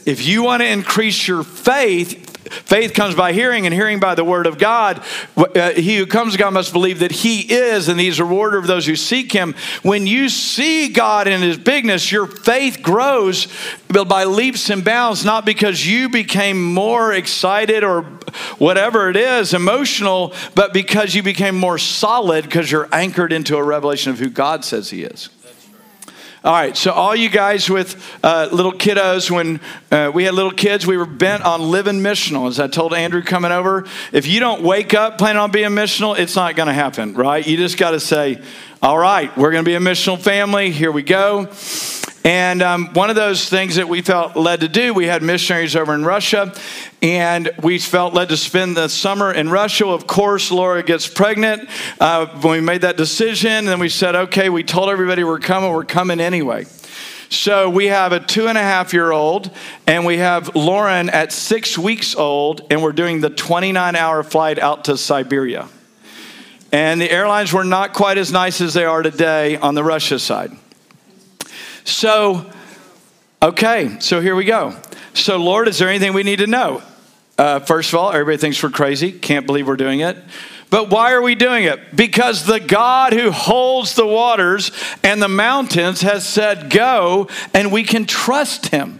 If 0.05 0.25
you 0.25 0.43
want 0.43 0.61
to 0.61 0.67
increase 0.67 1.27
your 1.27 1.43
faith, 1.43 2.24
Faith 2.51 2.93
comes 2.93 3.15
by 3.15 3.33
hearing, 3.33 3.65
and 3.65 3.73
hearing 3.73 3.99
by 3.99 4.15
the 4.15 4.23
word 4.23 4.47
of 4.47 4.57
God. 4.57 5.03
Uh, 5.35 5.71
he 5.71 5.97
who 5.97 6.05
comes 6.05 6.33
to 6.33 6.39
God 6.39 6.51
must 6.51 6.73
believe 6.73 6.99
that 6.99 7.11
He 7.11 7.41
is, 7.41 7.87
and 7.87 7.99
He's 7.99 8.19
a 8.19 8.25
rewarder 8.25 8.57
of 8.57 8.67
those 8.67 8.85
who 8.85 8.95
seek 8.95 9.31
Him. 9.31 9.55
When 9.83 10.07
you 10.07 10.29
see 10.29 10.89
God 10.89 11.27
in 11.27 11.41
His 11.41 11.57
bigness, 11.57 12.11
your 12.11 12.27
faith 12.27 12.81
grows 12.81 13.47
by 13.87 14.25
leaps 14.25 14.69
and 14.69 14.83
bounds, 14.83 15.25
not 15.25 15.45
because 15.45 15.85
you 15.85 16.09
became 16.09 16.73
more 16.73 17.13
excited 17.13 17.83
or 17.83 18.03
whatever 18.57 19.09
it 19.09 19.15
is, 19.15 19.53
emotional, 19.53 20.33
but 20.53 20.73
because 20.73 21.15
you 21.15 21.23
became 21.23 21.55
more 21.55 21.77
solid 21.77 22.45
because 22.45 22.71
you're 22.71 22.89
anchored 22.91 23.31
into 23.31 23.57
a 23.57 23.63
revelation 23.63 24.11
of 24.11 24.19
who 24.19 24.29
God 24.29 24.65
says 24.65 24.89
He 24.89 25.03
is. 25.03 25.29
All 26.45 26.53
right, 26.53 26.77
so 26.77 26.91
all 26.91 27.15
you 27.15 27.27
guys 27.27 27.71
with 27.71 28.19
uh, 28.23 28.49
little 28.51 28.71
kiddos, 28.71 29.31
when 29.31 29.59
uh, 29.89 30.11
we 30.13 30.25
had 30.25 30.35
little 30.35 30.51
kids, 30.51 30.85
we 30.85 30.95
were 30.95 31.07
bent 31.07 31.41
on 31.41 31.71
living 31.71 32.01
missional. 32.01 32.47
As 32.47 32.59
I 32.59 32.67
told 32.67 32.93
Andrew 32.93 33.23
coming 33.23 33.51
over, 33.51 33.85
if 34.13 34.27
you 34.27 34.39
don't 34.39 34.61
wake 34.61 34.93
up 34.93 35.17
planning 35.17 35.39
on 35.39 35.49
being 35.49 35.71
missional, 35.71 36.15
it's 36.15 36.35
not 36.35 36.55
going 36.55 36.67
to 36.67 36.73
happen, 36.73 37.15
right? 37.15 37.43
You 37.47 37.57
just 37.57 37.79
got 37.79 37.91
to 37.91 37.99
say, 37.99 38.43
all 38.79 38.95
right, 38.95 39.35
we're 39.35 39.49
going 39.49 39.65
to 39.65 39.67
be 39.67 39.73
a 39.73 39.79
missional 39.79 40.19
family. 40.21 40.69
Here 40.69 40.91
we 40.91 41.01
go. 41.01 41.49
And 42.25 42.63
um, 42.63 42.87
one 42.93 43.11
of 43.11 43.15
those 43.15 43.47
things 43.47 43.75
that 43.75 43.87
we 43.87 44.01
felt 44.01 44.35
led 44.35 44.61
to 44.61 44.67
do, 44.67 44.95
we 44.95 45.05
had 45.05 45.21
missionaries 45.21 45.75
over 45.75 45.93
in 45.93 46.03
Russia, 46.03 46.55
and 47.03 47.51
we 47.61 47.77
felt 47.77 48.15
led 48.15 48.29
to 48.29 48.37
spend 48.37 48.75
the 48.75 48.87
summer 48.87 49.31
in 49.31 49.47
Russia. 49.47 49.85
Of 49.85 50.07
course, 50.07 50.49
Laura 50.49 50.81
gets 50.81 51.07
pregnant. 51.07 51.69
Uh, 51.99 52.25
when 52.41 52.53
we 52.53 52.61
made 52.61 52.81
that 52.81 52.97
decision, 52.97 53.65
then 53.65 53.77
we 53.77 53.89
said, 53.89 54.15
okay, 54.15 54.49
we 54.49 54.63
told 54.63 54.89
everybody 54.89 55.23
we're 55.23 55.37
coming, 55.37 55.71
we're 55.71 55.85
coming 55.85 56.19
anyway. 56.19 56.65
So 57.29 57.69
we 57.69 57.85
have 57.85 58.11
a 58.11 58.19
two 58.19 58.47
and 58.47 58.57
a 58.57 58.61
half 58.61 58.91
year 58.91 59.11
old, 59.11 59.51
and 59.85 60.03
we 60.03 60.17
have 60.17 60.55
Lauren 60.55 61.11
at 61.11 61.31
six 61.31 61.77
weeks 61.77 62.15
old, 62.15 62.65
and 62.71 62.81
we're 62.81 62.91
doing 62.91 63.21
the 63.21 63.29
29 63.29 63.95
hour 63.95 64.23
flight 64.23 64.57
out 64.57 64.85
to 64.85 64.97
Siberia. 64.97 65.67
And 66.71 66.99
the 66.99 67.11
airlines 67.11 67.53
were 67.53 67.63
not 67.63 67.93
quite 67.93 68.17
as 68.17 68.31
nice 68.31 68.61
as 68.61 68.73
they 68.73 68.85
are 68.85 69.03
today 69.03 69.57
on 69.57 69.75
the 69.75 69.83
Russia 69.83 70.17
side. 70.17 70.57
So, 71.85 72.51
okay, 73.41 73.97
so 73.99 74.19
here 74.19 74.35
we 74.35 74.43
go. 74.43 74.75
So, 75.13 75.37
Lord, 75.37 75.67
is 75.67 75.77
there 75.77 75.87
anything 75.87 76.13
we 76.13 76.23
need 76.23 76.39
to 76.39 76.47
know? 76.47 76.81
Uh, 77.37 77.59
first 77.59 77.93
of 77.93 77.99
all, 77.99 78.11
everybody 78.11 78.37
thinks 78.37 78.61
we're 78.61 78.69
crazy. 78.69 79.11
Can't 79.11 79.45
believe 79.45 79.67
we're 79.67 79.77
doing 79.77 79.99
it. 79.99 80.17
But 80.71 80.89
why 80.89 81.13
are 81.13 81.21
we 81.21 81.35
doing 81.35 81.65
it? 81.65 81.95
Because 81.95 82.45
the 82.45 82.59
God 82.59 83.13
who 83.13 83.31
holds 83.31 83.93
the 83.93 84.05
waters 84.05 84.71
and 85.03 85.21
the 85.21 85.27
mountains 85.27 86.01
has 86.01 86.27
said 86.27 86.69
go, 86.69 87.29
and 87.53 87.71
we 87.71 87.83
can 87.83 88.05
trust 88.05 88.67
him. 88.67 88.99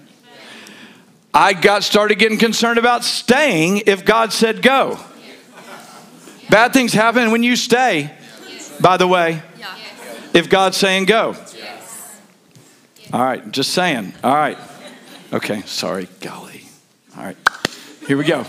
I 1.33 1.53
got 1.53 1.83
started 1.83 2.19
getting 2.19 2.37
concerned 2.37 2.77
about 2.77 3.03
staying 3.03 3.83
if 3.87 4.05
God 4.05 4.31
said 4.31 4.61
go. 4.61 4.99
Bad 6.49 6.71
things 6.71 6.93
happen 6.93 7.31
when 7.31 7.41
you 7.41 7.55
stay, 7.55 8.11
by 8.79 8.97
the 8.97 9.07
way, 9.07 9.41
if 10.33 10.49
God's 10.49 10.77
saying 10.77 11.05
go. 11.05 11.35
All 13.13 13.23
right, 13.23 13.51
just 13.51 13.71
saying. 13.73 14.13
All 14.23 14.35
right. 14.35 14.57
Okay, 15.31 15.61
sorry. 15.61 16.07
Golly. 16.21 16.63
All 17.17 17.23
right. 17.23 17.37
Here 18.07 18.17
we 18.17 18.23
go. 18.23 18.45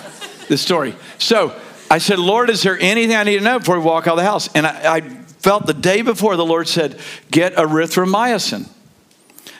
The 0.49 0.57
story. 0.57 0.95
So 1.19 1.59
I 1.91 1.99
said, 1.99 2.19
Lord, 2.19 2.51
is 2.51 2.63
there 2.63 2.79
anything 2.79 3.17
I 3.17 3.25
need 3.25 3.39
to 3.39 3.45
know 3.45 3.59
before 3.59 3.79
we 3.79 3.85
walk 3.85 4.07
out 4.07 4.13
of 4.13 4.17
the 4.19 4.25
house? 4.25 4.49
And 4.55 4.67
I, 4.67 4.97
I 4.97 5.01
felt 5.01 5.67
the 5.67 5.75
day 5.75 6.03
before 6.03 6.37
the 6.37 6.45
Lord 6.45 6.69
said, 6.69 6.99
get 7.31 7.55
erythromycin. 7.55 8.69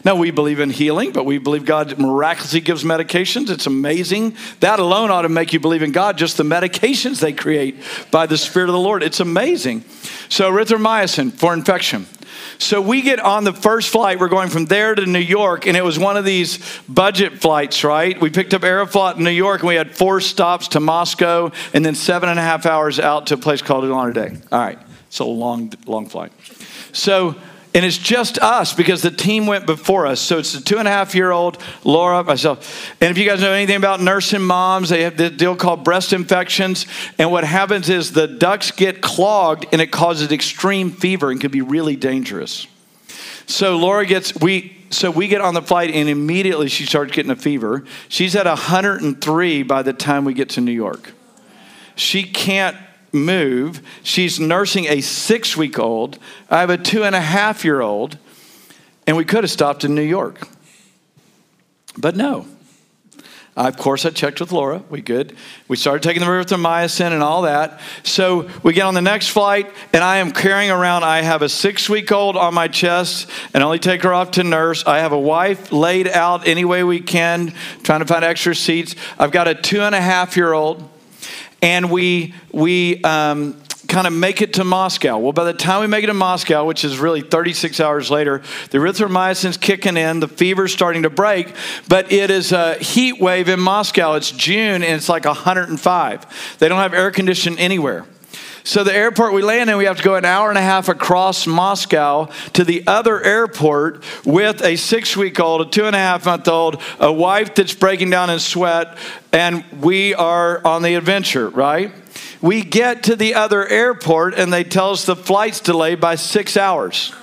Now, 0.05 0.15
we 0.15 0.31
believe 0.31 0.61
in 0.61 0.71
healing, 0.71 1.13
but 1.13 1.25
we 1.25 1.39
believe 1.39 1.65
God 1.65 1.99
miraculously 1.99 2.61
gives 2.61 2.85
medications. 2.85 3.51
It's 3.51 3.67
amazing. 3.67 4.37
That 4.61 4.79
alone 4.79 5.11
ought 5.11 5.23
to 5.23 5.29
make 5.29 5.53
you 5.53 5.61
believe 5.61 5.83
in 5.83 5.93
God, 5.93 6.17
just 6.17 6.37
the 6.37 6.45
medications 6.45 7.21
they 7.21 7.33
create 7.33 7.77
by 8.11 8.27
the 8.27 8.39
Spirit 8.39 8.69
of 8.69 8.75
the 8.75 8.79
Lord. 8.79 9.03
It's 9.03 9.21
amazing. 9.21 9.85
So, 10.29 10.51
erythromycin 10.53 11.33
for 11.33 11.55
infection. 11.55 12.07
So 12.59 12.81
we 12.81 13.03
get 13.03 13.21
on 13.21 13.45
the 13.45 13.53
first 13.53 13.91
flight. 13.91 14.19
We're 14.19 14.29
going 14.29 14.49
from 14.49 14.67
there 14.67 14.95
to 14.95 15.05
New 15.05 15.19
York, 15.19 15.67
and 15.67 15.77
it 15.77 15.85
was 15.85 15.99
one 15.99 16.17
of 16.17 16.25
these 16.25 16.59
budget 16.89 17.41
flights, 17.41 17.85
right? 17.85 18.19
We 18.21 18.31
picked 18.31 18.55
up 18.55 18.63
Aeroflot 18.63 19.17
in 19.17 19.25
New 19.25 19.31
York, 19.31 19.61
and 19.61 19.69
we 19.69 19.75
had 19.75 19.95
four 19.95 20.21
stops 20.21 20.69
to 20.69 20.81
Moscow, 20.81 21.53
and 21.75 21.85
then 21.85 21.95
seven 21.95 22.29
and 22.29 22.39
a 22.39 22.43
half 22.43 22.67
hours 22.67 22.99
out 22.99 23.27
to 23.29 23.35
a 23.35 23.39
place 23.39 23.63
called 23.63 23.85
Ulan 23.85 24.09
Ude. 24.17 24.43
All 24.51 24.59
right, 24.59 24.79
it's 25.09 25.19
a 25.19 25.25
long, 25.25 25.73
long 25.87 26.07
flight. 26.07 26.33
So 26.93 27.37
and 27.77 27.85
it's 27.85 27.99
just 27.99 28.39
us 28.39 28.73
because 28.73 29.03
the 29.03 29.11
team 29.11 29.47
went 29.47 29.67
before 29.67 30.07
us. 30.07 30.19
So 30.19 30.39
it's 30.39 30.55
the 30.55 30.63
two 30.63 30.79
and 30.79 30.89
a 30.89 30.91
half 30.91 31.15
year 31.15 31.31
old 31.31 31.59
Laura, 31.85 32.25
myself. 32.25 32.91
And 33.03 33.11
if 33.11 33.19
you 33.19 33.29
guys 33.29 33.43
know 33.43 33.53
anything 33.53 33.77
about 33.77 34.01
nursing 34.01 34.41
moms, 34.41 34.89
they 34.89 35.03
have 35.03 35.19
the 35.19 35.29
deal 35.29 35.55
called 35.55 35.85
breast 35.85 36.15
infections. 36.15 36.87
And 37.19 37.31
what 37.31 37.45
happens 37.45 37.91
is 37.91 38.13
the 38.13 38.27
ducts 38.27 38.71
get 38.71 39.03
clogged 39.03 39.67
and 39.73 39.83
it 39.83 39.89
causes 39.89 40.33
extreme 40.33 40.91
fever 40.91 41.31
and 41.31 41.39
can 41.39 41.51
be 41.51 41.61
really 41.61 41.97
dangerous. 41.97 42.67
So 43.45 43.77
Laura 43.77 44.07
gets, 44.07 44.35
we, 44.35 44.75
so 44.89 45.11
we 45.11 45.29
get 45.29 45.43
on 45.43 45.53
the 45.53 45.61
flight 45.61 45.91
and 45.91 46.09
immediately 46.09 46.69
she 46.69 46.87
starts 46.87 47.13
getting 47.13 47.31
a 47.31 47.37
fever. 47.37 47.85
She's 48.09 48.35
at 48.37 48.47
103 48.47 49.63
by 49.65 49.83
the 49.83 49.93
time 49.93 50.25
we 50.25 50.33
get 50.33 50.49
to 50.51 50.63
New 50.63 50.73
York. 50.73 51.13
She 51.95 52.23
can't 52.23 52.75
move. 53.17 53.83
She's 54.03 54.39
nursing 54.39 54.85
a 54.87 55.01
six 55.01 55.57
week 55.57 55.79
old. 55.79 56.19
I 56.49 56.61
have 56.61 56.71
a 56.71 56.79
two 56.79 57.03
and 57.03 57.17
a 57.17 57.21
half 57.21 57.65
year 57.65 57.81
old. 57.81 58.19
And 59.09 59.17
we 59.17 59.25
could 59.25 59.45
have 59.45 59.51
stopped 59.51 59.85
in 59.85 59.95
New 59.95 60.03
York. 60.03 60.49
But 61.97 62.17
no. 62.17 62.47
of 63.57 63.77
course, 63.77 64.05
I 64.05 64.11
checked 64.11 64.41
with 64.41 64.53
Laura. 64.53 64.83
We 64.91 65.01
good. 65.01 65.37
We 65.69 65.77
started 65.77 66.03
taking 66.03 66.21
the 66.21 66.27
erythromycin 66.27 67.13
and 67.13 67.23
all 67.23 67.43
that. 67.43 67.81
So 68.03 68.51
we 68.63 68.73
get 68.73 68.83
on 68.83 68.95
the 68.95 69.01
next 69.01 69.29
flight, 69.29 69.73
and 69.93 70.03
I 70.05 70.19
am 70.19 70.33
carrying 70.33 70.71
around. 70.71 71.05
I 71.05 71.23
have 71.23 71.43
a 71.43 71.49
six-week-old 71.49 72.37
on 72.37 72.53
my 72.53 72.69
chest, 72.69 73.31
and 73.55 73.63
only 73.63 73.79
take 73.79 74.03
her 74.03 74.13
off 74.13 74.33
to 74.33 74.45
nurse. 74.45 74.85
I 74.87 74.99
have 74.99 75.13
a 75.13 75.21
wife 75.21 75.73
laid 75.73 76.09
out 76.09 76.47
any 76.47 76.65
way 76.65 76.83
we 76.83 77.01
can, 77.01 77.55
trying 77.83 78.01
to 78.01 78.07
find 78.07 78.25
extra 78.25 78.55
seats. 78.55 78.97
I've 79.19 79.33
got 79.33 79.49
a 79.49 79.55
two 79.55 79.81
and 79.83 79.95
a 79.95 80.01
half 80.01 80.37
year 80.37 80.53
old 80.53 80.91
and 81.63 81.91
we 81.91 82.35
we 82.53 83.03
um, 83.03 83.61
kind 83.89 84.07
of 84.07 84.13
make 84.13 84.43
it 84.43 84.55
to 84.55 84.65
Moscow. 84.65 85.19
Well, 85.19 85.33
by 85.33 85.45
the 85.45 85.53
time 85.53 85.81
we 85.81 85.87
make 85.87 86.05
it 86.05 86.09
to 86.09 86.15
Moscow, 86.15 86.65
which 86.65 86.85
is 86.85 86.99
really 86.99 87.21
36 87.21 87.81
hours 87.81 88.11
later, 88.11 88.43
the 88.71 88.79
erythromycin's 88.79 89.57
kicking 89.57 89.97
in, 89.97 90.21
the 90.21 90.29
fever's 90.29 90.73
starting 90.73 91.03
to 91.03 91.11
break, 91.11 91.53
but 91.89 92.13
it 92.13 92.31
is 92.31 92.53
a 92.53 92.75
heat 92.75 93.21
wave 93.21 93.49
in 93.49 93.61
Moscow. 93.61 94.15
It's 94.15 94.31
June 94.31 94.83
and 94.83 94.85
it's 94.85 95.09
like 95.09 95.25
105. 95.25 96.57
They 96.59 96.69
don't 96.69 96.79
have 96.79 96.95
air 96.95 97.11
conditioning 97.11 97.59
anywhere. 97.59 98.07
So 98.67 98.83
the 98.83 98.93
airport 98.93 99.33
we 99.33 99.43
land 99.43 99.71
in, 99.71 99.77
we 99.77 99.85
have 99.85 99.99
to 99.99 100.03
go 100.03 100.17
an 100.17 100.25
hour 100.25 100.49
and 100.49 100.59
a 100.59 100.61
half 100.61 100.89
across 100.89 101.47
Moscow 101.47 102.29
to 102.55 102.65
the 102.65 102.83
other 102.89 103.23
airport 103.23 104.03
with 104.25 104.61
a 104.61 104.75
six 104.75 105.17
week 105.17 105.39
old, 105.39 105.61
a 105.61 105.71
two 105.71 105.85
and 105.85 105.95
a 105.95 106.01
half 106.01 106.27
month 106.27 106.49
old, 106.49 106.83
a 106.99 107.13
wife 107.13 107.55
that's 107.55 107.75
breaking 107.75 108.11
down 108.11 108.29
in 108.29 108.41
sweat, 108.41 108.99
and 109.33 109.65
we 109.81 110.15
are 110.15 110.61
on 110.67 110.83
the 110.83 110.97
adventure, 110.97 111.49
right? 111.49 111.93
We 112.43 112.63
get 112.63 113.05
to 113.05 113.15
the 113.15 113.35
other 113.35 113.65
airport 113.65 114.35
and 114.35 114.53
they 114.53 114.65
tell 114.65 114.91
us 114.91 115.07
the 115.07 115.15
flight's 115.15 115.61
delayed 115.61 116.01
by 116.01 116.17
six 116.17 116.57
hours. 116.57 117.15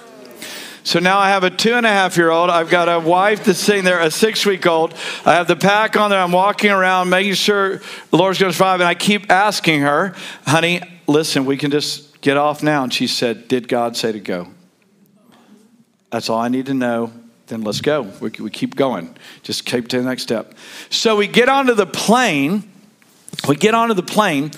So 0.85 0.99
now 0.99 1.17
I 1.17 1.27
have 1.27 1.43
a 1.43 1.49
two 1.49 1.73
and 1.73 1.85
a 1.85 1.89
half 1.89 2.15
year 2.15 2.29
old. 2.29 2.51
I've 2.51 2.69
got 2.69 2.87
a 2.87 3.01
wife 3.01 3.43
that's 3.43 3.59
sitting 3.59 3.83
there, 3.83 3.99
a 3.99 4.11
six 4.11 4.45
week 4.45 4.65
old. 4.65 4.93
I 5.25 5.33
have 5.33 5.47
the 5.47 5.57
pack 5.57 5.97
on 5.97 6.09
there. 6.09 6.21
I'm 6.21 6.31
walking 6.31 6.71
around 6.71 7.09
making 7.09 7.33
sure 7.33 7.81
the 8.11 8.17
Lord's 8.17 8.39
going 8.39 8.49
to 8.49 8.57
survive. 8.57 8.79
And 8.79 8.87
I 8.87 8.95
keep 8.95 9.29
asking 9.29 9.81
her, 9.81 10.15
honey, 10.47 10.81
listen, 11.07 11.45
we 11.45 11.57
can 11.57 11.71
just 11.71 12.21
get 12.21 12.37
off 12.37 12.63
now. 12.63 12.83
And 12.83 12.93
she 12.93 13.07
said, 13.07 13.47
Did 13.47 13.67
God 13.67 13.95
say 13.95 14.11
to 14.11 14.19
go? 14.19 14.47
That's 16.11 16.29
all 16.29 16.39
I 16.39 16.47
need 16.47 16.67
to 16.67 16.73
know. 16.73 17.11
Then 17.47 17.61
let's 17.63 17.81
go. 17.81 18.03
We, 18.21 18.29
we 18.39 18.49
keep 18.49 18.75
going. 18.75 19.15
Just 19.41 19.65
keep 19.65 19.87
to 19.89 19.97
the 19.97 20.03
next 20.03 20.23
step. 20.23 20.53
So 20.89 21.15
we 21.15 21.27
get 21.27 21.49
onto 21.49 21.73
the 21.73 21.85
plane. 21.85 22.63
We 23.47 23.55
get 23.55 23.73
onto 23.73 23.93
the 23.93 24.03
plane. 24.03 24.51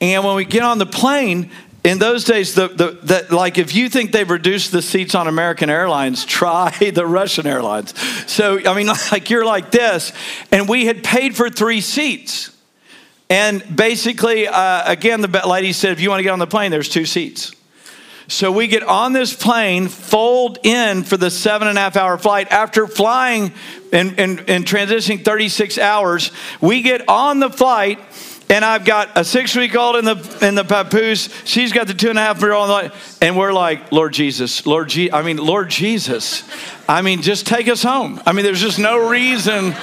And 0.00 0.24
when 0.24 0.34
we 0.34 0.44
get 0.44 0.62
on 0.62 0.78
the 0.78 0.86
plane, 0.86 1.50
in 1.84 1.98
those 1.98 2.24
days, 2.24 2.54
the, 2.54 2.68
the, 2.68 2.98
the, 3.02 3.34
like 3.34 3.58
if 3.58 3.74
you 3.74 3.90
think 3.90 4.10
they've 4.10 4.28
reduced 4.28 4.72
the 4.72 4.80
seats 4.80 5.14
on 5.14 5.28
American 5.28 5.68
Airlines, 5.68 6.24
try 6.26 6.70
the 6.92 7.06
Russian 7.06 7.46
Airlines. 7.46 7.94
So, 8.30 8.58
I 8.66 8.74
mean, 8.74 8.86
like 9.12 9.30
you're 9.30 9.44
like 9.44 9.70
this, 9.70 10.12
and 10.50 10.68
we 10.68 10.86
had 10.86 11.04
paid 11.04 11.36
for 11.36 11.50
three 11.50 11.82
seats. 11.82 12.50
And 13.30 13.76
basically, 13.76 14.46
uh, 14.46 14.90
again, 14.90 15.20
the 15.20 15.42
lady 15.46 15.72
said, 15.72 15.92
if 15.92 16.00
you 16.00 16.10
want 16.10 16.20
to 16.20 16.24
get 16.24 16.30
on 16.30 16.38
the 16.38 16.46
plane, 16.46 16.70
there's 16.70 16.88
two 16.88 17.06
seats. 17.06 17.52
So 18.26 18.50
we 18.50 18.68
get 18.68 18.82
on 18.82 19.12
this 19.12 19.34
plane, 19.34 19.88
fold 19.88 20.58
in 20.62 21.04
for 21.04 21.16
the 21.16 21.30
seven 21.30 21.68
and 21.68 21.76
a 21.76 21.80
half 21.80 21.96
hour 21.96 22.16
flight. 22.16 22.50
After 22.50 22.86
flying 22.86 23.52
and, 23.92 24.18
and, 24.18 24.48
and 24.48 24.64
transitioning 24.64 25.24
36 25.24 25.78
hours, 25.78 26.30
we 26.60 26.80
get 26.80 27.06
on 27.08 27.40
the 27.40 27.50
flight 27.50 27.98
and 28.50 28.64
I've 28.64 28.84
got 28.84 29.10
a 29.16 29.24
six 29.24 29.56
week 29.56 29.74
old 29.74 29.96
in 29.96 30.04
the 30.04 30.38
in 30.46 30.54
the 30.54 30.64
papoose. 30.64 31.28
She's 31.44 31.72
got 31.72 31.86
the 31.86 31.94
two 31.94 32.10
and 32.10 32.18
a 32.18 32.22
half 32.22 32.40
year 32.40 32.52
old, 32.52 32.92
and 33.22 33.36
we're 33.36 33.52
like, 33.52 33.90
Lord 33.90 34.12
Jesus, 34.12 34.66
Lord 34.66 34.90
Je- 34.90 35.10
I 35.10 35.22
mean, 35.22 35.38
Lord 35.38 35.70
Jesus, 35.70 36.44
I 36.88 37.02
mean, 37.02 37.22
just 37.22 37.46
take 37.46 37.68
us 37.68 37.82
home. 37.82 38.20
I 38.26 38.32
mean, 38.32 38.44
there's 38.44 38.60
just 38.60 38.78
no 38.78 39.08
reason 39.08 39.74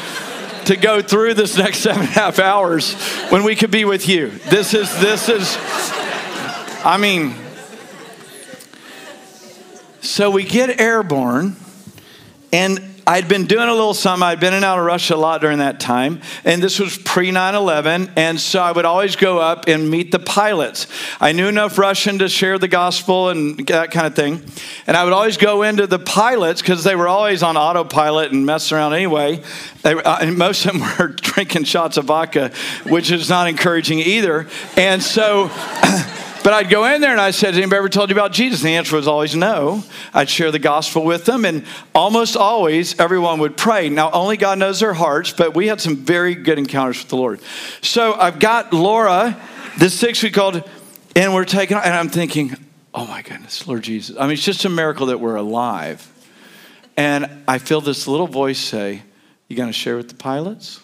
to 0.65 0.75
go 0.75 1.01
through 1.01 1.33
this 1.33 1.57
next 1.57 1.79
seven 1.79 2.01
and 2.01 2.09
a 2.09 2.13
half 2.13 2.39
hours 2.39 2.93
when 3.29 3.43
we 3.43 3.55
could 3.55 3.71
be 3.71 3.85
with 3.85 4.07
you. 4.07 4.29
This 4.49 4.73
is 4.73 4.89
this 4.99 5.29
is, 5.29 5.57
I 6.83 6.97
mean. 6.99 7.35
So 10.01 10.31
we 10.31 10.43
get 10.43 10.79
airborne, 10.81 11.55
and 12.51 12.90
I'd 13.11 13.27
been 13.27 13.45
doing 13.45 13.67
a 13.67 13.73
little 13.73 13.93
something. 13.93 14.23
I'd 14.23 14.39
been 14.39 14.53
in 14.53 14.63
and 14.63 14.65
out 14.65 14.79
of 14.79 14.85
Russia 14.85 15.15
a 15.15 15.17
lot 15.17 15.41
during 15.41 15.57
that 15.57 15.81
time. 15.81 16.21
And 16.45 16.63
this 16.63 16.79
was 16.79 16.97
pre 16.97 17.29
9 17.29 17.55
11. 17.55 18.13
And 18.15 18.39
so 18.39 18.61
I 18.61 18.71
would 18.71 18.85
always 18.85 19.17
go 19.17 19.37
up 19.37 19.67
and 19.67 19.89
meet 19.89 20.13
the 20.13 20.19
pilots. 20.19 20.87
I 21.19 21.33
knew 21.33 21.49
enough 21.49 21.77
Russian 21.77 22.19
to 22.19 22.29
share 22.29 22.57
the 22.57 22.69
gospel 22.69 23.27
and 23.27 23.67
that 23.67 23.91
kind 23.91 24.07
of 24.07 24.15
thing. 24.15 24.41
And 24.87 24.95
I 24.95 25.03
would 25.03 25.11
always 25.11 25.35
go 25.35 25.63
into 25.63 25.87
the 25.87 25.99
pilots 25.99 26.61
because 26.61 26.85
they 26.85 26.95
were 26.95 27.09
always 27.09 27.43
on 27.43 27.57
autopilot 27.57 28.31
and 28.31 28.45
messing 28.45 28.77
around 28.77 28.93
anyway. 28.93 29.43
They, 29.81 29.93
uh, 29.93 30.19
and 30.21 30.37
most 30.37 30.65
of 30.65 30.71
them 30.71 30.81
were 30.97 31.09
drinking 31.09 31.65
shots 31.65 31.97
of 31.97 32.05
vodka, 32.05 32.53
which 32.85 33.11
is 33.11 33.27
not 33.27 33.49
encouraging 33.49 33.99
either. 33.99 34.47
And 34.77 35.03
so. 35.03 35.51
But 36.43 36.53
I'd 36.53 36.69
go 36.69 36.85
in 36.85 37.01
there 37.01 37.11
and 37.11 37.21
I 37.21 37.31
said, 37.31 37.53
Has 37.53 37.57
anybody 37.57 37.77
ever 37.77 37.89
told 37.89 38.09
you 38.09 38.15
about 38.15 38.31
Jesus? 38.31 38.61
And 38.61 38.69
the 38.69 38.75
answer 38.75 38.95
was 38.95 39.07
always 39.07 39.35
no. 39.35 39.83
I'd 40.13 40.29
share 40.29 40.51
the 40.51 40.59
gospel 40.59 41.05
with 41.05 41.25
them, 41.25 41.45
and 41.45 41.65
almost 41.93 42.35
always 42.35 42.99
everyone 42.99 43.39
would 43.39 43.57
pray. 43.57 43.89
Now, 43.89 44.09
only 44.11 44.37
God 44.37 44.57
knows 44.57 44.79
their 44.79 44.93
hearts, 44.93 45.31
but 45.31 45.53
we 45.53 45.67
had 45.67 45.79
some 45.79 45.97
very 45.97 46.33
good 46.33 46.57
encounters 46.57 46.99
with 46.99 47.09
the 47.09 47.17
Lord. 47.17 47.41
So 47.81 48.13
I've 48.13 48.39
got 48.39 48.73
Laura, 48.73 49.39
this 49.77 49.99
six 49.99 50.23
week 50.23 50.37
old, 50.37 50.67
and 51.15 51.33
we're 51.35 51.45
taking, 51.45 51.77
and 51.77 51.93
I'm 51.93 52.09
thinking, 52.09 52.55
Oh 52.93 53.05
my 53.05 53.21
goodness, 53.21 53.67
Lord 53.67 53.83
Jesus. 53.83 54.17
I 54.17 54.23
mean, 54.23 54.31
it's 54.31 54.43
just 54.43 54.65
a 54.65 54.69
miracle 54.69 55.07
that 55.07 55.19
we're 55.19 55.35
alive. 55.35 56.07
And 56.97 57.43
I 57.47 57.57
feel 57.59 57.81
this 57.81 58.07
little 58.07 58.27
voice 58.27 58.59
say, 58.59 59.03
You 59.47 59.55
going 59.55 59.69
to 59.69 59.73
share 59.73 59.95
with 59.95 60.09
the 60.09 60.15
pilots? 60.15 60.81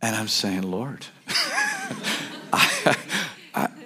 And 0.00 0.14
I'm 0.14 0.28
saying, 0.28 0.62
Lord. 0.62 1.06
I, 2.52 2.96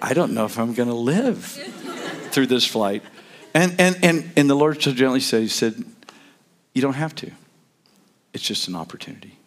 I, 0.01 0.13
don't 0.13 0.33
know 0.33 0.45
if 0.45 0.59
I'm 0.59 0.73
going 0.73 0.89
to 0.89 0.95
live 0.95 1.45
through 2.31 2.47
this 2.47 2.65
flight. 2.65 3.03
And, 3.53 3.75
and, 3.79 3.97
and, 4.03 4.31
and 4.35 4.49
the 4.49 4.55
Lord 4.55 4.81
so 4.81 4.91
gently 4.91 5.19
said, 5.19 5.41
He 5.41 5.47
said, 5.47 5.83
You 6.73 6.81
don't 6.81 6.93
have 6.93 7.15
to. 7.15 7.31
It's 8.33 8.43
just 8.43 8.67
an 8.67 8.75
opportunity. 8.75 9.37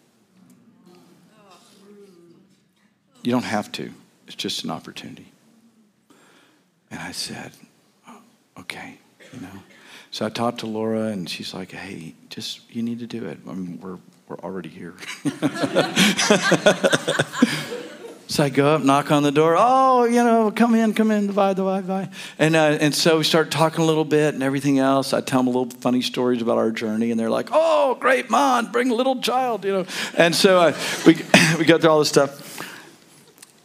You 3.22 3.32
don't 3.32 3.44
have 3.44 3.70
to. 3.72 3.92
It's 4.26 4.34
just 4.34 4.64
an 4.64 4.70
opportunity. 4.70 5.30
And 6.90 7.00
I 7.00 7.12
said, 7.12 7.52
Okay, 8.58 8.98
you 9.32 9.40
know. 9.40 9.62
So 10.10 10.26
I 10.26 10.28
talked 10.28 10.60
to 10.60 10.66
Laura, 10.66 11.04
and 11.04 11.30
she's 11.30 11.54
like, 11.54 11.70
"Hey, 11.70 12.14
just 12.30 12.74
you 12.74 12.82
need 12.82 12.98
to 12.98 13.06
do 13.06 13.26
it. 13.26 13.38
I 13.48 13.52
mean, 13.52 13.80
we're 13.80 13.98
we're 14.26 14.38
already 14.38 14.68
here." 14.68 14.94
So 18.30 18.44
I 18.44 18.48
go 18.48 18.76
up, 18.76 18.84
knock 18.84 19.10
on 19.10 19.24
the 19.24 19.32
door. 19.32 19.56
Oh, 19.58 20.04
you 20.04 20.22
know, 20.22 20.52
come 20.52 20.76
in, 20.76 20.94
come 20.94 21.10
in, 21.10 21.26
divide, 21.26 21.56
divide, 21.56 21.80
divide. 21.80 22.10
And, 22.38 22.54
uh, 22.54 22.78
and 22.80 22.94
so 22.94 23.18
we 23.18 23.24
start 23.24 23.50
talking 23.50 23.82
a 23.82 23.84
little 23.84 24.04
bit 24.04 24.34
and 24.34 24.42
everything 24.44 24.78
else. 24.78 25.12
I 25.12 25.20
tell 25.20 25.40
them 25.40 25.48
a 25.48 25.50
little 25.58 25.76
funny 25.80 26.00
stories 26.00 26.40
about 26.40 26.56
our 26.56 26.70
journey, 26.70 27.10
and 27.10 27.18
they're 27.18 27.28
like, 27.28 27.48
oh, 27.50 27.96
great, 27.98 28.30
man, 28.30 28.70
bring 28.70 28.92
a 28.92 28.94
little 28.94 29.20
child, 29.20 29.64
you 29.64 29.72
know. 29.72 29.86
And 30.16 30.32
so 30.32 30.60
uh, 30.60 30.78
we, 31.04 31.14
we 31.58 31.64
go 31.64 31.76
through 31.76 31.90
all 31.90 31.98
this 31.98 32.08
stuff. 32.08 32.62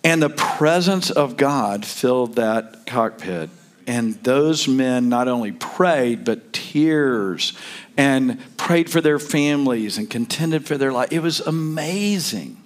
And 0.03 0.19
the 0.19 0.31
presence 0.31 1.11
of 1.11 1.37
God 1.37 1.85
filled 1.85 2.37
that 2.37 2.87
cockpit. 2.87 3.51
And 3.85 4.15
those 4.23 4.67
men 4.67 5.09
not 5.09 5.27
only 5.27 5.51
prayed, 5.51 6.25
but 6.25 6.53
tears 6.53 7.53
and 7.97 8.41
prayed 8.57 8.89
for 8.89 8.99
their 8.99 9.19
families 9.19 9.99
and 9.99 10.09
contended 10.09 10.65
for 10.65 10.75
their 10.75 10.91
life. 10.91 11.09
It 11.11 11.19
was 11.19 11.39
amazing. 11.39 12.57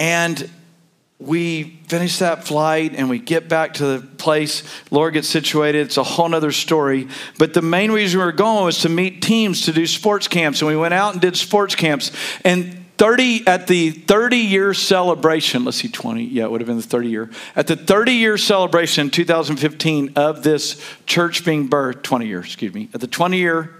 And 0.00 0.48
we 1.18 1.78
finish 1.88 2.20
that 2.20 2.44
flight 2.44 2.94
and 2.94 3.10
we 3.10 3.18
get 3.18 3.50
back 3.50 3.74
to 3.74 3.84
the 3.84 4.06
place. 4.16 4.62
Laura 4.90 5.12
gets 5.12 5.28
situated. 5.28 5.86
It's 5.86 5.98
a 5.98 6.02
whole 6.02 6.34
other 6.34 6.52
story. 6.52 7.06
But 7.38 7.52
the 7.52 7.60
main 7.60 7.92
reason 7.92 8.18
we 8.18 8.24
were 8.24 8.32
going 8.32 8.64
was 8.64 8.80
to 8.80 8.88
meet 8.88 9.20
teams 9.20 9.66
to 9.66 9.72
do 9.72 9.86
sports 9.86 10.26
camps. 10.26 10.62
And 10.62 10.68
we 10.68 10.76
went 10.76 10.94
out 10.94 11.12
and 11.12 11.20
did 11.20 11.36
sports 11.36 11.74
camps. 11.74 12.12
And 12.46 12.82
30 12.96 13.46
at 13.46 13.66
the 13.66 13.90
30 13.90 14.38
year 14.38 14.72
celebration, 14.72 15.66
let's 15.66 15.76
see, 15.76 15.88
20, 15.88 16.24
yeah, 16.24 16.44
it 16.44 16.50
would 16.50 16.62
have 16.62 16.68
been 16.68 16.78
the 16.78 16.82
30 16.82 17.08
year. 17.08 17.30
At 17.54 17.66
the 17.66 17.76
30 17.76 18.12
year 18.12 18.38
celebration 18.38 19.08
in 19.08 19.10
2015 19.10 20.14
of 20.16 20.42
this 20.42 20.82
church 21.04 21.44
being 21.44 21.68
birthed, 21.68 22.02
20 22.04 22.26
years, 22.26 22.46
excuse 22.46 22.72
me, 22.72 22.88
at 22.94 23.02
the 23.02 23.06
20 23.06 23.36
year 23.36 23.74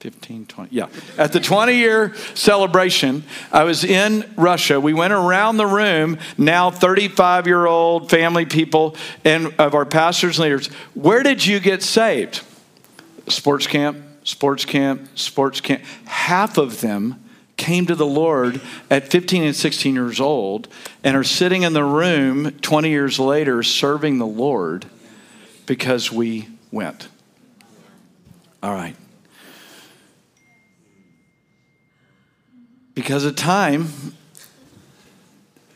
15, 0.00 0.46
20, 0.46 0.74
yeah. 0.74 0.88
At 1.16 1.32
the 1.32 1.40
20 1.40 1.74
year 1.74 2.14
celebration, 2.34 3.24
I 3.50 3.64
was 3.64 3.82
in 3.82 4.30
Russia. 4.36 4.78
We 4.78 4.92
went 4.92 5.12
around 5.12 5.56
the 5.56 5.66
room, 5.66 6.18
now 6.36 6.70
35 6.70 7.46
year 7.46 7.66
old 7.66 8.10
family 8.10 8.44
people 8.44 8.96
and 9.24 9.54
of 9.58 9.74
our 9.74 9.86
pastors 9.86 10.38
and 10.38 10.44
leaders. 10.44 10.66
Where 10.94 11.22
did 11.22 11.44
you 11.44 11.60
get 11.60 11.82
saved? 11.82 12.42
Sports 13.28 13.66
camp, 13.66 13.98
sports 14.22 14.64
camp, 14.64 15.08
sports 15.18 15.60
camp. 15.60 15.82
Half 16.04 16.58
of 16.58 16.80
them 16.80 17.22
came 17.56 17.86
to 17.86 17.94
the 17.94 18.06
Lord 18.06 18.60
at 18.90 19.10
15 19.10 19.44
and 19.44 19.56
16 19.56 19.94
years 19.94 20.20
old 20.20 20.68
and 21.02 21.16
are 21.16 21.24
sitting 21.24 21.62
in 21.62 21.72
the 21.72 21.84
room 21.84 22.52
20 22.60 22.90
years 22.90 23.18
later 23.18 23.62
serving 23.62 24.18
the 24.18 24.26
Lord 24.26 24.84
because 25.64 26.12
we 26.12 26.48
went. 26.70 27.08
All 28.62 28.74
right. 28.74 28.94
Because 32.96 33.26
of 33.26 33.36
time, 33.36 33.88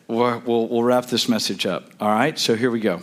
we'll, 0.09 0.41
we'll, 0.41 0.83
wrap 0.83 1.07
this 1.07 1.29
message 1.29 1.67
up. 1.67 1.91
All 2.01 2.09
right, 2.09 2.37
so 2.37 2.57
here 2.57 2.71
we 2.71 2.81
go. 2.81 3.03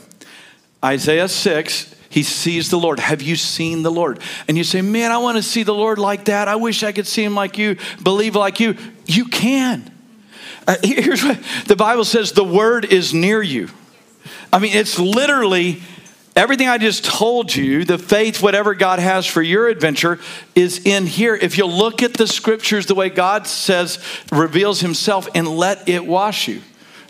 Isaiah 0.84 1.28
6, 1.30 1.96
he 2.10 2.24
sees 2.24 2.72
the 2.72 2.80
Lord. 2.80 3.00
Have 3.00 3.22
you 3.22 3.36
seen 3.36 3.84
the 3.84 3.92
Lord? 3.92 4.20
And 4.48 4.58
you 4.58 4.64
say, 4.64 4.82
Man, 4.82 5.12
I 5.12 5.20
want 5.20 5.38
to 5.38 5.44
see 5.44 5.62
the 5.62 5.74
Lord 5.74 6.00
like 6.00 6.26
that. 6.26 6.48
I 6.48 6.56
wish 6.56 6.82
I 6.84 6.92
could 6.92 7.06
see 7.06 7.24
him 7.24 7.36
like 7.36 7.60
you, 7.60 7.78
believe 8.04 8.36
like 8.36 8.60
you. 8.60 8.76
You 9.06 9.26
can. 9.26 9.92
Uh, 10.68 10.76
here's 10.84 11.24
what 11.24 11.40
the 11.68 11.76
Bible 11.76 12.04
says 12.04 12.32
the 12.32 12.44
word 12.44 12.86
is 12.86 13.14
near 13.14 13.42
you. 13.42 13.70
I 14.52 14.58
mean, 14.58 14.74
it's 14.74 14.98
literally 14.98 15.84
Everything 16.38 16.70
I 16.70 16.78
just 16.78 17.04
told 17.04 17.56
you, 17.56 17.84
the 17.84 17.98
faith, 17.98 18.44
whatever 18.44 18.76
God 18.76 19.00
has 19.00 19.26
for 19.26 19.42
your 19.42 19.68
adventure, 19.68 20.20
is 20.54 20.86
in 20.86 21.08
here. 21.08 21.34
If 21.34 21.58
you 21.58 21.66
look 21.66 22.04
at 22.04 22.14
the 22.14 22.28
scriptures 22.28 22.86
the 22.86 22.94
way 22.94 23.10
God 23.10 23.48
says, 23.48 23.98
reveals 24.32 24.80
himself, 24.80 25.28
and 25.34 25.48
let 25.48 25.90
it 25.90 26.06
wash 26.06 26.48
you. 26.48 26.62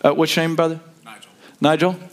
Uh, 0.01 0.13
what's 0.13 0.33
your 0.33 0.47
name, 0.47 0.55
brother? 0.55 0.79
Nigel. 1.03 1.29
Nigel? 1.59 2.06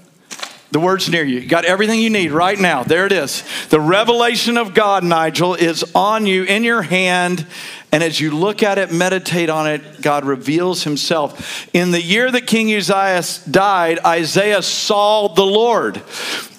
The 0.75 0.81
word's 0.81 1.09
near 1.09 1.22
you. 1.22 1.39
You 1.39 1.47
got 1.47 1.64
everything 1.64 2.01
you 2.01 2.11
need 2.11 2.33
right 2.33 2.59
now. 2.59 2.83
There 2.83 3.07
it 3.07 3.12
is. 3.12 3.45
The 3.68 3.79
revelation 3.79 4.57
of 4.59 4.75
God, 4.75 5.05
Nigel, 5.05 5.55
is 5.55 5.85
on 5.95 6.27
you 6.27 6.43
in 6.43 6.64
your 6.64 6.83
hand. 6.83 7.47
And 7.93 8.03
as 8.03 8.18
you 8.18 8.33
look 8.33 8.64
at 8.64 8.77
it, 8.77 8.91
meditate 8.91 9.49
on 9.49 9.68
it, 9.68 10.03
God 10.03 10.25
reveals 10.25 10.83
himself. 10.83 11.72
In 11.72 11.93
the 11.93 12.03
year 12.03 12.29
that 12.29 12.49
King 12.49 12.75
Uzziah 12.75 13.22
died, 13.49 14.01
Isaiah 14.05 14.62
saw 14.62 15.29
the 15.29 15.47
Lord. 15.47 16.03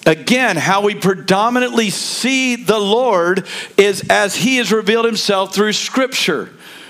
Again, 0.06 0.56
how 0.56 0.80
we 0.80 0.94
predominantly 0.94 1.90
see 1.90 2.56
the 2.56 2.78
Lord 2.78 3.46
is 3.76 4.02
as 4.08 4.34
he 4.34 4.56
has 4.56 4.72
revealed 4.72 5.04
himself 5.04 5.54
through 5.54 5.74
Scripture. 5.74 6.48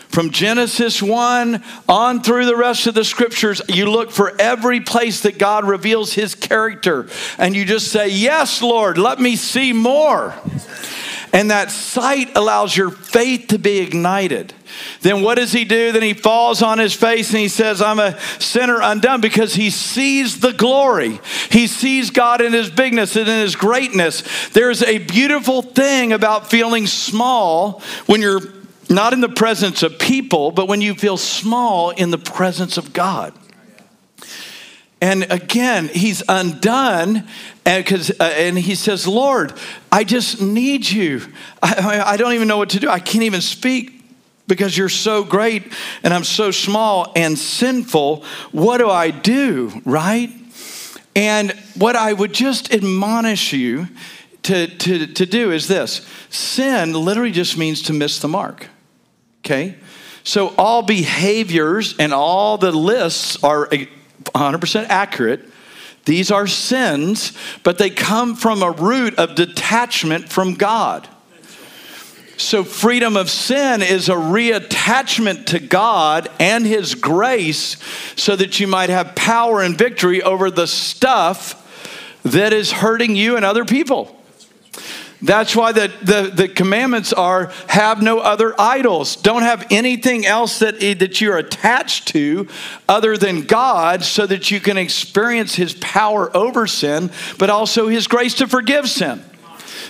From 0.09 0.31
Genesis 0.31 1.03
1 1.03 1.63
on 1.89 2.23
through 2.23 2.47
the 2.47 2.57
rest 2.57 2.87
of 2.87 2.95
the 2.95 3.05
scriptures, 3.05 3.61
you 3.69 3.91
look 3.91 4.11
for 4.11 4.41
every 4.41 4.81
place 4.81 5.23
that 5.23 5.39
God 5.39 5.67
reveals 5.67 6.15
his 6.15 6.35
character 6.35 7.09
and 7.39 7.55
you 7.55 7.65
just 7.65 7.89
say, 7.89 8.09
Yes, 8.09 8.63
Lord, 8.63 8.99
let 8.99 9.21
me 9.21 9.37
see 9.37 9.73
more. 9.73 10.35
And 11.33 11.51
that 11.51 11.71
sight 11.71 12.35
allows 12.35 12.75
your 12.75 12.91
faith 12.91 13.49
to 13.49 13.59
be 13.59 13.79
ignited. 13.81 14.55
Then 15.03 15.23
what 15.23 15.37
does 15.37 15.53
he 15.53 15.65
do? 15.65 15.93
Then 15.93 16.03
he 16.03 16.15
falls 16.15 16.63
on 16.63 16.79
his 16.79 16.95
face 16.95 17.31
and 17.31 17.39
he 17.39 17.49
says, 17.49 17.83
I'm 17.83 17.99
a 17.99 18.19
sinner 18.39 18.81
undone 18.81 19.21
because 19.21 19.55
he 19.55 19.71
sees 19.71 20.41
the 20.41 20.53
glory. 20.53 21.21
He 21.51 21.67
sees 21.67 22.11
God 22.11 22.41
in 22.41 22.53
his 22.53 22.71
bigness 22.71 23.17
and 23.17 23.29
in 23.29 23.41
his 23.41 23.57
greatness. 23.57 24.23
There's 24.51 24.83
a 24.83 24.99
beautiful 24.99 25.63
thing 25.63 26.13
about 26.13 26.51
feeling 26.51 26.87
small 26.87 27.83
when 28.07 28.23
you're 28.23 28.41
not 28.89 29.13
in 29.13 29.21
the 29.21 29.29
presence 29.29 29.83
of 29.83 29.99
people, 29.99 30.51
but 30.51 30.69
when 30.69 30.81
you 30.81 30.95
feel 30.95 31.17
small 31.17 31.91
in 31.91 32.11
the 32.11 32.19
presence 32.19 32.77
of 32.77 32.93
God. 32.93 33.35
And 35.01 35.31
again, 35.31 35.89
he's 35.89 36.23
undone, 36.29 37.29
and, 37.65 38.11
uh, 38.19 38.25
and 38.25 38.59
he 38.59 38.75
says, 38.75 39.07
Lord, 39.07 39.53
I 39.93 40.05
just 40.05 40.41
need 40.41 40.89
you. 40.89 41.21
I, 41.63 42.03
I 42.05 42.17
don't 42.17 42.33
even 42.33 42.49
know 42.49 42.57
what 42.57 42.71
to 42.71 42.81
do. 42.81 42.89
I 42.89 43.01
can't 43.01 43.25
even 43.25 43.43
speak 43.43 43.93
because 44.47 44.77
you're 44.77 44.89
so 44.89 45.25
great 45.25 45.73
and 46.03 46.15
I'm 46.15 46.25
so 46.25 46.51
small 46.51 47.13
and 47.17 47.39
sinful. 47.39 48.25
What 48.53 48.79
do 48.79 48.89
I 48.89 49.11
do, 49.11 49.83
right? 49.85 50.31
And 51.15 51.53
what 51.75 51.97
I 51.97 52.13
would 52.13 52.33
just 52.33 52.73
admonish 52.73 53.53
you 53.53 53.89
to, 54.45 54.69
to, 54.69 55.07
to 55.09 55.27
do 55.27 55.51
is 55.51 55.67
this 55.67 56.07
sin 56.31 56.93
literally 56.93 57.33
just 57.33 57.59
means 57.59 57.83
to 57.83 57.93
miss 57.93 58.19
the 58.21 58.29
mark. 58.29 58.69
Okay? 59.47 59.77
So 60.25 60.53
all 60.59 60.83
behaviors 60.83 61.97
and 61.99 62.13
all 62.13 62.59
the 62.59 62.73
lists 62.73 63.43
are 63.45 63.69
100% 63.69 64.87
accurate. 64.89 65.49
These 66.05 66.33
are 66.33 66.49
sins, 66.49 67.33
but 67.63 67.79
they 67.79 67.91
come 67.91 68.35
from 68.35 68.63
a 68.63 68.73
root 68.73 69.15
of 69.19 69.37
detachment 69.37 70.29
from 70.29 70.55
God. 70.55 71.09
So, 72.39 72.65
freedom 72.65 73.17
of 73.17 73.31
sin 73.31 73.81
is 73.81 74.11
a 74.11 74.15
reattachment 74.15 75.47
to 75.47 75.59
God 75.59 76.29
and 76.39 76.67
His 76.67 76.95
grace 76.95 77.79
so 78.15 78.37
that 78.37 78.61
you 78.61 78.67
might 78.67 78.91
have 78.91 79.15
power 79.15 79.63
and 79.63 79.77
victory 79.77 80.23
over 80.23 80.51
the 80.51 80.67
stuff 80.67 81.63
that 82.25 82.53
is 82.53 82.73
hurting 82.73 83.17
you 83.17 83.37
and 83.37 83.45
other 83.45 83.65
people. 83.65 84.16
That's 85.23 85.57
why 85.57 85.73
the, 85.73 85.91
the, 86.03 86.31
the, 86.35 86.49
commandments 86.49 87.13
are 87.13 87.51
have 87.69 88.03
no 88.03 88.19
other 88.19 88.55
idols. 88.61 89.17
Don't 89.17 89.43
have 89.43 89.67
anything 89.71 90.27
else 90.27 90.59
that, 90.59 90.83
eh, 90.83 90.93
that 90.95 91.21
you're 91.21 91.39
attached 91.39 92.09
to 92.09 92.49
other 92.87 93.17
than 93.17 93.43
God 93.43 94.05
so 94.05 94.27
that 94.27 94.51
you 94.51 94.61
can 94.61 94.77
experience 94.77 95.55
His 95.55 95.73
power 95.75 96.35
over 96.37 96.67
sin, 96.67 97.11
but 97.39 97.49
also 97.49 97.89
His 97.89 98.07
grace 98.07 98.35
to 98.35 98.47
forgive 98.47 98.91
sin. 98.91 99.25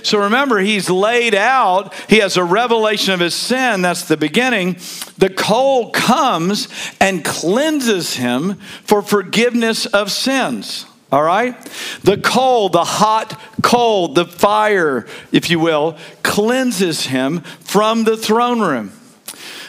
So 0.05 0.23
remember, 0.23 0.61
He's 0.61 0.89
laid 0.89 1.35
out, 1.35 1.93
He 2.09 2.19
has 2.19 2.37
a 2.37 2.45
revelation 2.45 3.13
of 3.13 3.19
His 3.19 3.35
sin. 3.35 3.83
That's 3.83 4.07
the 4.07 4.17
beginning. 4.17 4.77
The 5.19 5.31
coal 5.31 5.91
comes 5.91 6.69
and 7.01 7.25
cleanses 7.25 8.15
Him 8.15 8.55
for 8.85 9.03
forgiveness 9.03 9.87
of 9.87 10.13
sins. 10.13 10.87
All 11.13 11.23
right? 11.23 11.55
The 12.03 12.19
coal, 12.19 12.69
the 12.69 12.85
hot 12.85 13.41
coal, 13.63 14.09
the 14.09 14.25
fire, 14.25 15.07
if 15.33 15.51
you 15.51 15.61
will, 15.61 15.97
cleanses 16.23 17.07
him 17.07 17.41
from 17.41 18.05
the 18.05 18.17
throne 18.17 18.61
room. 18.61 18.93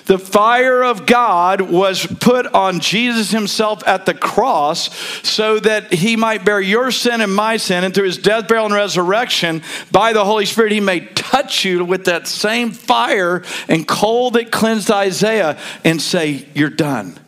The 0.07 0.17
fire 0.17 0.83
of 0.83 1.05
God 1.05 1.59
was 1.59 2.05
put 2.05 2.47
on 2.47 2.79
Jesus 2.79 3.29
himself 3.31 3.85
at 3.85 4.05
the 4.05 4.13
cross 4.13 4.89
so 5.21 5.59
that 5.59 5.93
he 5.93 6.15
might 6.15 6.45
bear 6.45 6.61
your 6.61 6.91
sin 6.91 7.19
and 7.19 7.35
my 7.35 7.57
sin. 7.57 7.83
And 7.83 7.93
through 7.93 8.05
his 8.05 8.17
death, 8.17 8.47
burial, 8.47 8.67
and 8.67 8.73
resurrection, 8.73 9.61
by 9.91 10.13
the 10.13 10.23
Holy 10.23 10.45
Spirit, 10.45 10.71
he 10.71 10.79
may 10.79 11.01
touch 11.01 11.65
you 11.65 11.83
with 11.83 12.05
that 12.05 12.25
same 12.25 12.71
fire 12.71 13.43
and 13.67 13.85
coal 13.85 14.31
that 14.31 14.49
cleansed 14.49 14.89
Isaiah 14.89 15.59
and 15.83 16.01
say, 16.01 16.47
You're 16.55 16.69
done. 16.69 17.19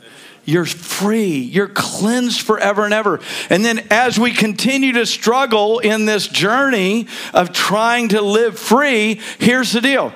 You're 0.50 0.66
free. 0.66 1.38
You're 1.38 1.68
cleansed 1.68 2.42
forever 2.42 2.84
and 2.84 2.92
ever. 2.92 3.20
And 3.52 3.64
then, 3.64 3.86
as 3.92 4.20
we 4.20 4.32
continue 4.32 4.94
to 4.94 5.06
struggle 5.06 5.78
in 5.78 6.08
this 6.08 6.28
journey 6.28 7.06
of 7.36 7.54
trying 7.54 8.10
to 8.10 8.22
live 8.24 8.58
free, 8.58 9.22
here's 9.38 9.74
the 9.74 9.80
deal. 9.80 10.12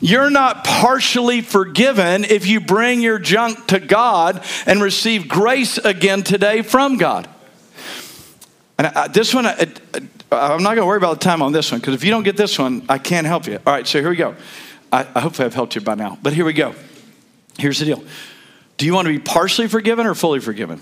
You're 0.00 0.30
not 0.30 0.62
partially 0.62 1.40
forgiven 1.40 2.22
if 2.22 2.46
you 2.46 2.60
bring 2.60 3.00
your 3.00 3.18
junk 3.18 3.66
to 3.68 3.80
God 3.80 4.44
and 4.66 4.80
receive 4.80 5.26
grace 5.26 5.78
again 5.78 6.22
today 6.22 6.62
from 6.62 6.96
God. 6.96 7.28
And 8.78 8.86
I, 8.86 9.08
this 9.08 9.34
one, 9.34 9.46
I, 9.46 9.66
I'm 10.30 10.62
not 10.62 10.76
going 10.76 10.82
to 10.82 10.86
worry 10.86 10.98
about 10.98 11.18
the 11.18 11.24
time 11.24 11.42
on 11.42 11.50
this 11.50 11.72
one 11.72 11.80
because 11.80 11.94
if 11.94 12.04
you 12.04 12.12
don't 12.12 12.22
get 12.22 12.36
this 12.36 12.56
one, 12.56 12.84
I 12.88 12.98
can't 12.98 13.26
help 13.26 13.48
you. 13.48 13.58
All 13.66 13.72
right, 13.72 13.86
so 13.86 13.98
here 13.98 14.10
we 14.10 14.16
go. 14.16 14.36
I, 14.92 15.08
I 15.12 15.20
hope 15.20 15.40
I've 15.40 15.54
helped 15.54 15.74
you 15.74 15.80
by 15.80 15.96
now, 15.96 16.18
but 16.22 16.34
here 16.34 16.44
we 16.44 16.52
go. 16.52 16.72
Here's 17.58 17.80
the 17.80 17.84
deal 17.84 18.04
do 18.76 18.86
you 18.86 18.94
want 18.94 19.06
to 19.06 19.12
be 19.12 19.18
partially 19.18 19.68
forgiven 19.68 20.06
or 20.06 20.14
fully 20.14 20.40
forgiven? 20.40 20.80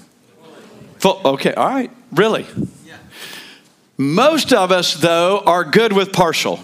Full, 0.98 1.20
okay, 1.24 1.54
all 1.54 1.68
right, 1.68 1.90
really? 2.12 2.46
Yeah. 2.84 2.96
Most 3.96 4.52
of 4.52 4.72
us, 4.72 4.94
though, 4.94 5.40
are 5.40 5.64
good 5.64 5.92
with 5.92 6.12
partial. 6.12 6.60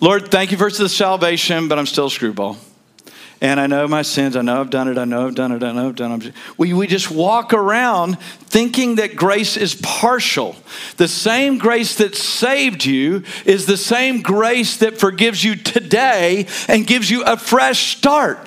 Lord, 0.00 0.30
thank 0.30 0.52
you 0.52 0.56
for 0.56 0.70
the 0.70 0.88
salvation, 0.88 1.68
but 1.68 1.78
I'm 1.78 1.86
still 1.86 2.08
screwball. 2.08 2.56
And 3.40 3.60
I 3.60 3.68
know 3.68 3.86
my 3.86 4.02
sins. 4.02 4.36
I 4.36 4.42
know 4.42 4.60
I've 4.60 4.70
done 4.70 4.88
it. 4.88 4.98
I 4.98 5.04
know 5.04 5.28
I've 5.28 5.34
done 5.34 5.52
it. 5.52 5.62
I 5.62 5.70
know 5.70 5.88
I've 5.88 5.96
done 5.96 6.22
it. 6.22 6.32
We, 6.56 6.72
we 6.72 6.88
just 6.88 7.10
walk 7.10 7.52
around 7.52 8.18
thinking 8.20 8.96
that 8.96 9.14
grace 9.14 9.56
is 9.56 9.76
partial. 9.76 10.56
The 10.96 11.06
same 11.06 11.58
grace 11.58 11.96
that 11.96 12.16
saved 12.16 12.84
you 12.84 13.22
is 13.44 13.66
the 13.66 13.76
same 13.76 14.22
grace 14.22 14.78
that 14.78 14.98
forgives 14.98 15.44
you 15.44 15.54
today 15.54 16.48
and 16.66 16.86
gives 16.86 17.10
you 17.10 17.22
a 17.22 17.36
fresh 17.36 17.96
start. 17.96 18.38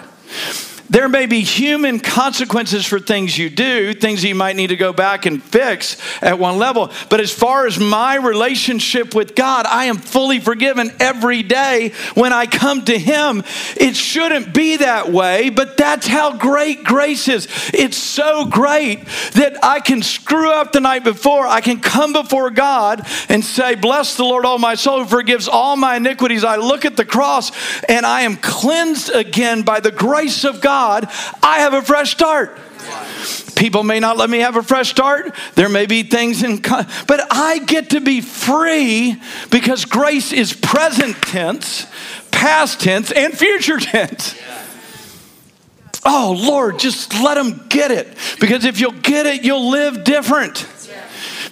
There 0.91 1.07
may 1.07 1.25
be 1.25 1.39
human 1.39 2.01
consequences 2.01 2.85
for 2.85 2.99
things 2.99 3.37
you 3.37 3.49
do, 3.49 3.93
things 3.93 4.25
you 4.25 4.35
might 4.35 4.57
need 4.57 4.67
to 4.67 4.75
go 4.75 4.91
back 4.91 5.25
and 5.25 5.41
fix 5.41 5.95
at 6.21 6.37
one 6.37 6.57
level. 6.57 6.91
But 7.09 7.21
as 7.21 7.31
far 7.31 7.65
as 7.65 7.79
my 7.79 8.15
relationship 8.15 9.15
with 9.15 9.33
God, 9.33 9.65
I 9.65 9.85
am 9.85 9.95
fully 9.95 10.41
forgiven 10.41 10.91
every 10.99 11.43
day 11.43 11.93
when 12.13 12.33
I 12.33 12.45
come 12.45 12.83
to 12.85 12.99
Him. 12.99 13.41
It 13.77 13.95
shouldn't 13.95 14.53
be 14.53 14.77
that 14.77 15.09
way, 15.09 15.49
but 15.49 15.77
that's 15.77 16.07
how 16.07 16.35
great 16.35 16.83
grace 16.83 17.29
is. 17.29 17.47
It's 17.73 17.95
so 17.95 18.45
great 18.45 19.05
that 19.35 19.63
I 19.63 19.79
can 19.79 20.01
screw 20.03 20.51
up 20.51 20.73
the 20.73 20.81
night 20.81 21.05
before. 21.05 21.47
I 21.47 21.61
can 21.61 21.79
come 21.79 22.11
before 22.11 22.49
God 22.49 23.07
and 23.29 23.45
say, 23.45 23.75
Bless 23.75 24.17
the 24.17 24.25
Lord, 24.25 24.45
all 24.45 24.59
my 24.59 24.75
soul, 24.75 25.03
who 25.03 25.05
forgives 25.05 25.47
all 25.47 25.77
my 25.77 25.95
iniquities. 25.95 26.43
I 26.43 26.57
look 26.57 26.83
at 26.83 26.97
the 26.97 27.05
cross 27.05 27.53
and 27.87 28.05
I 28.05 28.23
am 28.23 28.35
cleansed 28.35 29.09
again 29.09 29.61
by 29.61 29.79
the 29.79 29.91
grace 29.91 30.43
of 30.43 30.59
God. 30.59 30.80
God, 30.81 31.11
I 31.43 31.59
have 31.59 31.75
a 31.75 31.83
fresh 31.83 32.09
start. 32.09 32.57
People 33.55 33.83
may 33.83 33.99
not 33.99 34.17
let 34.17 34.31
me 34.31 34.39
have 34.39 34.55
a 34.55 34.63
fresh 34.63 34.89
start. 34.89 35.35
There 35.53 35.69
may 35.69 35.85
be 35.85 36.01
things 36.01 36.41
in, 36.41 36.59
but 36.59 37.27
I 37.29 37.59
get 37.59 37.91
to 37.91 38.01
be 38.01 38.19
free 38.21 39.21
because 39.51 39.85
grace 39.85 40.33
is 40.33 40.53
present 40.53 41.21
tense, 41.21 41.85
past 42.31 42.81
tense, 42.81 43.11
and 43.11 43.37
future 43.37 43.77
tense. 43.77 44.35
Oh, 46.03 46.35
Lord, 46.35 46.79
just 46.79 47.13
let 47.13 47.35
them 47.35 47.67
get 47.69 47.91
it. 47.91 48.07
Because 48.39 48.65
if 48.65 48.79
you'll 48.79 48.99
get 49.03 49.27
it, 49.27 49.43
you'll 49.43 49.69
live 49.69 50.03
different. 50.03 50.65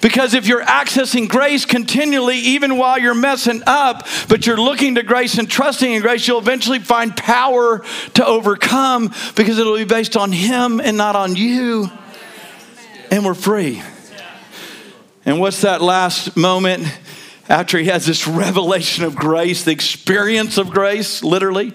Because 0.02 0.34
if 0.34 0.48
you're 0.48 0.64
accessing 0.64 1.28
grace 1.28 1.66
continually, 1.66 2.38
even 2.38 2.78
while 2.78 2.98
you're 2.98 3.14
messing 3.14 3.62
up, 3.68 4.08
but 4.28 4.48
you're 4.48 4.60
looking 4.60 4.96
to 4.96 5.04
grace 5.04 5.38
and 5.38 5.50
trusting 5.50 5.92
in 5.92 6.02
grace, 6.02 6.28
you'll 6.28 6.40
eventually 6.40 6.80
find 6.80 7.16
power 7.16 7.84
to 8.14 8.26
overcome 8.26 9.14
because 9.36 9.58
it'll 9.58 9.76
be 9.76 9.84
based 9.84 10.16
on 10.16 10.32
Him 10.32 10.80
and 10.80 10.98
not 10.98 11.16
on 11.16 11.36
you. 11.36 11.90
And 13.12 13.26
we're 13.26 13.34
free. 13.34 13.82
And 15.26 15.40
what's 15.40 15.62
that 15.62 15.82
last 15.82 16.38
moment 16.38 16.88
after 17.48 17.78
he 17.78 17.86
has 17.86 18.06
this 18.06 18.28
revelation 18.28 19.04
of 19.04 19.16
grace, 19.16 19.64
the 19.64 19.72
experience 19.72 20.58
of 20.58 20.70
grace, 20.70 21.24
literally? 21.24 21.74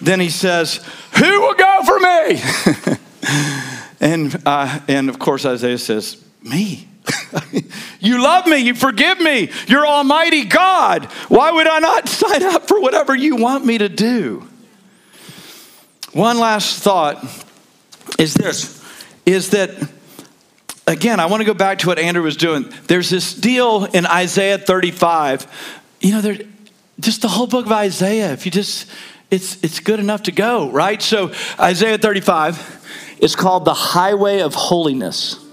Then 0.00 0.20
he 0.20 0.30
says, 0.30 0.76
Who 1.18 1.40
will 1.40 1.54
go 1.54 1.82
for 1.84 1.98
me? 1.98 2.96
and, 4.00 4.42
uh, 4.46 4.80
and 4.88 5.08
of 5.08 5.18
course, 5.18 5.44
Isaiah 5.44 5.78
says, 5.78 6.22
Me. 6.42 6.88
You 8.00 8.22
love 8.22 8.46
me. 8.46 8.58
You 8.58 8.74
forgive 8.74 9.20
me. 9.20 9.50
You're 9.66 9.86
Almighty 9.86 10.44
God. 10.44 11.06
Why 11.28 11.50
would 11.50 11.66
I 11.66 11.78
not 11.78 12.08
sign 12.08 12.42
up 12.42 12.68
for 12.68 12.80
whatever 12.80 13.14
you 13.14 13.36
want 13.36 13.64
me 13.66 13.78
to 13.78 13.88
do? 13.88 14.46
One 16.12 16.38
last 16.38 16.82
thought 16.82 17.24
is 18.18 18.34
this 18.34 18.76
is 19.26 19.50
that 19.50 19.70
again, 20.86 21.20
I 21.20 21.26
want 21.26 21.42
to 21.42 21.44
go 21.44 21.54
back 21.54 21.80
to 21.80 21.86
what 21.86 21.98
Andrew 21.98 22.22
was 22.22 22.36
doing. 22.36 22.72
There's 22.86 23.10
this 23.10 23.34
deal 23.34 23.84
in 23.84 24.06
Isaiah 24.06 24.58
35. 24.58 25.46
You 26.00 26.12
know, 26.12 26.20
there 26.20 26.38
just 27.00 27.22
the 27.22 27.28
whole 27.28 27.46
book 27.46 27.66
of 27.66 27.72
Isaiah, 27.72 28.32
if 28.32 28.46
you 28.46 28.52
just 28.52 28.90
it's 29.30 29.62
it's 29.62 29.80
good 29.80 30.00
enough 30.00 30.22
to 30.24 30.32
go, 30.32 30.70
right? 30.70 31.02
So 31.02 31.32
Isaiah 31.60 31.98
35 31.98 33.18
is 33.20 33.36
called 33.36 33.64
the 33.64 33.74
highway 33.74 34.40
of 34.40 34.54
holiness. 34.54 35.44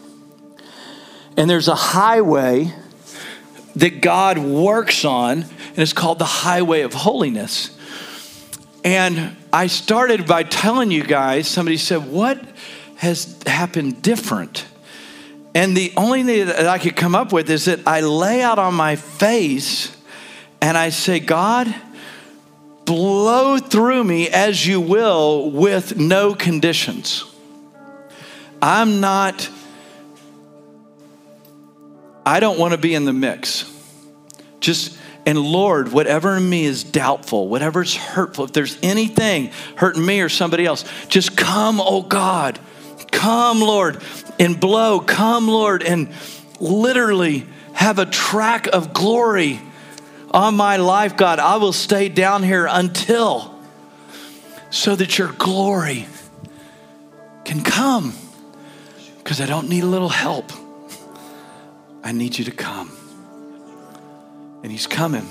And 1.38 1.50
there's 1.50 1.68
a 1.68 1.76
highway 1.76 2.74
that 3.76 4.02
God 4.02 4.38
works 4.38 5.04
on, 5.04 5.42
and 5.42 5.78
it's 5.78 5.94
called 5.94 6.20
the 6.20 6.26
highway 6.26 6.82
of 6.82 6.94
holiness. 6.94 7.78
And 8.84 9.36
I 9.52 9.68
started 9.68 10.28
by 10.28 10.44
telling 10.44 10.92
you 10.92 11.04
guys, 11.04 11.48
somebody 11.48 11.78
said, 11.78 12.10
What 12.10 12.40
has 12.98 13.42
happened 13.46 14.02
different? 14.02 14.66
And 15.54 15.76
the 15.76 15.94
only 15.96 16.24
thing 16.24 16.48
that 16.48 16.68
I 16.68 16.78
could 16.78 16.96
come 16.96 17.16
up 17.16 17.32
with 17.32 17.50
is 17.50 17.66
that 17.66 17.88
I 17.88 18.02
lay 18.02 18.42
out 18.42 18.60
on 18.60 18.74
my 18.74 18.96
face 18.96 19.96
and 20.62 20.78
I 20.78 20.90
say, 20.90 21.20
God, 21.20 21.74
blow 22.86 23.58
through 23.58 24.04
me 24.04 24.30
as 24.30 24.66
you 24.66 24.82
will 24.82 25.50
with 25.52 25.98
no 25.98 26.36
conditions. 26.36 27.24
I'm 28.62 29.00
not, 29.00 29.50
I 32.26 32.40
don't 32.40 32.58
want 32.58 32.72
to 32.72 32.78
be 32.78 32.96
in 32.96 33.06
the 33.06 33.14
mix. 33.14 33.72
Just, 34.60 34.98
and 35.26 35.38
Lord, 35.40 35.92
whatever 35.92 36.38
in 36.38 36.50
me 36.50 36.66
is 36.66 36.84
doubtful, 36.84 37.48
whatever's 37.48 37.96
hurtful, 37.96 38.46
if 38.46 38.54
there's 38.54 38.78
anything 38.82 39.52
hurting 39.76 40.04
me 40.04 40.22
or 40.22 40.30
somebody 40.30 40.66
else, 40.66 40.86
just 41.08 41.38
come, 41.38 41.80
oh 41.80 42.02
God. 42.02 42.60
Come, 43.12 43.60
Lord, 43.62 44.02
and 44.40 44.60
blow. 44.60 45.00
Come, 45.00 45.48
Lord, 45.48 45.84
and 45.84 46.14
literally 46.60 47.46
have 47.74 48.00
a 48.00 48.06
track 48.06 48.68
of 48.68 48.94
glory 48.94 49.60
on 50.32 50.56
my 50.56 50.78
life, 50.78 51.16
God. 51.16 51.40
I 51.40 51.58
will 51.58 51.74
stay 51.74 52.10
down 52.10 52.44
here 52.44 52.68
until 52.70 53.58
so 54.70 54.96
that 54.96 55.18
your 55.18 55.32
glory 55.32 56.08
can 57.46 57.64
come 57.64 58.14
because 59.18 59.40
I 59.40 59.46
don't 59.46 59.70
need 59.70 59.84
a 59.84 59.88
little 59.88 60.10
help. 60.10 60.52
I 62.06 62.14
need 62.14 62.38
you 62.38 62.46
to 62.46 62.52
come. 62.52 62.90
And 64.64 64.72
He's 64.72 64.88
coming. 64.88 65.28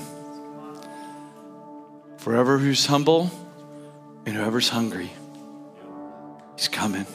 Forever 2.18 2.58
who's 2.58 2.84
humble 2.84 3.30
and 4.26 4.36
whoever's 4.36 4.68
hungry, 4.68 5.10
He's 6.56 6.68
coming. 6.68 7.06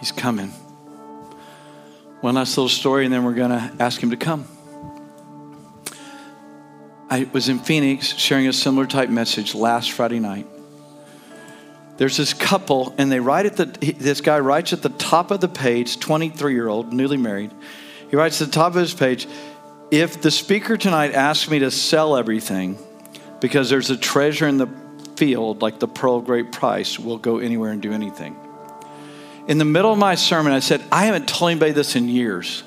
He's 0.00 0.12
coming. 0.12 0.48
One 2.20 2.34
last 2.34 2.56
little 2.58 2.68
story, 2.68 3.04
and 3.04 3.14
then 3.14 3.24
we're 3.24 3.34
going 3.34 3.50
to 3.50 3.72
ask 3.80 4.02
Him 4.02 4.10
to 4.10 4.16
come. 4.16 4.46
I 7.08 7.28
was 7.32 7.48
in 7.48 7.58
Phoenix 7.58 8.14
sharing 8.16 8.46
a 8.48 8.52
similar 8.52 8.86
type 8.86 9.08
message 9.08 9.54
last 9.54 9.92
Friday 9.92 10.18
night 10.18 10.46
there's 12.02 12.16
this 12.16 12.34
couple, 12.34 12.94
and 12.98 13.12
they 13.12 13.20
write 13.20 13.46
at 13.46 13.56
the, 13.56 13.66
this 13.92 14.20
guy 14.20 14.40
writes 14.40 14.72
at 14.72 14.82
the 14.82 14.88
top 14.88 15.30
of 15.30 15.40
the 15.40 15.48
page, 15.48 16.00
23 16.00 16.52
year 16.52 16.66
old, 16.66 16.92
newly 16.92 17.16
married. 17.16 17.52
He 18.12 18.16
writes 18.16 18.42
at 18.42 18.48
the 18.48 18.52
top 18.52 18.74
of 18.74 18.80
his 18.82 18.92
page, 18.92 19.26
if 19.90 20.20
the 20.20 20.30
speaker 20.30 20.76
tonight 20.76 21.14
asks 21.14 21.48
me 21.48 21.60
to 21.60 21.70
sell 21.70 22.14
everything 22.14 22.76
because 23.40 23.70
there's 23.70 23.88
a 23.88 23.96
treasure 23.96 24.46
in 24.46 24.58
the 24.58 24.68
field 25.16 25.62
like 25.62 25.78
the 25.78 25.88
pearl 25.88 26.16
of 26.16 26.26
great 26.26 26.52
price, 26.52 26.98
we'll 26.98 27.16
go 27.16 27.38
anywhere 27.38 27.70
and 27.70 27.80
do 27.80 27.90
anything. 27.90 28.36
In 29.48 29.56
the 29.56 29.64
middle 29.64 29.90
of 29.90 29.98
my 29.98 30.14
sermon, 30.14 30.52
I 30.52 30.58
said, 30.58 30.82
I 30.92 31.06
haven't 31.06 31.26
told 31.26 31.52
anybody 31.52 31.72
this 31.72 31.96
in 31.96 32.06
years, 32.10 32.64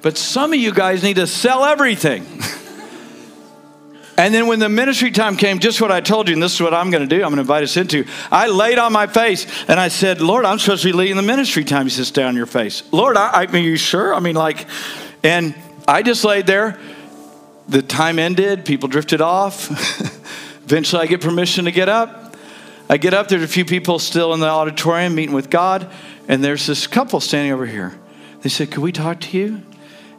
but 0.00 0.16
some 0.16 0.52
of 0.52 0.60
you 0.60 0.72
guys 0.72 1.02
need 1.02 1.16
to 1.16 1.26
sell 1.26 1.64
everything. 1.64 2.24
And 4.16 4.32
then 4.32 4.46
when 4.46 4.60
the 4.60 4.68
ministry 4.68 5.10
time 5.10 5.36
came, 5.36 5.58
just 5.58 5.80
what 5.80 5.90
I 5.90 6.00
told 6.00 6.28
you, 6.28 6.34
and 6.34 6.42
this 6.42 6.54
is 6.54 6.60
what 6.60 6.72
I'm 6.72 6.90
going 6.90 7.06
to 7.06 7.08
do, 7.08 7.16
I'm 7.16 7.30
going 7.30 7.36
to 7.36 7.40
invite 7.40 7.64
us 7.64 7.76
into. 7.76 8.06
I 8.30 8.46
laid 8.46 8.78
on 8.78 8.92
my 8.92 9.06
face 9.06 9.46
and 9.68 9.80
I 9.80 9.88
said, 9.88 10.20
Lord, 10.20 10.44
I'm 10.44 10.58
supposed 10.58 10.82
to 10.82 10.88
be 10.88 10.92
leading 10.92 11.16
the 11.16 11.22
ministry 11.22 11.64
time. 11.64 11.86
He 11.86 11.90
says, 11.90 12.16
on 12.18 12.36
your 12.36 12.46
face. 12.46 12.84
Lord, 12.92 13.16
I, 13.16 13.42
I 13.42 13.46
mean, 13.48 13.64
you 13.64 13.76
sure? 13.76 14.14
I 14.14 14.20
mean, 14.20 14.36
like, 14.36 14.66
and 15.24 15.54
I 15.88 16.02
just 16.02 16.24
laid 16.24 16.46
there. 16.46 16.78
The 17.68 17.82
time 17.82 18.18
ended, 18.18 18.64
people 18.64 18.88
drifted 18.88 19.20
off. 19.20 19.70
Eventually, 20.64 21.02
I 21.02 21.06
get 21.06 21.20
permission 21.20 21.64
to 21.64 21.72
get 21.72 21.88
up. 21.88 22.36
I 22.88 22.98
get 22.98 23.14
up, 23.14 23.28
there's 23.28 23.42
a 23.42 23.48
few 23.48 23.64
people 23.64 23.98
still 23.98 24.34
in 24.34 24.40
the 24.40 24.48
auditorium 24.48 25.14
meeting 25.14 25.34
with 25.34 25.48
God, 25.48 25.90
and 26.28 26.44
there's 26.44 26.66
this 26.66 26.86
couple 26.86 27.18
standing 27.18 27.50
over 27.50 27.64
here. 27.64 27.98
They 28.42 28.50
said, 28.50 28.70
Could 28.70 28.82
we 28.82 28.92
talk 28.92 29.20
to 29.20 29.38
you? 29.38 29.62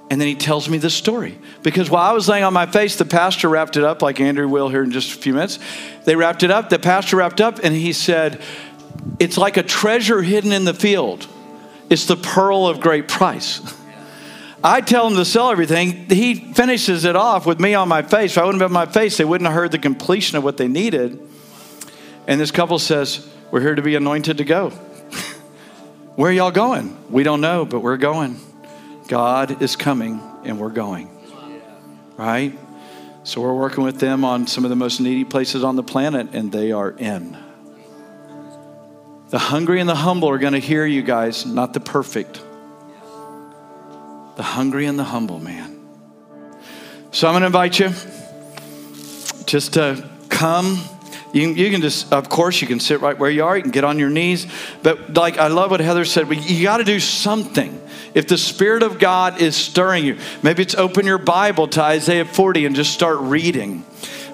And 0.10 0.22
then 0.22 0.28
he 0.28 0.36
tells 0.36 0.70
me 0.70 0.78
the 0.78 0.90
story. 0.90 1.38
Because 1.64 1.90
while 1.90 2.10
I 2.10 2.14
was 2.14 2.30
laying 2.30 2.44
on 2.44 2.54
my 2.54 2.68
face, 2.68 2.96
the 2.96 3.06
pastor 3.06 3.50
wrapped 3.50 3.76
it 3.76 3.84
up, 3.84 4.02
like 4.02 4.20
Andrew 4.20 4.48
will 4.48 4.70
here 4.70 4.84
in 4.84 4.92
just 4.92 5.18
a 5.18 5.20
few 5.20 5.34
minutes. 5.34 5.58
They 6.04 6.16
wrapped 6.16 6.44
it 6.44 6.52
up. 6.52 6.70
The 6.70 6.78
pastor 6.78 7.18
wrapped 7.18 7.42
up, 7.42 7.60
and 7.64 7.74
he 7.74 7.92
said, 7.92 8.40
It's 9.20 9.38
like 9.38 9.58
a 9.58 9.64
treasure 9.64 10.22
hidden 10.22 10.52
in 10.52 10.64
the 10.64 10.76
field. 10.76 11.28
It's 11.90 12.06
the 12.06 12.16
pearl 12.16 12.68
of 12.68 12.80
great 12.80 13.08
price. 13.08 13.62
I 14.64 14.82
tell 14.82 15.08
him 15.08 15.16
to 15.16 15.26
sell 15.26 15.52
everything. 15.52 16.10
He 16.10 16.36
finishes 16.54 17.06
it 17.06 17.16
off 17.16 17.46
with 17.46 17.60
me 17.60 17.76
on 17.76 17.88
my 17.88 18.02
face. 18.02 18.32
If 18.32 18.40
I 18.40 18.46
wouldn't 18.46 18.62
have 18.62 18.72
been 18.72 18.78
on 18.78 18.88
my 18.88 18.92
face, 18.92 19.18
they 19.18 19.26
wouldn't 19.26 19.48
have 19.48 19.56
heard 19.56 19.72
the 19.72 19.78
completion 19.78 20.38
of 20.38 20.44
what 20.44 20.58
they 20.58 20.68
needed. 20.68 21.20
And 22.28 22.40
this 22.40 22.52
couple 22.52 22.78
says, 22.80 23.28
We're 23.50 23.62
here 23.62 23.76
to 23.76 23.82
be 23.82 23.96
anointed 23.96 24.38
to 24.38 24.44
go. 24.44 24.70
Where 26.16 26.32
y'all 26.32 26.52
going? 26.52 26.98
We 27.12 27.24
don't 27.24 27.42
know, 27.42 27.66
but 27.66 27.82
we're 27.82 27.98
going. 27.98 28.40
God 29.08 29.62
is 29.62 29.76
coming 29.76 30.22
and 30.44 30.60
we're 30.60 30.70
going. 30.70 31.10
Right? 32.18 32.58
So 33.24 33.42
we're 33.42 33.56
working 33.56 33.84
with 33.84 34.00
them 34.00 34.24
on 34.24 34.48
some 34.48 34.64
of 34.64 34.70
the 34.70 34.76
most 34.76 35.00
needy 35.00 35.26
places 35.26 35.64
on 35.64 35.76
the 35.76 35.84
planet, 35.84 36.30
and 36.34 36.52
they 36.52 36.72
are 36.72 36.92
in. 36.92 37.36
The 39.30 39.40
hungry 39.40 39.80
and 39.80 39.90
the 39.90 39.96
humble 39.96 40.30
are 40.30 40.38
going 40.38 40.54
to 40.54 40.60
hear 40.60 40.86
you 40.86 41.02
guys, 41.02 41.46
not 41.46 41.74
the 41.74 41.80
perfect. 41.80 42.40
The 44.36 44.44
hungry 44.44 44.86
and 44.86 45.00
the 45.00 45.04
humble, 45.04 45.40
man. 45.40 45.88
So 47.12 47.28
I'm 47.28 47.34
going 47.34 47.42
to 47.42 47.48
invite 47.48 47.80
you 47.80 47.90
just 49.46 49.74
to 49.74 50.08
come. 50.30 50.80
You, 51.34 51.50
you 51.50 51.72
can 51.72 51.82
just, 51.82 52.14
of 52.14 52.30
course, 52.30 52.62
you 52.62 52.68
can 52.68 52.80
sit 52.80 53.02
right 53.02 53.18
where 53.18 53.32
you 53.32 53.44
are. 53.44 53.58
You 53.58 53.64
can 53.64 53.72
get 53.72 53.84
on 53.84 53.98
your 53.98 54.10
knees. 54.10 54.46
But 54.84 55.16
like 55.16 55.38
I 55.38 55.48
love 55.48 55.72
what 55.72 55.80
Heather 55.80 56.06
said, 56.06 56.30
you 56.30 56.64
got 56.64 56.78
to 56.78 56.84
do 56.84 57.00
something. 57.00 57.82
If 58.16 58.28
the 58.28 58.38
Spirit 58.38 58.82
of 58.82 58.98
God 58.98 59.42
is 59.42 59.56
stirring 59.56 60.06
you, 60.06 60.18
maybe 60.42 60.64
it's 60.64 60.74
open 60.74 61.06
your 61.06 61.18
Bible 61.18 61.68
to 61.68 61.82
Isaiah 61.82 62.26
40 62.26 62.66
and 62.66 62.76
just 62.76 62.94
start 62.94 63.20
reading. 63.20 63.86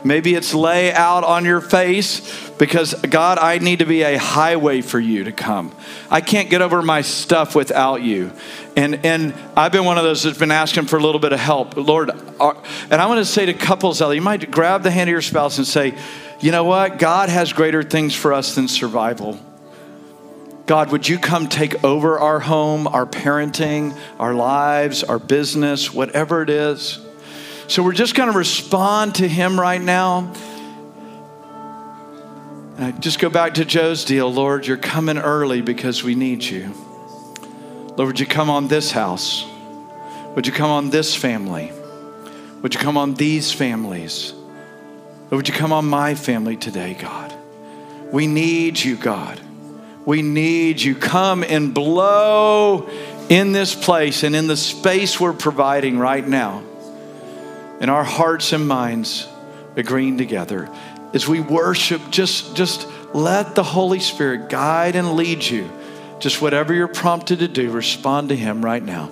Maybe 0.03 0.36
it's 0.36 0.53
lay 0.53 0.93
out 0.93 1.23
on 1.23 1.45
your 1.45 1.61
face 1.61 2.21
because, 2.57 2.93
God, 2.93 3.38
I 3.38 3.57
need 3.57 3.79
to 3.79 3.86
be 3.86 4.03
a 4.03 4.17
highway 4.17 4.82
for 4.82 4.99
you 4.99 5.23
to 5.25 5.32
come. 5.32 5.75
I 6.09 6.21
can't 6.21 6.49
get 6.49 6.61
over 6.61 6.82
my 6.82 7.01
stuff 7.01 7.55
without 7.55 8.01
you. 8.01 8.32
And, 8.75 9.05
and 9.05 9.34
I've 9.55 9.71
been 9.71 9.86
one 9.86 9.97
of 9.97 10.03
those 10.03 10.23
that's 10.23 10.38
been 10.38 10.51
asking 10.51 10.86
for 10.86 10.97
a 10.97 11.01
little 11.03 11.19
bit 11.19 11.34
of 11.34 11.39
help. 11.39 11.75
Lord, 11.75 12.11
uh, 12.39 12.53
and 12.89 13.01
I 13.01 13.07
want 13.07 13.19
to 13.19 13.25
say 13.25 13.47
to 13.47 13.53
couples 13.53 13.99
there, 13.99 14.13
you 14.13 14.21
might 14.21 14.49
grab 14.49 14.84
the 14.84 14.91
hand 14.91 15.09
of 15.09 15.11
your 15.11 15.21
spouse 15.21 15.57
and 15.57 15.67
say, 15.67 15.95
you 16.39 16.51
know 16.51 16.63
what? 16.63 16.97
God 16.97 17.29
has 17.29 17.53
greater 17.53 17.84
things 17.84 18.15
for 18.15 18.34
us 18.34 18.55
than 18.55 18.67
survival. 18.67 19.39
God, 20.72 20.89
would 20.93 21.05
you 21.05 21.19
come 21.19 21.49
take 21.49 21.84
over 21.84 22.17
our 22.17 22.39
home, 22.39 22.88
our 22.88 23.05
parenting, 23.05 23.93
our 24.17 24.34
lives, 24.34 25.03
our 25.03 25.19
business, 25.19 25.93
whatever 25.93 26.43
it 26.43 26.49
is? 26.49 26.97
So 27.67 27.84
we're 27.84 27.91
just 27.91 28.15
going 28.15 28.32
to 28.32 28.38
respond 28.38 29.15
to 29.15 29.28
Him 29.28 29.59
right 29.59 29.82
now. 29.82 30.32
And 32.78 32.86
I 32.86 32.91
just 32.91 33.19
go 33.19 33.30
back 33.30 33.55
to 33.55 33.65
Joe's 33.65 34.05
deal. 34.05 34.32
Lord, 34.32 34.65
you're 34.65 34.78
coming 34.78 35.17
early 35.17 35.61
because 35.61 36.05
we 36.05 36.15
need 36.15 36.41
you. 36.41 36.74
Lord, 37.97 38.07
would 38.07 38.19
you 38.22 38.26
come 38.26 38.49
on 38.49 38.69
this 38.69 38.93
house? 38.93 39.45
Would 40.36 40.47
you 40.47 40.53
come 40.53 40.72
on 40.72 40.89
this 40.89 41.13
family? 41.13 41.74
Would 42.61 42.74
you 42.76 42.80
come 42.80 42.95
on 42.95 43.15
these 43.15 43.51
families? 43.51 44.32
Lord, 45.24 45.32
would 45.32 45.47
you 45.49 45.53
come 45.53 45.74
on 45.74 45.84
my 45.84 46.15
family 46.15 46.55
today, 46.55 46.93
God? 46.93 47.36
We 48.13 48.26
need 48.26 48.80
you, 48.80 48.95
God. 48.95 49.41
We 50.06 50.22
need 50.22 50.82
you. 50.82 50.95
Come 50.95 51.43
and 51.43 51.74
blow 51.74 52.89
in 53.30 53.52
this 53.52 53.76
place 53.76 54.24
and 54.24 54.36
in 54.36 54.47
the 54.47 54.58
space 54.58 55.20
we're 55.20 55.34
providing 55.34 55.99
right 55.99 56.28
now. 56.28 56.64
In 57.80 57.89
our 57.89 58.04
hearts 58.04 58.54
and 58.54 58.68
minds 58.68 59.28
agreeing 59.76 60.18
together. 60.18 60.70
As 61.14 61.28
we 61.28 61.39
worship, 61.39 62.02
just, 62.10 62.56
just 62.56 62.88
let 63.14 63.56
the 63.56 63.64
Holy 63.64 63.99
Spirit 63.99 64.49
guide 64.49 64.95
and 64.95 65.14
lead 65.14 65.43
you. 65.43 65.70
Just 66.20 66.41
whatever 66.41 66.74
you're 66.74 66.88
prompted 66.88 67.39
to 67.39 67.47
do, 67.47 67.72
respond 67.72 68.30
to 68.30 68.36
Him 68.36 68.64
right 68.64 68.84
now. 68.84 69.10